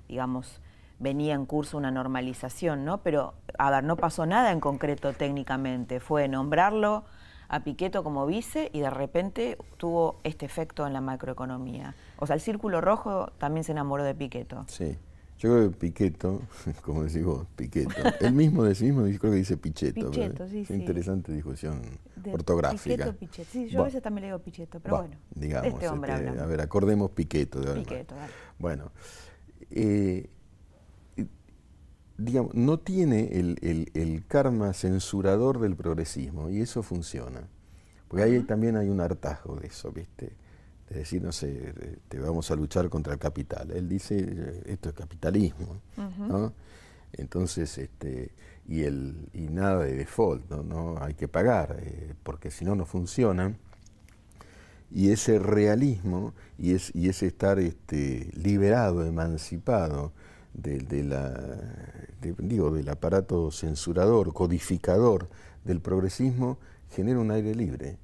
digamos, 0.09 0.59
venía 0.99 1.35
en 1.35 1.45
curso 1.45 1.77
una 1.77 1.89
normalización, 1.89 2.83
¿no? 2.83 2.97
Pero, 2.97 3.33
a 3.57 3.71
ver, 3.71 3.85
no 3.85 3.95
pasó 3.95 4.25
nada 4.25 4.51
en 4.51 4.59
concreto 4.59 5.13
técnicamente, 5.13 6.01
fue 6.01 6.27
nombrarlo 6.27 7.05
a 7.47 7.61
Piqueto 7.61 8.03
como 8.03 8.25
vice 8.25 8.69
y 8.73 8.81
de 8.81 8.89
repente 8.89 9.57
tuvo 9.77 10.17
este 10.25 10.45
efecto 10.45 10.85
en 10.85 10.91
la 10.91 10.99
macroeconomía. 10.99 11.95
O 12.17 12.27
sea, 12.27 12.33
el 12.33 12.41
círculo 12.41 12.81
rojo 12.81 13.31
también 13.37 13.63
se 13.63 13.71
enamoró 13.71 14.03
de 14.03 14.15
Piqueto. 14.15 14.65
Sí. 14.67 14.97
Yo 15.39 15.51
creo 15.51 15.69
que 15.69 15.77
Piqueto, 15.77 16.41
como 16.81 17.03
decís 17.03 17.23
vos, 17.23 17.45
Piqueto, 17.55 17.91
él 18.21 18.33
mismo 18.33 18.63
de 18.63 18.73
sí 18.73 18.85
mismo 18.85 19.03
creo 19.03 19.31
que 19.31 19.37
dice 19.37 19.55
Picheto. 19.55 20.09
Picheto, 20.09 20.47
sí, 20.47 20.65
sí. 20.65 20.73
Interesante 20.73 21.31
discusión 21.31 21.81
ortográfica. 22.31 23.05
Piqueto, 23.05 23.17
Picheto. 23.17 23.49
Sí, 23.51 23.69
yo 23.69 23.81
a 23.81 23.85
veces 23.85 24.01
también 24.01 24.23
le 24.23 24.27
digo 24.29 24.39
Picheto, 24.39 24.79
pero 24.79 24.97
bueno, 24.97 25.15
digamos, 25.35 25.73
este 25.73 25.87
hombre 25.89 26.13
este, 26.13 26.39
A 26.39 26.45
ver, 26.47 26.61
acordemos 26.61 27.11
Piqueto. 27.11 27.61
De 27.61 27.73
Piqueto, 27.75 28.15
dale. 28.15 28.33
Bueno, 28.57 28.91
eh, 29.69 30.27
digamos, 32.17 32.55
no 32.55 32.79
tiene 32.79 33.37
el, 33.39 33.57
el, 33.61 33.91
el, 33.93 34.25
karma 34.25 34.73
censurador 34.73 35.59
del 35.59 35.75
progresismo 35.75 36.49
y 36.49 36.61
eso 36.61 36.81
funciona. 36.81 37.47
Porque 38.07 38.23
ahí 38.23 38.39
también 38.41 38.75
hay 38.77 38.89
un 38.89 39.01
hartazgo 39.01 39.57
de 39.57 39.67
eso, 39.67 39.91
¿viste? 39.91 40.33
Es 40.89 40.97
decir, 40.97 41.21
no 41.21 41.31
sé, 41.31 41.73
te 42.07 42.19
vamos 42.19 42.49
a 42.49 42.55
luchar 42.55 42.89
contra 42.89 43.13
el 43.13 43.19
capital. 43.19 43.71
Él 43.71 43.89
dice, 43.89 44.17
eh, 44.19 44.63
esto 44.67 44.89
es 44.89 44.95
capitalismo, 44.95 45.81
¿no? 46.17 46.53
Entonces, 47.13 47.77
este, 47.77 48.31
y, 48.67 48.83
el, 48.83 49.29
y 49.33 49.47
nada 49.49 49.83
de 49.83 49.95
default, 49.95 50.49
no, 50.49 50.63
no 50.63 51.03
hay 51.03 51.13
que 51.13 51.27
pagar, 51.27 51.77
eh, 51.81 52.13
porque 52.23 52.51
si 52.51 52.63
no, 52.63 52.75
no 52.75 52.85
funciona. 52.85 53.55
Y 54.89 55.11
ese 55.11 55.39
realismo 55.39 56.33
y, 56.57 56.73
es, 56.73 56.95
y 56.95 57.09
ese 57.09 57.27
estar 57.27 57.59
este, 57.59 58.31
liberado, 58.33 59.05
emancipado 59.05 60.13
de, 60.53 60.79
de 60.79 61.03
la, 61.03 61.33
digo, 62.21 62.71
del 62.71 62.87
aparato 62.87 63.51
censurador, 63.51 64.33
codificador 64.33 65.27
del 65.65 65.81
progresismo, 65.81 66.57
genera 66.89 67.19
un 67.19 67.31
aire 67.31 67.53
libre. 67.53 67.97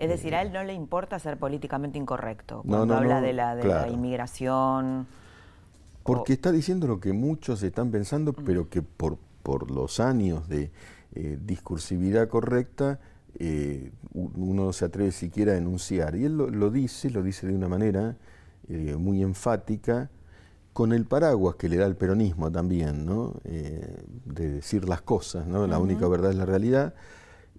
Es 0.00 0.08
decir, 0.08 0.34
a 0.34 0.40
él 0.40 0.50
no 0.50 0.64
le 0.64 0.72
importa 0.72 1.18
ser 1.18 1.36
políticamente 1.36 1.98
incorrecto 1.98 2.62
cuando 2.66 2.96
habla 2.96 3.20
de, 3.20 3.34
la, 3.34 3.54
de 3.54 3.68
la 3.68 3.86
inmigración. 3.86 5.06
Porque 6.04 6.32
está 6.32 6.50
diciendo 6.50 6.86
lo 6.86 7.00
que 7.00 7.12
muchos 7.12 7.62
están 7.62 7.90
pensando, 7.90 8.32
pero 8.32 8.70
que 8.70 8.80
por, 8.80 9.18
por 9.42 9.70
los 9.70 10.00
años 10.00 10.48
de 10.48 10.70
eh, 11.14 11.38
discursividad 11.44 12.28
correcta, 12.28 12.98
eh, 13.38 13.92
uno 14.14 14.64
no 14.64 14.72
se 14.72 14.86
atreve 14.86 15.12
siquiera 15.12 15.52
a 15.52 15.58
enunciar. 15.58 16.16
Y 16.16 16.24
él 16.24 16.34
lo, 16.38 16.70
dice, 16.70 17.10
lo 17.10 17.22
dice 17.22 17.46
de 17.46 17.54
una 17.54 17.68
manera 17.68 18.16
eh, 18.70 18.96
muy 18.96 19.22
enfática, 19.22 20.08
con 20.72 20.94
el 20.94 21.04
paraguas 21.04 21.56
que 21.56 21.68
le 21.68 21.76
da 21.76 21.84
el 21.84 21.96
peronismo 21.96 22.50
también, 22.50 23.04
¿no? 23.04 23.34
de 23.44 24.48
decir 24.48 24.88
las 24.88 25.02
cosas, 25.02 25.46
¿no? 25.46 25.66
La 25.66 25.78
única 25.78 26.08
verdad 26.08 26.30
es 26.30 26.36
la 26.38 26.46
realidad. 26.46 26.94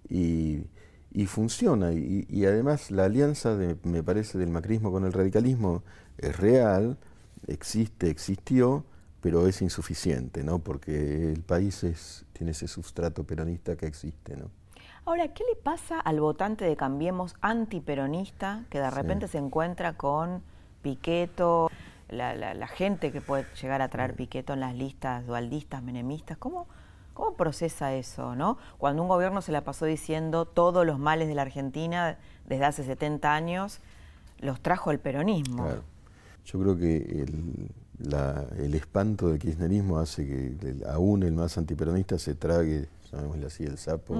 Y 0.08 0.64
y 1.12 1.26
funciona. 1.26 1.92
Y, 1.92 2.44
además 2.44 2.90
la 2.90 3.04
alianza, 3.04 3.56
me 3.84 4.02
parece, 4.02 4.38
del 4.38 4.50
macrismo 4.50 4.90
con 4.90 5.04
el 5.04 5.12
radicalismo 5.12 5.82
es 6.18 6.36
real, 6.36 6.98
existe, 7.46 8.08
existió, 8.08 8.84
pero 9.20 9.46
es 9.46 9.62
insuficiente, 9.62 10.42
¿no? 10.42 10.58
Porque 10.58 11.32
el 11.32 11.42
país 11.42 11.84
es, 11.84 12.24
tiene 12.32 12.52
ese 12.52 12.66
sustrato 12.66 13.24
peronista 13.24 13.76
que 13.76 13.86
existe, 13.86 14.36
¿no? 14.36 14.50
Ahora, 15.04 15.28
¿qué 15.28 15.44
le 15.44 15.56
pasa 15.60 15.98
al 15.98 16.20
votante 16.20 16.64
de 16.64 16.76
Cambiemos 16.76 17.34
antiperonista 17.40 18.64
que 18.70 18.78
de 18.78 18.90
repente 18.90 19.26
se 19.26 19.38
encuentra 19.38 19.94
con 19.94 20.42
Piqueto, 20.80 21.70
la, 22.08 22.34
la, 22.34 22.66
gente 22.68 23.10
que 23.10 23.20
puede 23.20 23.46
llegar 23.60 23.82
a 23.82 23.88
traer 23.88 24.14
Piqueto 24.14 24.52
en 24.52 24.60
las 24.60 24.74
listas 24.74 25.26
dualdistas, 25.26 25.82
menemistas? 25.82 26.38
¿Cómo, 26.38 26.68
¿Cómo 27.14 27.34
procesa 27.34 27.94
eso, 27.94 28.34
no? 28.34 28.56
Cuando 28.78 29.02
un 29.02 29.08
gobierno 29.08 29.42
se 29.42 29.52
la 29.52 29.62
pasó 29.62 29.84
diciendo 29.84 30.46
todos 30.46 30.86
los 30.86 30.98
males 30.98 31.28
de 31.28 31.34
la 31.34 31.42
Argentina 31.42 32.18
desde 32.46 32.64
hace 32.64 32.84
70 32.84 33.34
años, 33.34 33.80
los 34.40 34.60
trajo 34.60 34.90
el 34.90 34.98
peronismo. 34.98 35.66
Yo 36.44 36.60
creo 36.60 36.76
que 36.76 37.26
el, 38.56 38.74
espanto 38.74 39.28
del 39.28 39.38
kirchnerismo 39.38 39.98
hace 39.98 40.26
que 40.26 40.76
aún 40.88 41.22
el 41.22 41.34
más 41.34 41.58
antiperonista 41.58 42.18
se 42.18 42.34
trague, 42.34 42.88
llamémosle 43.12 43.46
así, 43.46 43.64
el 43.64 43.78
sapo 43.78 44.16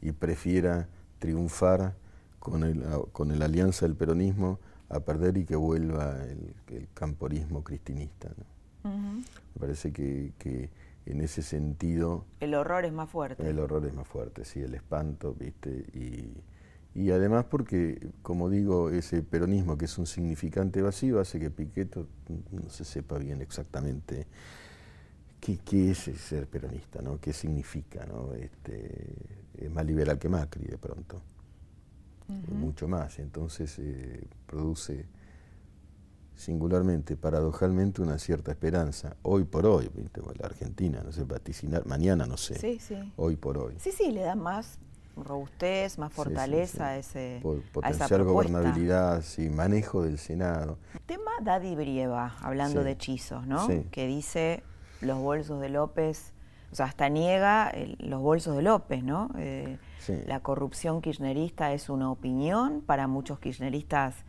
y 0.00 0.12
prefiera 0.12 0.88
triunfar 1.18 1.94
con, 2.40 2.64
el, 2.64 2.82
con 3.12 3.38
la 3.38 3.44
alianza 3.44 3.86
del 3.86 3.94
peronismo 3.94 4.58
a 4.88 5.00
perder 5.00 5.38
y 5.38 5.44
que 5.44 5.56
vuelva 5.56 6.16
el, 6.24 6.88
camporismo 6.92 7.62
cristinista. 7.62 8.28
Me 8.84 9.60
parece 9.60 9.92
que 9.92 10.32
en 11.06 11.20
ese 11.20 11.42
sentido... 11.42 12.24
El 12.40 12.54
horror 12.54 12.84
es 12.84 12.92
más 12.92 13.10
fuerte. 13.10 13.48
El 13.48 13.58
horror 13.58 13.84
es 13.86 13.94
más 13.94 14.06
fuerte, 14.06 14.44
sí, 14.44 14.60
el 14.60 14.74
espanto, 14.74 15.34
¿viste? 15.34 15.84
Y, 15.94 16.32
y 16.94 17.10
además 17.10 17.46
porque, 17.48 18.10
como 18.22 18.50
digo, 18.50 18.90
ese 18.90 19.22
peronismo 19.22 19.78
que 19.78 19.86
es 19.86 19.98
un 19.98 20.06
significante 20.06 20.82
vacío 20.82 21.20
hace 21.20 21.40
que 21.40 21.50
Piqueto 21.50 22.06
no 22.50 22.68
se 22.70 22.84
sepa 22.84 23.18
bien 23.18 23.40
exactamente 23.40 24.26
qué, 25.40 25.58
qué 25.58 25.90
es 25.90 25.98
ser 25.98 26.46
peronista, 26.46 27.02
¿no? 27.02 27.18
¿Qué 27.20 27.32
significa, 27.32 28.06
¿no? 28.06 28.32
Este, 28.34 29.14
es 29.58 29.70
más 29.70 29.84
liberal 29.84 30.18
que 30.18 30.28
Macri 30.28 30.64
de 30.64 30.78
pronto, 30.78 31.20
mucho 32.48 32.88
más, 32.88 33.18
entonces 33.18 33.78
eh, 33.78 34.24
produce 34.46 35.04
singularmente, 36.42 37.16
paradojalmente, 37.16 38.02
una 38.02 38.18
cierta 38.18 38.50
esperanza. 38.50 39.16
Hoy 39.22 39.44
por 39.44 39.64
hoy, 39.66 39.90
la 40.38 40.46
Argentina, 40.46 41.00
no 41.04 41.12
sé, 41.12 41.22
vaticinar, 41.24 41.86
mañana 41.86 42.26
no 42.26 42.36
sé. 42.36 42.58
Sí, 42.58 42.78
sí. 42.80 42.96
Hoy 43.16 43.36
por 43.36 43.58
hoy. 43.58 43.74
Sí, 43.78 43.92
sí, 43.92 44.10
le 44.10 44.22
da 44.22 44.34
más 44.34 44.78
robustez, 45.16 45.98
más 45.98 46.12
fortaleza 46.12 46.88
a 46.88 46.96
ese 46.96 47.40
Potencial 47.72 48.24
gobernabilidad, 48.24 49.22
sí, 49.22 49.50
manejo 49.50 50.02
del 50.02 50.18
Senado. 50.18 50.78
Tema 51.06 51.30
Daddy 51.42 51.76
Brieva, 51.76 52.36
hablando 52.40 52.82
de 52.82 52.92
hechizos, 52.92 53.46
¿no? 53.46 53.68
Que 53.90 54.06
dice 54.06 54.62
los 55.00 55.18
bolsos 55.18 55.60
de 55.60 55.68
López, 55.68 56.32
o 56.72 56.74
sea, 56.74 56.86
hasta 56.86 57.08
niega 57.08 57.72
los 57.98 58.20
bolsos 58.20 58.56
de 58.56 58.62
López, 58.62 59.04
¿no? 59.04 59.30
Eh, 59.36 59.78
la 60.26 60.40
corrupción 60.40 61.02
kirchnerista 61.02 61.72
es 61.72 61.88
una 61.88 62.10
opinión, 62.10 62.80
para 62.80 63.06
muchos 63.06 63.38
kirchneristas 63.38 64.24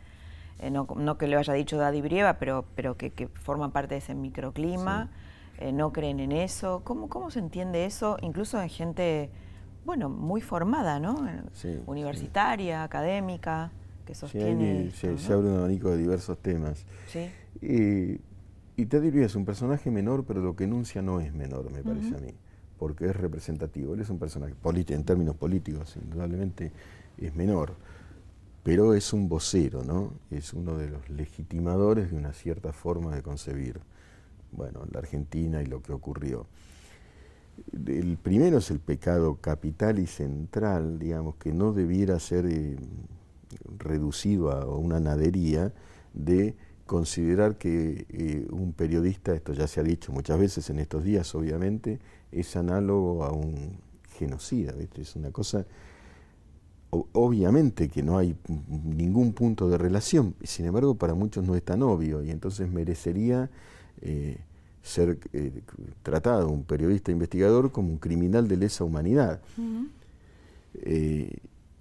eh, 0.58 0.70
no, 0.70 1.18
que 1.18 1.26
le 1.26 1.36
haya 1.36 1.52
dicho 1.52 1.76
Daddy 1.76 2.00
Brieva, 2.00 2.38
pero, 2.38 2.64
pero 2.74 2.96
que, 2.96 3.28
forman 3.34 3.72
parte 3.72 3.94
de 3.94 3.98
ese 3.98 4.14
microclima, 4.14 5.10
eh, 5.58 5.72
no 5.72 5.92
creen 5.92 6.20
en 6.20 6.32
eso. 6.32 6.82
¿Cómo, 6.84 7.08
¿Cómo 7.08 7.30
se 7.30 7.40
entiende 7.40 7.84
eso, 7.84 8.16
incluso 8.22 8.60
en 8.60 8.68
gente, 8.68 9.30
bueno, 9.84 10.08
muy 10.08 10.40
formada, 10.40 11.00
¿no? 11.00 11.26
Universitaria, 11.86 12.82
académica, 12.84 13.72
que 14.06 14.14
sostiene... 14.14 14.90
se, 14.92 15.08
abre 15.32 15.48
un 15.48 15.58
abanico 15.58 15.90
de 15.90 15.98
diversos 15.98 16.38
temas. 16.38 16.86
Y, 17.60 18.20
y 18.76 18.84
Daddy 18.86 19.10
Brieva 19.10 19.26
es 19.26 19.34
un 19.34 19.44
personaje 19.44 19.90
menor, 19.90 20.24
pero 20.24 20.40
lo 20.40 20.56
que 20.56 20.64
enuncia 20.64 21.02
no 21.02 21.20
es 21.20 21.34
menor, 21.34 21.70
me 21.72 21.82
parece 21.82 22.14
a 22.16 22.18
mí, 22.18 22.32
porque 22.78 23.06
es 23.06 23.16
representativo. 23.16 23.94
Él 23.94 24.00
es 24.00 24.10
un 24.10 24.18
personaje, 24.18 24.54
en 24.88 25.04
términos 25.04 25.36
políticos, 25.36 25.96
indudablemente 25.96 26.72
es 27.18 27.34
menor 27.34 27.74
pero 28.64 28.94
es 28.94 29.12
un 29.12 29.28
vocero, 29.28 29.84
¿no? 29.84 30.14
Es 30.30 30.54
uno 30.54 30.76
de 30.78 30.88
los 30.88 31.08
legitimadores 31.10 32.10
de 32.10 32.16
una 32.16 32.32
cierta 32.32 32.72
forma 32.72 33.14
de 33.14 33.22
concebir, 33.22 33.78
bueno, 34.52 34.80
la 34.90 35.00
Argentina 35.00 35.62
y 35.62 35.66
lo 35.66 35.82
que 35.82 35.92
ocurrió. 35.92 36.46
El 37.86 38.16
primero 38.16 38.58
es 38.58 38.70
el 38.70 38.80
pecado 38.80 39.36
capital 39.36 39.98
y 39.98 40.06
central, 40.06 40.98
digamos, 40.98 41.36
que 41.36 41.52
no 41.52 41.72
debiera 41.72 42.18
ser 42.18 42.46
eh, 42.46 42.76
reducido 43.78 44.50
a 44.50 44.64
una 44.64 44.98
nadería 44.98 45.72
de 46.14 46.56
considerar 46.86 47.56
que 47.58 48.06
eh, 48.08 48.46
un 48.50 48.72
periodista, 48.72 49.34
esto 49.34 49.52
ya 49.52 49.66
se 49.66 49.80
ha 49.80 49.82
dicho 49.82 50.10
muchas 50.10 50.38
veces 50.38 50.70
en 50.70 50.78
estos 50.78 51.04
días, 51.04 51.34
obviamente, 51.34 52.00
es 52.32 52.56
análogo 52.56 53.24
a 53.24 53.32
un 53.32 53.78
genocida, 54.18 54.72
¿viste? 54.72 55.02
Es 55.02 55.16
una 55.16 55.30
cosa 55.30 55.66
obviamente 57.12 57.88
que 57.88 58.02
no 58.02 58.18
hay 58.18 58.36
ningún 58.84 59.32
punto 59.32 59.68
de 59.68 59.78
relación, 59.78 60.34
sin 60.42 60.66
embargo 60.66 60.94
para 60.94 61.14
muchos 61.14 61.44
no 61.44 61.54
es 61.54 61.62
tan 61.62 61.82
obvio 61.82 62.22
y 62.22 62.30
entonces 62.30 62.70
merecería 62.70 63.50
eh, 64.00 64.38
ser 64.82 65.18
eh, 65.32 65.62
tratado 66.02 66.48
un 66.50 66.64
periodista 66.64 67.10
investigador 67.10 67.72
como 67.72 67.88
un 67.88 67.98
criminal 67.98 68.48
de 68.48 68.56
lesa 68.56 68.84
humanidad. 68.84 69.40
Eh, 70.74 71.38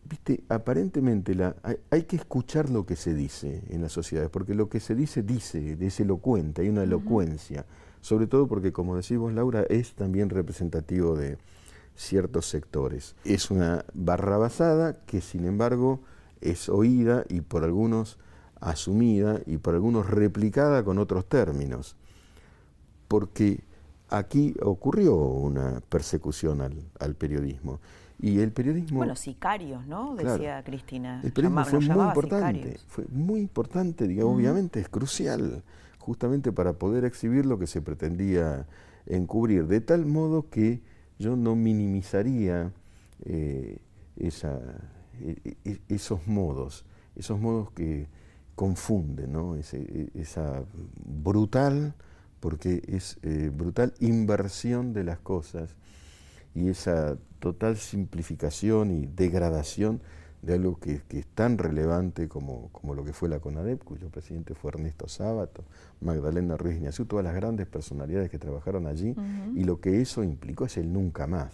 viste, 0.09 0.43
aparentemente 0.49 1.35
la, 1.35 1.55
hay, 1.89 2.03
que 2.03 2.15
escuchar 2.15 2.69
lo 2.69 2.85
que 2.85 2.95
se 2.95 3.13
dice 3.13 3.63
en 3.69 3.81
las 3.81 3.91
sociedades, 3.91 4.29
porque 4.29 4.53
lo 4.53 4.69
que 4.69 4.79
se 4.79 4.95
dice 4.95 5.21
dice, 5.21 5.77
es 5.79 5.99
elocuente, 5.99 6.61
hay 6.61 6.69
una 6.69 6.83
elocuencia, 6.83 7.65
sobre 8.01 8.27
todo 8.27 8.47
porque 8.47 8.71
como 8.71 8.95
decís 8.95 9.17
vos 9.17 9.33
Laura, 9.33 9.63
es 9.69 9.93
también 9.93 10.29
representativo 10.29 11.15
de, 11.17 11.37
ciertos 11.95 12.47
sectores. 12.47 13.15
Es 13.23 13.51
una 13.51 13.85
barra 13.93 14.37
basada 14.37 14.93
que 15.05 15.21
sin 15.21 15.45
embargo 15.45 16.01
es 16.41 16.69
oída 16.69 17.23
y 17.29 17.41
por 17.41 17.63
algunos 17.63 18.17
asumida 18.59 19.41
y 19.45 19.57
por 19.57 19.75
algunos 19.75 20.09
replicada 20.09 20.83
con 20.83 20.97
otros 20.97 21.27
términos, 21.27 21.95
porque 23.07 23.63
aquí 24.09 24.55
ocurrió 24.61 25.15
una 25.15 25.81
persecución 25.89 26.61
al, 26.61 27.15
periodismo. 27.15 27.79
Y 28.19 28.39
el 28.39 28.51
periodismo... 28.51 28.99
Bueno, 28.99 29.15
sicarios, 29.17 29.85
¿no? 29.85 30.15
Decía 30.15 30.63
Cristina. 30.63 31.19
El 31.23 31.33
periodismo 31.33 31.65
fue 31.65 31.79
muy 31.79 32.05
importante, 32.05 32.79
fue 32.87 33.05
muy 33.09 33.41
importante, 33.41 34.07
digamos, 34.07 34.35
obviamente 34.35 34.79
es 34.79 34.87
crucial, 34.87 35.63
justamente 35.99 36.51
para 36.51 36.73
poder 36.73 37.03
exhibir 37.03 37.45
lo 37.45 37.59
que 37.59 37.67
se 37.67 37.81
pretendía 37.81 38.65
encubrir, 39.05 39.67
de 39.67 39.81
tal 39.81 40.05
modo 40.05 40.49
que 40.49 40.81
yo 41.23 41.37
no 41.37 41.55
minimizaría 41.55 42.73
eh, 43.23 43.77
esa, 44.17 44.59
e, 45.21 45.55
e, 45.63 45.79
esos 45.87 46.27
modos, 46.27 46.85
esos 47.15 47.39
modos 47.39 47.71
que 47.71 48.07
confunden, 48.55 49.31
¿no? 49.31 49.55
E, 49.55 49.61
esa 50.15 50.65
brutal, 51.05 51.95
porque 52.41 52.81
es 52.87 53.17
eh, 53.23 53.49
brutal 53.53 53.93
inversión 54.01 54.91
de 54.91 55.05
las 55.05 55.19
cosas 55.19 55.75
y 56.53 56.67
esa 56.67 57.17
total 57.39 57.77
simplificación 57.77 58.91
y 58.91 59.07
degradación 59.07 60.01
de 60.43 60.53
algo 60.53 60.77
que, 60.77 61.01
es 61.09 61.25
tan 61.27 61.57
relevante 61.57 62.27
como, 62.27 62.67
como, 62.73 62.93
lo 62.93 63.05
que 63.05 63.13
fue 63.13 63.29
la 63.29 63.39
CONADEP, 63.39 63.81
cuyo 63.81 64.09
presidente 64.09 64.53
fue 64.55 64.71
Ernesto 64.71 65.07
Sábato, 65.07 65.63
Magdalena 66.01 66.57
Ruiz 66.57 66.75
Ignacio, 66.75 67.05
todas 67.05 67.23
las 67.23 67.33
grandes 67.33 67.65
personalidades 67.65 68.29
que 68.29 68.37
trabajaron 68.37 68.85
allí, 68.85 69.15
y 69.55 69.63
lo 69.63 69.79
que 69.79 70.01
eso 70.01 70.21
implicó 70.21 70.65
es 70.65 70.75
el 70.75 70.91
nunca 70.91 71.27
más. 71.27 71.53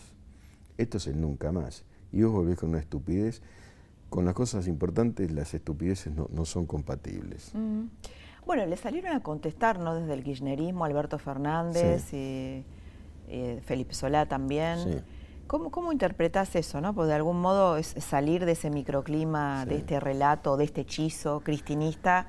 Esto 0.78 0.98
es 0.98 1.06
el 1.06 1.22
nunca 1.22 1.52
más. 1.52 1.86
Y 2.12 2.24
vos 2.24 2.32
volvés 2.32 2.58
con 2.58 2.70
una 2.70 2.80
estupidez. 2.80 3.44
Con 4.10 4.26
las 4.26 4.34
cosas 4.34 4.68
importantes, 4.68 5.32
las 5.32 5.54
estupideces 5.54 6.12
no, 6.12 6.46
son 6.46 6.66
compatibles. 6.66 7.52
Bueno, 8.44 8.66
le 8.66 8.76
salieron 8.76 9.16
a 9.16 9.22
contestar, 9.22 9.78
¿no? 9.78 9.94
Desde 9.94 10.16
el 10.16 10.24
kirchnerismo, 10.24 10.84
Alberto 10.84 11.20
Fernández 11.20 12.12
y 12.12 12.64
eh, 13.28 13.62
Felipe 13.64 13.94
Solá 13.94 14.26
también. 14.26 14.80
Sí 14.80 15.00
¿Cómo, 15.50 15.72
¿Cómo 15.72 15.92
interpretas 15.92 16.56
eso, 16.56 16.80
no? 16.80 16.94
Porque 16.94 17.08
de 17.08 17.16
algún 17.16 17.42
modo 17.42 17.78
es 17.78 17.96
salir 17.98 18.46
de 18.46 18.52
ese 18.52 18.70
microclima, 18.70 19.66
de 19.66 19.78
este 19.78 20.00
relato, 20.00 20.58
de 20.58 20.66
este 20.66 20.82
hechizo 20.82 21.40
cristinista 21.40 22.28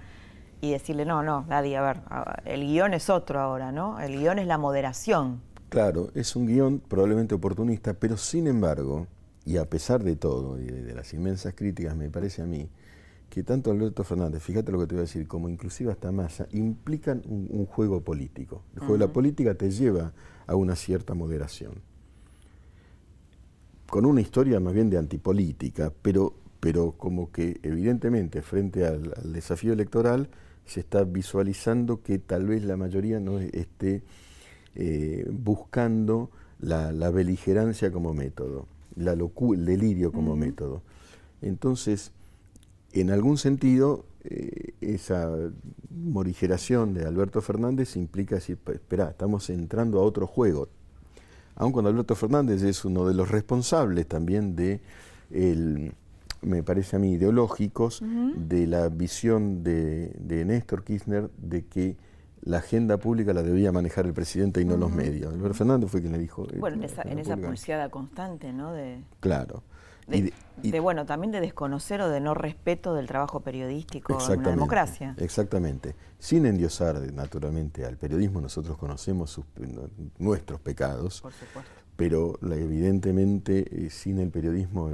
y 0.62 0.70
decirle, 0.70 1.04
no, 1.04 1.22
no, 1.22 1.44
Daddy, 1.46 1.74
a 1.74 1.82
ver, 1.82 2.00
el 2.46 2.62
guion 2.62 2.94
es 2.94 3.10
otro 3.10 3.38
ahora, 3.38 3.72
¿no? 3.72 4.00
El 4.00 4.18
guion 4.18 4.38
es 4.38 4.46
la 4.46 4.56
moderación. 4.56 5.42
Claro, 5.68 6.08
es 6.14 6.34
un 6.34 6.46
guion 6.46 6.80
probablemente 6.80 7.34
oportunista, 7.34 7.92
pero 7.92 8.16
sin 8.16 8.46
embargo, 8.46 9.06
y 9.44 9.58
a 9.58 9.68
pesar 9.68 10.02
de 10.02 10.16
todo, 10.16 10.58
y 10.58 10.64
de, 10.64 10.94
las 10.94 11.12
inmensas 11.12 11.52
críticas, 11.52 11.94
me 11.94 12.08
parece 12.08 12.40
a 12.40 12.46
mí, 12.46 12.70
que 13.28 13.42
tanto 13.42 13.70
Alberto 13.70 14.02
Fernández, 14.02 14.42
fíjate 14.42 14.72
lo 14.72 14.78
que 14.78 14.86
te 14.86 14.94
voy 14.94 15.00
a 15.00 15.02
decir, 15.02 15.28
como 15.28 15.50
inclusive 15.50 15.92
hasta 15.92 16.10
Massa, 16.10 16.46
implican 16.52 17.20
un, 17.26 17.66
juego 17.66 18.00
político. 18.00 18.62
El 18.72 18.78
juego 18.78 18.94
de 18.94 19.00
la 19.00 19.12
política 19.12 19.52
te 19.52 19.70
lleva 19.70 20.14
a 20.46 20.54
una 20.54 20.74
cierta 20.74 21.12
moderación 21.12 21.89
con 23.90 24.06
una 24.06 24.20
historia 24.20 24.60
más 24.60 24.72
bien 24.72 24.88
de 24.88 24.96
antipolítica, 24.96 25.92
pero, 26.00 26.32
pero 26.60 26.92
como 26.92 27.32
que 27.32 27.58
evidentemente 27.64 28.40
frente 28.40 28.86
al, 28.86 29.12
desafío 29.24 29.72
electoral 29.72 30.28
se 30.64 30.80
está 30.80 31.02
visualizando 31.02 32.00
que 32.00 32.20
tal 32.20 32.46
vez 32.46 32.64
la 32.64 32.76
mayoría 32.76 33.18
no 33.18 33.40
esté 33.40 34.02
eh, 34.76 35.26
buscando 35.28 36.30
la, 36.60 37.10
beligerancia 37.10 37.90
como 37.90 38.14
método, 38.14 38.68
la 38.94 39.12
el 39.12 39.64
delirio 39.64 40.12
como 40.12 40.36
método. 40.36 40.82
Entonces, 41.42 42.12
en 42.92 43.10
algún 43.10 43.38
sentido, 43.38 44.04
eh, 44.22 44.74
esa 44.80 45.32
morigeración 45.90 46.94
de 46.94 47.06
Alberto 47.06 47.40
Fernández 47.40 47.96
implica 47.96 48.36
decir, 48.36 48.58
espera, 48.72 49.10
estamos 49.10 49.50
entrando 49.50 49.98
a 49.98 50.02
otro 50.02 50.28
juego, 50.28 50.68
aun 51.56 51.72
cuando 51.72 51.90
Alberto 51.90 52.14
Fernández 52.14 52.62
es 52.62 52.84
uno 52.84 53.06
de 53.06 53.14
los 53.14 53.30
responsables 53.30 54.06
también 54.06 54.56
de, 54.56 54.80
me 56.42 56.62
parece 56.62 56.96
a 56.96 56.98
mí, 56.98 57.12
ideológicos, 57.12 58.02
de 58.02 58.66
la 58.66 58.88
visión 58.88 59.62
de, 59.62 60.44
Néstor 60.46 60.84
Kirchner 60.84 61.30
de 61.36 61.66
que 61.66 61.96
la 62.42 62.58
agenda 62.58 62.96
pública 62.96 63.34
la 63.34 63.42
debía 63.42 63.70
manejar 63.70 64.06
el 64.06 64.14
presidente 64.14 64.62
y 64.62 64.64
no 64.64 64.76
los 64.76 64.90
medios. 64.90 65.34
Alberto 65.34 65.54
Fernández 65.54 65.90
fue 65.90 66.00
quien 66.00 66.12
le 66.12 66.18
dijo... 66.18 66.46
Eh, 66.50 66.56
bueno, 66.58 66.76
en 66.76 66.84
esa, 66.84 67.02
en 67.02 67.18
esa 67.18 67.36
pulseada 67.36 67.90
constante, 67.90 68.52
¿no? 68.52 68.72
De... 68.72 69.02
Claro. 69.20 69.62
De, 70.06 70.80
bueno, 70.80 71.06
también 71.06 71.32
de 71.32 71.40
desconocer 71.40 72.02
o 72.02 72.08
de 72.08 72.20
no 72.20 72.34
respeto 72.34 72.94
del 72.94 73.06
trabajo 73.06 73.40
periodístico 73.40 74.18
en 74.30 74.40
una 74.40 74.50
democracia. 74.50 75.14
Exactamente. 75.18 75.94
Sin 76.18 76.44
endiosar, 76.44 77.00
naturalmente, 77.12 77.86
al 77.86 77.96
periodismo, 77.96 78.40
nosotros 78.40 78.76
conocemos 78.76 79.40
nuestros 80.18 80.60
pecados, 80.60 81.22
pero 81.96 82.38
evidentemente 82.42 83.86
eh, 83.86 83.90
sin 83.90 84.18
el 84.18 84.30
periodismo 84.30 84.90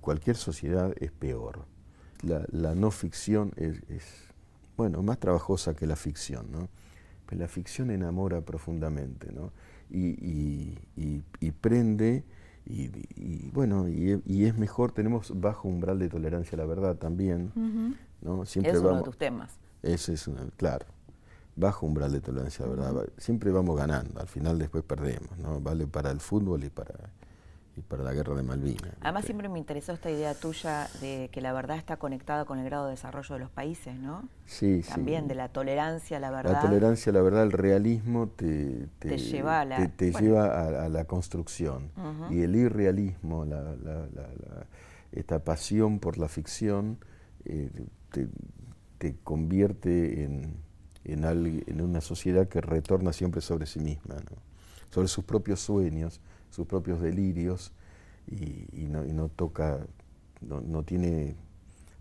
cualquier 0.00 0.36
sociedad 0.36 0.92
es 1.00 1.10
peor. 1.12 1.64
La, 2.22 2.74
no 2.74 2.90
ficción 2.90 3.52
es, 3.56 3.80
bueno, 4.76 5.02
más 5.02 5.18
trabajosa 5.18 5.74
que 5.74 5.86
la 5.86 5.96
ficción, 5.96 6.50
¿no? 6.50 6.68
Pero 7.26 7.42
la 7.42 7.48
ficción 7.48 7.90
enamora 7.90 8.40
profundamente, 8.40 9.32
¿no? 9.32 9.52
y, 9.90 10.76
y 10.96 11.50
prende 11.52 12.24
y, 12.70 13.50
bueno, 13.52 13.88
y, 13.88 14.44
es 14.44 14.56
mejor, 14.56 14.92
tenemos 14.92 15.32
bajo 15.40 15.68
umbral 15.68 15.98
de 15.98 16.08
tolerancia 16.08 16.56
a 16.56 16.58
la 16.58 16.66
verdad 16.66 16.96
también. 16.96 17.50
¿no? 18.20 18.44
Siempre 18.44 18.72
es 18.72 18.78
uno 18.78 18.96
de 18.96 19.02
tus 19.02 19.16
temas. 19.16 19.56
Ese 19.82 20.12
es, 20.14 20.30
claro, 20.56 20.86
bajo 21.56 21.86
umbral 21.86 22.12
de 22.12 22.20
tolerancia 22.20 22.66
a 22.66 22.68
la 22.68 22.74
verdad. 22.74 23.08
Siempre 23.16 23.50
vamos 23.50 23.76
ganando, 23.76 24.20
al 24.20 24.28
final 24.28 24.58
después 24.58 24.84
perdemos, 24.84 25.38
¿no? 25.38 25.60
Vale 25.60 25.86
para 25.86 26.10
el 26.10 26.20
fútbol 26.20 26.64
y 26.64 26.70
para, 26.70 26.94
para 27.88 28.02
la 28.02 28.12
guerra 28.12 28.34
de 28.34 28.42
Malvinas. 28.42 28.92
Además 29.00 29.24
siempre 29.24 29.48
me 29.48 29.58
interesó 29.58 29.92
esta 29.92 30.10
idea 30.10 30.34
tuya 30.34 30.88
de 31.00 31.28
que 31.32 31.40
la 31.40 31.52
verdad 31.52 31.76
está 31.76 31.96
conectada 31.96 32.44
con 32.44 32.58
el 32.58 32.64
grado 32.64 32.86
de 32.86 32.92
desarrollo 32.92 33.34
de 33.34 33.40
los 33.40 33.50
países, 33.50 33.94
¿no? 33.96 34.28
Sí, 34.46 34.82
También 34.88 35.28
de 35.28 35.34
la 35.34 35.48
tolerancia 35.48 36.16
a 36.16 36.20
la 36.20 36.30
verdad. 36.30 36.52
La 36.52 36.60
tolerancia 36.60 37.10
a 37.10 37.14
la 37.14 37.22
verdad, 37.22 37.42
el 37.42 37.52
realismo 37.52 38.28
te, 38.28 38.88
lleva 39.16 39.60
a 39.60 39.64
la, 39.64 39.88
te, 39.88 40.12
lleva 40.12 40.84
a, 40.84 40.88
la 40.88 41.04
construcción. 41.04 41.90
Y 42.30 42.42
el 42.42 42.56
irrealismo, 42.56 43.44
la, 43.44 43.74
esta 45.12 45.44
pasión 45.44 45.98
por 45.98 46.18
la 46.18 46.28
ficción, 46.28 46.98
eh, 47.44 47.70
te, 48.98 49.16
convierte 49.22 50.24
en, 50.24 50.56
en, 51.04 51.24
en, 51.24 51.80
una 51.80 52.00
sociedad 52.00 52.48
que 52.48 52.60
retorna 52.60 53.12
siempre 53.12 53.40
sobre 53.40 53.66
sí 53.66 53.78
misma, 53.78 54.16
¿no? 54.16 54.48
sobre 54.90 55.08
sus 55.08 55.24
propios 55.24 55.60
sueños 55.60 56.20
sus 56.50 56.66
propios 56.66 57.00
delirios 57.00 57.72
y, 58.26 58.86
no, 58.88 59.28
toca, 59.28 59.78
no, 60.40 60.82
tiene 60.82 61.36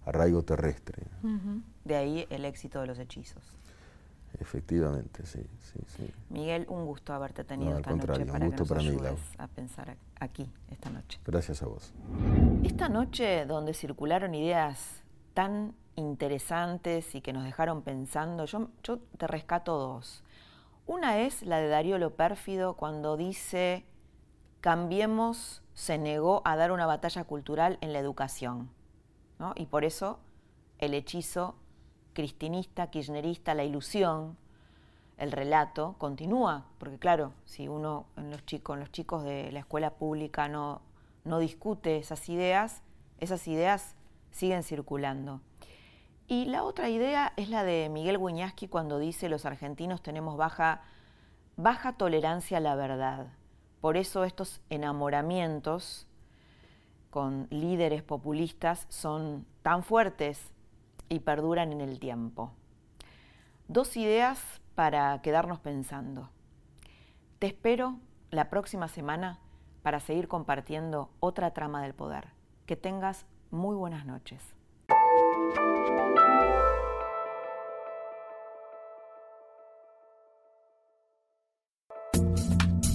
arraigo 0.06 0.44
terrestre. 0.44 1.04
De 1.84 1.96
ahí 1.96 2.28
el 2.30 2.46
éxito 2.46 2.82
de 2.82 2.88
los 2.88 3.00
hechizos. 3.00 3.44
Efectivamente, 4.40 5.26
sí, 5.26 5.42
sí, 5.60 5.80
sí. 5.88 6.14
Miguel, 6.30 6.66
un 6.70 6.86
gusto 6.86 7.14
haberte 7.14 7.44
tenido 7.44 7.78
esta 7.78 7.92
noche 7.92 8.26
para 8.26 8.50
que 8.50 8.58
nos 8.58 8.72
ayudes 8.72 9.20
a 9.38 9.48
pensar 9.48 9.98
aquí 10.20 10.52
esta 10.70 10.90
noche. 10.90 11.20
Gracias 11.26 11.64
a 11.64 11.68
vos. 11.68 11.94
Esta 12.64 12.90
noche 12.90 13.46
donde 13.46 13.74
circularon 13.74 14.36
ideas 14.36 15.02
tan 15.34 15.74
interesantes 15.96 17.16
y 17.16 17.22
que 17.22 17.34
nos 17.34 17.44
dejaron 17.46 17.82
pensando, 17.82 18.46
yo, 18.46 18.70
yo 18.84 19.00
te 19.18 19.28
rescato 19.28 19.78
dos. 19.78 20.24
Una 20.86 21.20
es 21.22 21.42
la 21.42 21.58
de 21.58 21.68
Darío 21.68 21.98
Lo 21.98 22.16
Pérfido 22.16 22.76
cuando 22.76 23.18
dice 23.18 23.86
Cambiemos 24.62 25.62
se 25.74 25.98
negó 25.98 26.42
a 26.46 26.56
dar 26.56 26.72
una 26.72 26.86
batalla 26.86 27.24
cultural 27.24 27.78
en 27.82 27.94
la 27.94 28.00
educación. 28.00 28.70
Y 29.56 29.68
por 29.68 29.86
eso 29.86 30.20
el 30.80 30.94
hechizo 30.94 31.56
cristinista, 32.14 32.90
kirchnerista, 32.90 33.54
la 33.54 33.64
ilusión, 33.64 34.38
el 35.18 35.32
relato 35.32 35.96
continúa, 35.98 36.66
porque 36.80 36.98
claro, 36.98 37.34
si 37.46 37.68
uno 37.68 38.06
en 38.18 38.32
los 38.32 38.46
chicos, 38.46 39.24
de 39.24 39.52
la 39.52 39.60
escuela 39.60 39.92
pública 39.92 40.48
no, 40.48 40.82
no 41.24 41.40
discute 41.40 41.98
esas 41.98 42.28
ideas, 42.30 42.82
esas 43.20 43.48
ideas 43.48 43.96
siguen 44.32 44.64
circulando. 44.64 45.42
Y 46.28 46.46
la 46.46 46.64
otra 46.64 46.90
idea 46.90 47.34
es 47.38 47.50
la 47.50 47.64
de 47.64 47.90
Miguel 47.90 48.18
Guiñasqui 48.18 48.68
cuando 48.68 49.00
dice 49.00 49.30
los 49.30 49.46
argentinos 49.46 50.02
tenemos 50.02 50.38
baja, 50.38 50.82
baja 51.56 51.94
tolerancia 51.94 52.58
a 52.58 52.62
la 52.62 52.76
verdad. 52.76 53.28
Por 53.82 53.98
eso 53.98 54.24
estos 54.24 54.62
enamoramientos 54.70 56.08
con 57.10 57.48
líderes 57.50 58.04
populistas 58.04 58.86
son 58.90 59.46
tan 59.62 59.84
fuertes 59.84 60.52
y 61.10 61.20
perduran 61.20 61.72
en 61.72 61.82
el 61.82 62.00
tiempo. 62.00 62.52
Dos 63.68 63.98
ideas 63.98 64.62
para 64.76 65.22
quedarnos 65.22 65.60
pensando. 65.60 66.30
Te 67.40 67.48
espero 67.48 68.00
la 68.30 68.50
próxima 68.50 68.88
semana 68.88 69.40
para 69.84 70.00
seguir 70.00 70.28
compartiendo 70.28 71.10
otra 71.20 71.52
trama 71.52 71.82
del 71.82 71.94
poder. 71.94 72.30
Que 72.66 72.76
tengas 72.76 73.26
muy 73.52 73.76
buenas 73.76 74.06
noches. 74.06 74.42